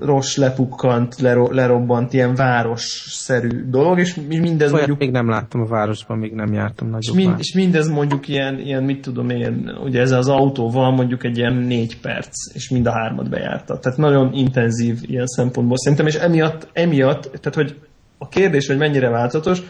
Ross 0.00 0.36
lepukkant, 0.36 1.20
lero, 1.20 1.52
lerobbant, 1.52 2.12
ilyen 2.12 2.34
városszerű 2.34 3.68
dolog, 3.68 3.98
és 3.98 4.14
mindez 4.28 4.72
Olyat 4.72 4.72
mondjuk... 4.72 4.98
még 4.98 5.10
nem 5.10 5.28
láttam 5.28 5.60
a 5.60 5.66
városban, 5.66 6.18
még 6.18 6.32
nem 6.32 6.52
jártam 6.52 6.88
nagyobb 6.88 7.18
és, 7.18 7.24
mind, 7.24 7.38
és 7.38 7.54
mindez 7.54 7.88
mondjuk 7.88 8.28
ilyen, 8.28 8.58
ilyen, 8.58 8.82
mit 8.82 9.00
tudom 9.00 9.30
én, 9.30 9.78
ugye 9.84 10.00
ez 10.00 10.10
az 10.10 10.28
autóval 10.28 10.90
mondjuk 10.90 11.24
egy 11.24 11.36
ilyen 11.36 11.54
négy 11.54 12.00
perc, 12.00 12.54
és 12.54 12.70
mind 12.70 12.86
a 12.86 12.92
hármat 12.92 13.28
bejárta. 13.28 13.78
Tehát 13.78 13.98
nagyon 13.98 14.32
intenzív 14.32 14.98
ilyen 15.02 15.26
szempontból 15.26 15.76
szerintem, 15.76 16.06
és 16.06 16.14
emiatt, 16.14 16.68
emiatt 16.72 17.22
tehát 17.22 17.54
hogy 17.54 17.76
a 18.18 18.28
kérdés, 18.28 18.66
hogy 18.66 18.76
mennyire 18.76 19.08
változatos, 19.08 19.62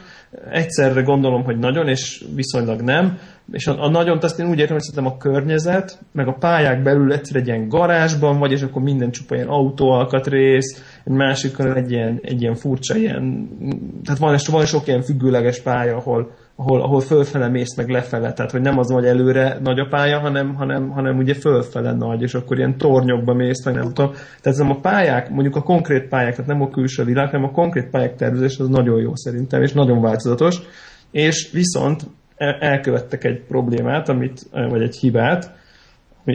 egyszerre 0.51 1.03
gondolom, 1.03 1.45
hogy 1.45 1.59
nagyon, 1.59 1.89
és 1.89 2.25
viszonylag 2.35 2.81
nem, 2.81 3.19
és 3.53 3.67
a, 3.67 3.83
a 3.83 3.89
nagyon 3.89 4.19
azt 4.21 4.39
én 4.39 4.49
úgy 4.49 4.59
értem, 4.59 4.75
hogy 4.77 4.85
szerintem 4.85 5.13
a 5.13 5.17
környezet, 5.17 5.99
meg 6.13 6.29
a 6.29 6.37
pályák 6.39 6.83
belül 6.83 7.13
egyszer 7.13 7.37
egy 7.37 7.47
ilyen 7.47 7.69
garázsban 7.69 8.39
vagy, 8.39 8.53
és 8.53 8.63
akkor 8.63 8.83
minden 8.83 9.11
csupa 9.11 9.35
ilyen 9.35 9.49
autóalkatrész, 9.49 11.01
egy 11.05 11.13
másikon 11.13 11.77
egy 11.77 11.91
ilyen, 11.91 12.21
egy 12.23 12.41
ilyen 12.43 12.55
furcsa 12.55 12.97
ilyen, 12.97 13.49
tehát 14.05 14.21
van, 14.21 14.39
van 14.51 14.67
sok 14.67 14.87
ilyen 14.87 15.03
függőleges 15.03 15.61
pálya, 15.61 15.97
ahol, 15.97 16.31
ahol, 16.57 16.83
ahol 16.83 17.01
fölfele 17.01 17.49
mész, 17.49 17.77
meg 17.77 17.89
lefele, 17.89 18.33
tehát 18.33 18.51
hogy 18.51 18.61
nem 18.61 18.79
az, 18.79 18.91
hogy 18.91 19.05
előre 19.05 19.59
nagy 19.63 19.79
a 19.79 19.87
pálya, 19.91 20.19
hanem, 20.19 20.55
hanem, 20.55 20.91
hanem 20.91 21.17
ugye 21.17 21.35
fölfele 21.35 21.93
nagy, 21.93 22.23
és 22.23 22.35
akkor 22.35 22.57
ilyen 22.57 22.79
tornyokba 22.79 23.35
mész, 23.35 23.65
meg 23.65 23.75
nem 23.75 23.93
tudom. 23.93 24.13
Tehát 24.13 24.59
ez 24.59 24.59
a 24.59 24.79
pályák, 24.83 25.31
mondjuk 25.31 25.57
a 25.57 25.63
konkrét 25.63 26.09
pályák, 26.09 26.31
tehát 26.31 26.51
nem 26.51 26.63
a 26.63 26.71
külső 26.71 27.05
világ, 27.05 27.31
hanem 27.31 27.45
a 27.45 27.51
konkrét 27.51 27.91
pályák 27.91 28.17
tervezés 28.17 28.59
az 28.59 28.69
nagyon 28.69 29.01
jó 29.01 29.15
szerintem, 29.15 29.63
és 29.63 29.73
nagyon 29.73 30.01
változatos, 30.01 30.61
és 31.11 31.51
viszont 31.53 32.07
elkövettek 32.61 33.25
egy 33.25 33.43
problémát, 33.49 34.09
amit, 34.09 34.47
vagy 34.51 34.83
egy 34.83 34.97
hibát, 34.97 35.55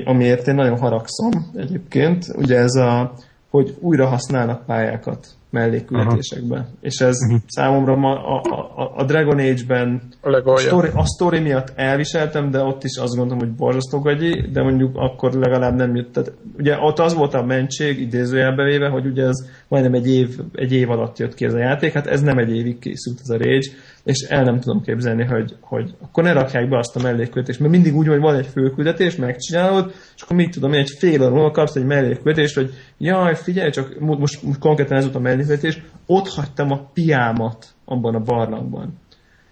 amiért 0.05 0.47
én 0.47 0.55
nagyon 0.55 0.79
haragszom 0.79 1.31
egyébként, 1.55 2.25
ugye 2.35 2.57
ez 2.57 2.75
a, 2.75 3.13
hogy 3.49 3.75
újra 3.79 4.07
használnak 4.07 4.65
pályákat 4.65 5.27
mellékületésekbe. 5.51 6.55
Aha. 6.55 6.67
És 6.81 6.99
ez 6.99 7.17
uh-huh. 7.25 7.41
számomra 7.47 7.95
ma 7.95 8.25
a, 8.25 8.41
a, 8.81 8.91
a 8.95 9.03
Dragon 9.03 9.39
Age-ben 9.39 10.01
a, 10.21 10.49
a, 10.49 10.57
story, 10.57 10.89
a 10.93 11.05
story 11.05 11.39
miatt 11.39 11.73
elviseltem, 11.75 12.51
de 12.51 12.61
ott 12.61 12.83
is 12.83 12.97
azt 12.97 13.15
gondolom, 13.15 13.39
hogy 13.39 13.51
borzasztó 13.51 13.99
gagyi, 13.99 14.49
de 14.51 14.61
mondjuk 14.61 14.95
akkor 14.95 15.33
legalább 15.33 15.75
nem 15.75 15.95
jött. 15.95 16.13
Tehát, 16.13 16.33
ugye 16.57 16.77
ott 16.79 16.99
az 16.99 17.13
volt 17.13 17.33
a 17.33 17.43
mentség, 17.43 17.99
idézőjelbe 17.99 18.63
véve, 18.63 18.87
hogy 18.87 19.05
ugye 19.05 19.23
ez 19.23 19.47
majdnem 19.67 19.93
egy 19.93 20.09
év, 20.09 20.39
egy 20.53 20.73
év 20.73 20.89
alatt 20.89 21.17
jött 21.17 21.33
ki 21.33 21.45
ez 21.45 21.53
a 21.53 21.59
játék, 21.59 21.93
hát 21.93 22.07
ez 22.07 22.21
nem 22.21 22.37
egy 22.37 22.55
évig 22.55 22.79
készült 22.79 23.19
ez 23.21 23.29
a 23.29 23.37
Rage, 23.37 23.67
és 24.03 24.21
el 24.21 24.43
nem 24.43 24.59
tudom 24.59 24.81
képzelni, 24.81 25.23
hogy, 25.23 25.55
hogy 25.59 25.95
akkor 26.01 26.23
ne 26.23 26.33
rakják 26.33 26.69
be 26.69 26.77
azt 26.77 26.95
a 26.95 27.01
mellékküldetést, 27.01 27.59
mert 27.59 27.71
mindig 27.71 27.95
úgy, 27.95 28.07
hogy 28.07 28.19
van 28.19 28.35
egy 28.35 28.47
főküldetés, 28.47 29.15
megcsinálod, 29.15 29.93
és 30.15 30.21
akkor 30.21 30.35
mit 30.35 30.51
tudom, 30.51 30.73
egy 30.73 30.89
fél 30.97 31.33
óra 31.33 31.51
kapsz 31.51 31.75
egy 31.75 31.85
mellékküldetést, 31.85 32.55
hogy 32.55 32.73
jaj, 32.97 33.35
figyelj, 33.35 33.69
csak 33.69 33.99
most, 33.99 34.43
most 34.43 34.59
konkrétan 34.59 34.97
ez 34.97 35.03
volt 35.03 35.15
a 35.15 35.19
mellékküldetés, 35.19 35.81
ott 36.05 36.27
hagytam 36.27 36.71
a 36.71 36.89
piámat 36.93 37.67
abban 37.85 38.15
a 38.15 38.19
barlangban 38.19 38.99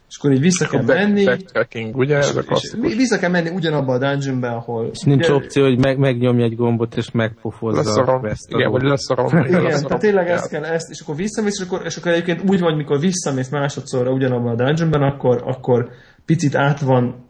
és 0.10 0.18
akkor 0.18 0.32
így 0.32 0.39
vissza 0.39 0.68
kell 0.68 0.84
menni. 0.84 1.26
Backtracking, 1.26 1.95
ugye? 1.95 2.18
Ez 2.18 2.36
a 2.36 2.41
klasszikus. 2.41 2.95
Vissza 2.95 3.20
kell 3.20 3.30
menni 3.30 3.49
ugyanabba 3.49 3.93
a 3.93 3.97
dungeonbe, 3.97 4.47
ahol... 4.47 4.89
És 4.91 5.01
nincs 5.01 5.26
ugye, 5.26 5.34
opció, 5.34 5.64
hogy 5.64 5.80
meg, 5.80 5.97
megnyomja 5.97 6.45
egy 6.45 6.55
gombot, 6.55 6.95
és 6.95 7.12
megpofozza 7.12 8.01
a 8.01 8.20
quest. 8.20 8.45
Igen, 8.49 8.72
vagy 8.72 8.82
leszarom. 8.82 9.28
Igen, 9.28 9.64
leszarom. 9.64 9.88
tehát 9.88 10.01
tényleg 10.01 10.28
ezt 10.28 10.49
kell, 10.49 10.64
ezt, 10.64 10.89
és 10.89 10.99
akkor 10.99 11.16
visszamész, 11.16 11.60
és 11.60 11.66
akkor, 11.66 11.82
és 11.86 11.97
akkor 11.97 12.12
egyébként 12.12 12.49
úgy 12.49 12.60
van, 12.60 12.76
mikor 12.76 12.99
visszamész 12.99 13.49
másodszorra 13.49 14.12
ugyanabban 14.12 14.51
a 14.51 14.55
dungeonben, 14.55 15.01
akkor, 15.01 15.41
akkor 15.45 15.89
picit 16.26 16.55
át 16.55 16.80
van 16.80 17.28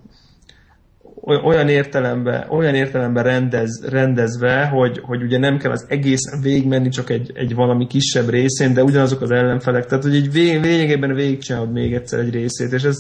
olyan 1.22 1.70
értelemben, 1.70 2.50
olyan 2.50 2.76
értelemben 2.76 3.24
rendez, 3.24 3.86
rendezve, 3.90 4.66
hogy, 4.66 5.00
hogy 5.04 5.24
ugye 5.24 5.38
nem 5.38 5.58
kell 5.58 5.72
az 5.72 5.86
egész 5.90 6.42
végigmenni 6.42 6.90
csak 6.90 7.10
egy, 7.10 7.32
egy 7.34 7.56
valami 7.56 7.88
kisebb 7.88 8.30
részén, 8.30 8.74
de 8.74 8.84
ugyanazok 8.84 9.22
az 9.22 9.32
ellenfelek. 9.32 9.86
Tehát, 9.86 10.04
hogy 10.04 10.16
egy 10.16 10.32
vég, 10.32 10.62
lényegében 10.62 11.14
végigcsinálod 11.14 11.72
még 11.72 11.94
egyszer 11.94 12.20
egy 12.20 12.34
részét, 12.34 12.72
és 12.72 12.84
ez, 12.84 12.98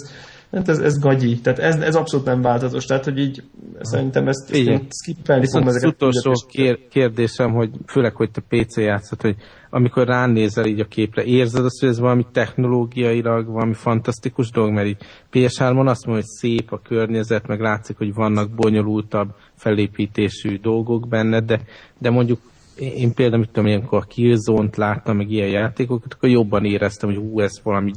Hát 0.51 0.69
ez, 0.69 0.79
ez 0.79 0.99
gagyi, 0.99 1.39
tehát 1.39 1.59
ez, 1.59 1.75
ez 1.75 1.95
abszolút 1.95 2.25
nem 2.25 2.41
változatos, 2.41 2.85
tehát 2.85 3.03
hogy 3.03 3.17
így 3.17 3.43
szerintem 3.81 4.27
ezt, 4.27 4.51
ezt 4.51 4.85
skippelni 5.01 5.45
fogom 5.51 5.67
ezeket. 5.67 5.87
Az 5.87 5.93
utolsó 5.93 6.45
kér, 6.47 6.87
kérdésem, 6.87 7.51
hogy 7.51 7.69
főleg, 7.85 8.15
hogy 8.15 8.31
te 8.31 8.41
PC 8.47 8.77
játszott, 8.77 9.21
hogy 9.21 9.35
amikor 9.69 10.07
ránézel 10.07 10.65
így 10.65 10.79
a 10.79 10.85
képre, 10.85 11.23
érzed 11.23 11.65
azt, 11.65 11.79
hogy 11.79 11.89
ez 11.89 11.99
valami 11.99 12.25
technológiailag, 12.31 13.47
valami 13.47 13.73
fantasztikus 13.73 14.51
dolog, 14.51 14.71
mert 14.71 14.87
így 14.87 14.97
PS3-on 15.31 15.87
azt 15.87 16.05
mondja, 16.05 16.13
hogy 16.13 16.23
szép 16.23 16.71
a 16.71 16.81
környezet, 16.83 17.47
meg 17.47 17.59
látszik, 17.59 17.97
hogy 17.97 18.13
vannak 18.13 18.49
bonyolultabb 18.49 19.29
felépítésű 19.55 20.57
dolgok 20.57 21.07
benne, 21.07 21.39
de, 21.39 21.61
de 21.97 22.09
mondjuk 22.09 22.39
én 22.79 23.13
például, 23.13 23.39
mit 23.39 23.49
tudom, 23.51 23.67
ilyenkor 23.67 23.99
a 23.99 24.07
Killzone-t 24.07 24.75
láttam, 24.75 25.17
meg 25.17 25.31
ilyen 25.31 25.49
játékokat, 25.49 26.13
akkor 26.13 26.29
jobban 26.29 26.65
éreztem, 26.65 27.09
hogy 27.09 27.17
hú, 27.17 27.39
ez 27.39 27.59
valami 27.63 27.91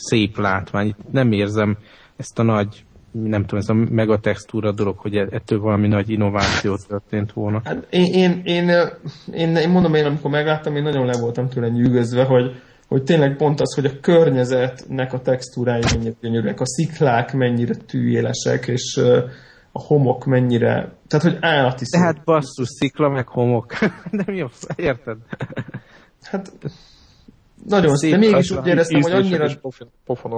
szép 0.00 0.38
látvány. 0.38 0.94
Nem 1.10 1.32
érzem 1.32 1.76
ezt 2.16 2.38
a 2.38 2.42
nagy, 2.42 2.84
nem 3.12 3.40
tudom, 3.40 3.58
ez 3.58 3.68
a 3.68 3.94
megatextúra 3.94 4.72
dolog, 4.72 4.98
hogy 4.98 5.16
e- 5.16 5.28
ettől 5.30 5.60
valami 5.60 5.88
nagy 5.88 6.10
innováció 6.10 6.76
történt 6.88 7.32
volna. 7.32 7.60
Hát 7.64 7.86
én, 7.90 8.12
én, 8.12 8.40
én, 8.44 8.70
én, 9.32 9.56
én 9.56 9.68
mondom, 9.70 9.94
én 9.94 10.04
amikor 10.04 10.30
megláttam, 10.30 10.76
én 10.76 10.82
nagyon 10.82 11.06
le 11.06 11.18
voltam 11.20 11.48
tőle 11.48 11.68
nyűgözve, 11.68 12.24
hogy, 12.24 12.62
hogy 12.88 13.02
tényleg 13.02 13.36
pont 13.36 13.60
az, 13.60 13.74
hogy 13.74 13.84
a 13.84 14.00
környezetnek 14.00 15.12
a 15.12 15.20
textúrái 15.20 15.80
mennyire 15.92 16.14
gyönyörűek, 16.20 16.60
a 16.60 16.66
sziklák 16.66 17.32
mennyire 17.32 17.74
tűélesek, 17.74 18.66
és 18.66 19.00
a 19.72 19.80
homok 19.80 20.24
mennyire, 20.24 20.92
tehát 21.08 21.24
hogy 21.24 21.36
állati 21.40 21.84
szép. 21.84 22.00
Tehát 22.00 22.24
basszus, 22.24 22.68
szikla 22.68 23.08
meg 23.08 23.28
homok. 23.28 23.72
De 24.10 24.24
mi 24.26 24.40
a 24.40 24.50
érted? 24.76 25.16
Hát 26.22 26.52
nagyon 27.66 27.96
szép, 27.96 28.10
de 28.10 28.16
mégis 28.16 28.50
úgy 28.50 28.66
éreztem, 28.66 29.00
hogy 29.00 29.12
annyira, 29.12 29.48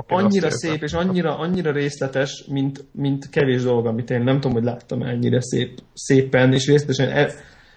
annyira 0.06 0.50
szép, 0.50 0.82
és 0.82 0.92
annyira, 0.92 1.38
annyira 1.38 1.72
részletes, 1.72 2.44
mint, 2.48 2.84
mint 2.92 3.28
kevés 3.30 3.62
dolog, 3.62 3.86
amit 3.86 4.10
én 4.10 4.22
nem 4.22 4.34
tudom, 4.34 4.52
hogy 4.52 4.64
láttam 4.64 5.02
ennyire 5.02 5.40
szép, 5.40 5.78
szépen, 5.94 6.52
és 6.52 6.66
részletesen. 6.66 7.10
El, 7.10 7.30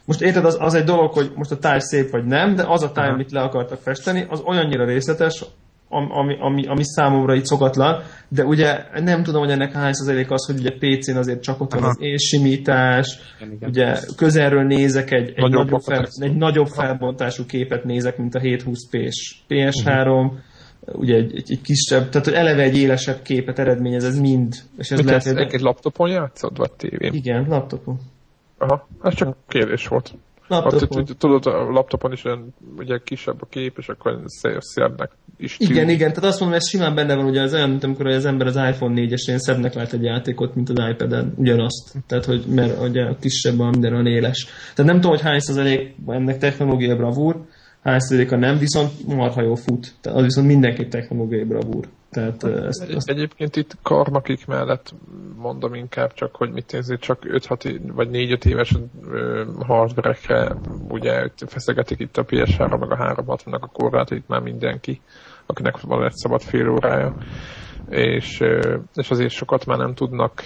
most 0.05 0.21
érted, 0.21 0.45
az, 0.45 0.57
az 0.59 0.73
egy 0.73 0.83
dolog, 0.83 1.13
hogy 1.13 1.31
most 1.35 1.51
a 1.51 1.57
táj 1.57 1.79
szép 1.79 2.09
vagy 2.09 2.25
nem, 2.25 2.55
de 2.55 2.63
az 2.67 2.83
a 2.83 2.91
táj, 2.91 3.09
amit 3.09 3.31
le 3.31 3.41
akartak 3.41 3.79
festeni, 3.79 4.25
az 4.29 4.41
olyannyira 4.45 4.85
részletes, 4.85 5.45
ami, 5.89 6.37
ami, 6.39 6.67
ami 6.67 6.83
számomra 6.83 7.35
itt 7.35 7.45
szokatlan, 7.45 8.01
de 8.27 8.43
ugye 8.43 8.85
nem 8.93 9.23
tudom, 9.23 9.41
hogy 9.41 9.51
ennek 9.51 9.71
hány 9.71 9.93
százalék 9.93 10.31
az, 10.31 10.45
hogy 10.45 10.59
ugye 10.59 10.71
PC-n 10.71 11.17
azért 11.17 11.41
csak 11.41 11.61
ott 11.61 11.73
van 11.73 11.83
az 11.83 11.97
élsimítás, 11.99 13.19
ugye 13.61 13.95
közelről 14.17 14.63
nézek 14.63 15.11
egy, 15.11 15.29
egy, 15.29 15.37
nagyobb, 15.37 15.63
nagyobb, 15.63 15.81
fel, 15.81 16.07
egy 16.19 16.35
nagyobb 16.35 16.67
felbontású 16.67 17.45
képet 17.45 17.83
nézek, 17.83 18.17
mint 18.17 18.35
a 18.35 18.39
720p-s 18.39 19.35
PS3, 19.49 20.25
uh-huh. 20.25 20.33
ugye 20.85 21.15
egy, 21.15 21.35
egy, 21.35 21.51
egy 21.51 21.61
kisebb, 21.61 22.09
tehát 22.09 22.27
hogy 22.27 22.35
eleve 22.35 22.61
egy 22.61 22.77
élesebb 22.77 23.21
képet 23.21 23.59
eredményez, 23.59 24.03
ez 24.03 24.19
mind. 24.19 24.55
És 24.77 24.91
ez 24.91 25.01
lehet, 25.01 25.23
hogy... 25.23 25.53
egy 25.53 25.61
laptopon 25.61 26.09
játszod, 26.09 26.57
vagy 26.57 26.71
tévén? 26.71 27.13
Igen, 27.13 27.45
laptopon. 27.47 27.97
Aha, 28.57 28.87
ez 29.01 29.13
csak 29.13 29.37
kérdés 29.47 29.87
volt. 29.87 30.13
Laptopon. 30.47 31.05
Tudod, 31.17 31.45
a 31.45 31.71
laptopon 31.71 32.11
is 32.11 32.25
olyan, 32.25 32.53
ugye 32.77 32.99
kisebb 33.03 33.41
a 33.41 33.45
kép, 33.45 33.77
és 33.77 33.87
akkor 33.87 34.21
szebbnek 34.57 35.11
is 35.37 35.57
tűn. 35.57 35.69
Igen, 35.69 35.89
igen, 35.89 36.13
tehát 36.13 36.29
azt 36.29 36.39
mondom, 36.39 36.57
ez 36.57 36.69
simán 36.69 36.95
benne 36.95 37.15
van, 37.15 37.25
ugye 37.25 37.41
az 37.41 37.53
olyan, 37.53 37.69
mint 37.69 37.83
amikor 37.83 38.07
az 38.07 38.25
ember 38.25 38.47
az 38.47 38.55
iPhone 38.55 39.01
4-esén 39.01 39.37
szebbnek 39.37 39.73
lát 39.73 39.93
egy 39.93 40.03
játékot, 40.03 40.55
mint 40.55 40.69
az 40.69 40.89
iPad-en, 40.91 41.33
ugyanazt. 41.35 41.93
Tehát, 42.07 42.25
hogy 42.25 42.43
mert 42.49 42.81
ugye 42.81 43.03
a 43.03 43.17
kisebb 43.19 43.59
a 43.59 43.69
minden 43.69 43.93
a 43.93 44.09
éles. 44.09 44.47
Tehát 44.75 44.91
nem 44.91 45.01
tudom, 45.01 45.11
hogy 45.11 45.25
hány 45.25 45.39
százalék 45.39 45.95
ennek 46.07 46.37
technológiai 46.37 46.95
bravúr, 46.95 47.45
hány 47.83 47.99
százaléka 47.99 48.37
nem, 48.37 48.57
viszont 48.57 49.07
marha 49.07 49.41
jó 49.41 49.55
fut. 49.55 49.93
Tehát 50.01 50.17
az 50.17 50.23
viszont 50.23 50.47
mindenki 50.47 50.87
technológiai 50.87 51.43
bravúr. 51.43 51.87
Tehát, 52.15 52.43
ezt, 52.43 52.81
ezt... 52.89 53.09
Egyébként 53.09 53.55
itt 53.55 53.77
karmakik 53.81 54.45
mellett 54.45 54.93
mondom 55.35 55.73
inkább 55.73 56.13
csak, 56.13 56.35
hogy 56.35 56.51
mit 56.51 56.71
nézzük, 56.71 56.99
csak 56.99 57.19
5-6 57.23 57.79
vagy 57.93 58.09
4-5 58.11 58.45
éves 58.45 58.73
hardware 59.65 60.55
ugye 60.87 61.29
feszegetik 61.47 61.99
itt 61.99 62.17
a 62.17 62.25
PS3 62.25 62.79
meg 62.79 62.91
a 62.91 62.95
360-nak 62.95 63.61
a 63.61 63.67
korlát, 63.67 64.11
itt 64.11 64.27
már 64.27 64.41
mindenki, 64.41 65.01
akinek 65.45 65.79
van 65.81 66.03
egy 66.03 66.13
szabad 66.13 66.41
fél 66.41 66.69
órája. 66.69 67.15
És, 67.89 68.43
és 68.93 69.11
azért 69.11 69.31
sokat 69.31 69.65
már 69.65 69.77
nem 69.77 69.93
tudnak 69.93 70.43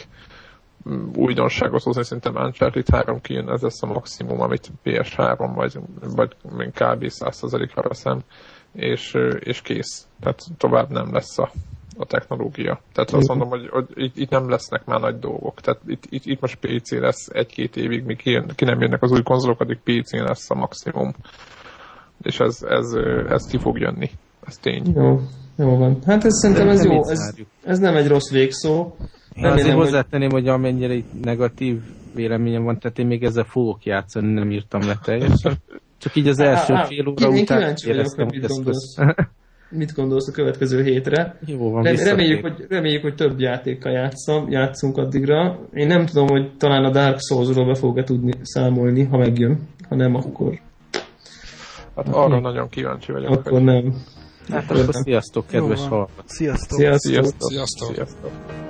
újdonságot 1.15 1.83
hozni, 1.83 2.03
szerintem 2.03 2.35
Uncharted 2.35 2.89
3 2.89 3.21
kijön, 3.21 3.49
ez 3.49 3.61
lesz 3.61 3.83
a 3.83 3.85
maximum, 3.85 4.41
amit 4.41 4.71
PS3 4.83 5.51
vagy, 5.55 5.79
vagy 6.01 6.35
kb. 6.67 7.05
100%-ra 7.07 7.81
veszem 7.81 8.21
és, 8.73 9.17
és 9.39 9.61
kész. 9.61 10.07
Tehát 10.19 10.41
tovább 10.57 10.89
nem 10.89 11.13
lesz 11.13 11.37
a, 11.37 11.51
a 11.97 12.05
technológia. 12.05 12.81
Tehát 12.93 13.11
azt 13.11 13.27
mondom, 13.27 13.49
hogy, 13.49 13.67
hogy 13.69 13.87
itt, 13.93 14.17
itt 14.17 14.29
nem 14.29 14.49
lesznek 14.49 14.85
már 14.85 14.99
nagy 14.99 15.19
dolgok. 15.19 15.61
Tehát 15.61 15.81
itt, 15.87 16.03
itt, 16.09 16.25
itt 16.25 16.41
most 16.41 16.59
PC 16.59 16.91
lesz 16.91 17.27
egy-két 17.31 17.75
évig, 17.75 18.03
míg 18.03 18.17
ki, 18.17 18.41
ki 18.55 18.65
nem 18.65 18.81
jönnek 18.81 19.03
az 19.03 19.11
új 19.11 19.23
konzolok, 19.23 19.61
addig 19.61 19.79
PC 19.83 20.11
lesz 20.11 20.49
a 20.49 20.55
maximum. 20.55 21.13
És 22.21 22.39
ez, 22.39 22.63
ez, 22.63 22.93
ez 23.29 23.45
ki 23.45 23.57
fog 23.57 23.79
jönni. 23.79 24.09
Ez 24.45 24.57
tény. 24.57 24.91
Jó, 24.95 25.19
jó 25.55 25.77
van. 25.77 25.97
Hát 26.05 26.25
ez 26.25 26.33
szerintem 26.33 26.69
ez 26.69 26.85
jó. 26.85 27.09
Ez, 27.09 27.35
ez 27.63 27.79
nem 27.79 27.95
egy 27.95 28.07
rossz 28.07 28.31
végszó. 28.31 28.95
Én 29.33 29.45
azért 29.45 29.75
hozzátenném, 29.75 30.29
hogy 30.29 30.47
amennyire 30.47 31.03
negatív 31.21 31.81
véleményem 32.15 32.63
van, 32.63 32.79
tehát 32.79 32.99
én 32.99 33.07
még 33.07 33.23
ezzel 33.23 33.43
fogok 33.43 33.85
játszani, 33.85 34.33
nem 34.33 34.51
írtam 34.51 34.81
le 34.81 34.99
teljesen. 35.03 35.57
Csak 35.99 36.15
így 36.15 36.27
az 36.27 36.39
első 36.39 36.73
á, 36.73 36.83
fél 36.83 37.07
óra 37.07 37.35
én, 37.35 37.41
után 37.41 37.75
éreztem, 37.85 38.27
hogy 38.27 38.39
mit 38.39 38.47
gondolsz. 38.47 38.97
mit 39.69 39.93
gondolsz 39.93 40.27
a 40.27 40.31
következő 40.31 40.83
hétre. 40.83 41.37
Jó 41.45 41.71
van, 41.71 41.83
reméljük, 41.83 42.41
hogy, 42.41 42.65
reméljük, 42.69 43.01
hogy 43.01 43.15
több 43.15 43.39
játékkal 43.39 43.91
játszom, 43.91 44.49
játszunk 44.49 44.97
addigra. 44.97 45.59
Én 45.73 45.87
nem 45.87 46.05
tudom, 46.05 46.27
hogy 46.27 46.51
talán 46.57 46.83
a 46.83 46.89
Dark 46.89 47.19
Souls-ról 47.19 47.65
be 47.65 47.75
fog-e 47.75 48.03
tudni 48.03 48.33
számolni, 48.41 49.03
ha 49.03 49.17
megjön. 49.17 49.59
Ha 49.89 49.95
nem, 49.95 50.15
akkor... 50.15 50.59
Hát 51.95 52.07
arra 52.07 52.37
hm. 52.37 52.41
nagyon 52.41 52.69
kíváncsi 52.69 53.11
vagyok. 53.11 53.31
Akkor 53.31 53.61
nem. 53.61 53.93
Hát 54.49 54.71
akkor 54.71 54.85
sziasztok, 54.89 55.47
kedves 55.47 55.79
hallgatók. 55.79 56.23
Sziasztok. 56.25 56.77
Sziasztok. 56.79 57.11
Sziasztok. 57.11 57.49
sziasztok. 57.49 57.95
sziasztok. 57.95 58.68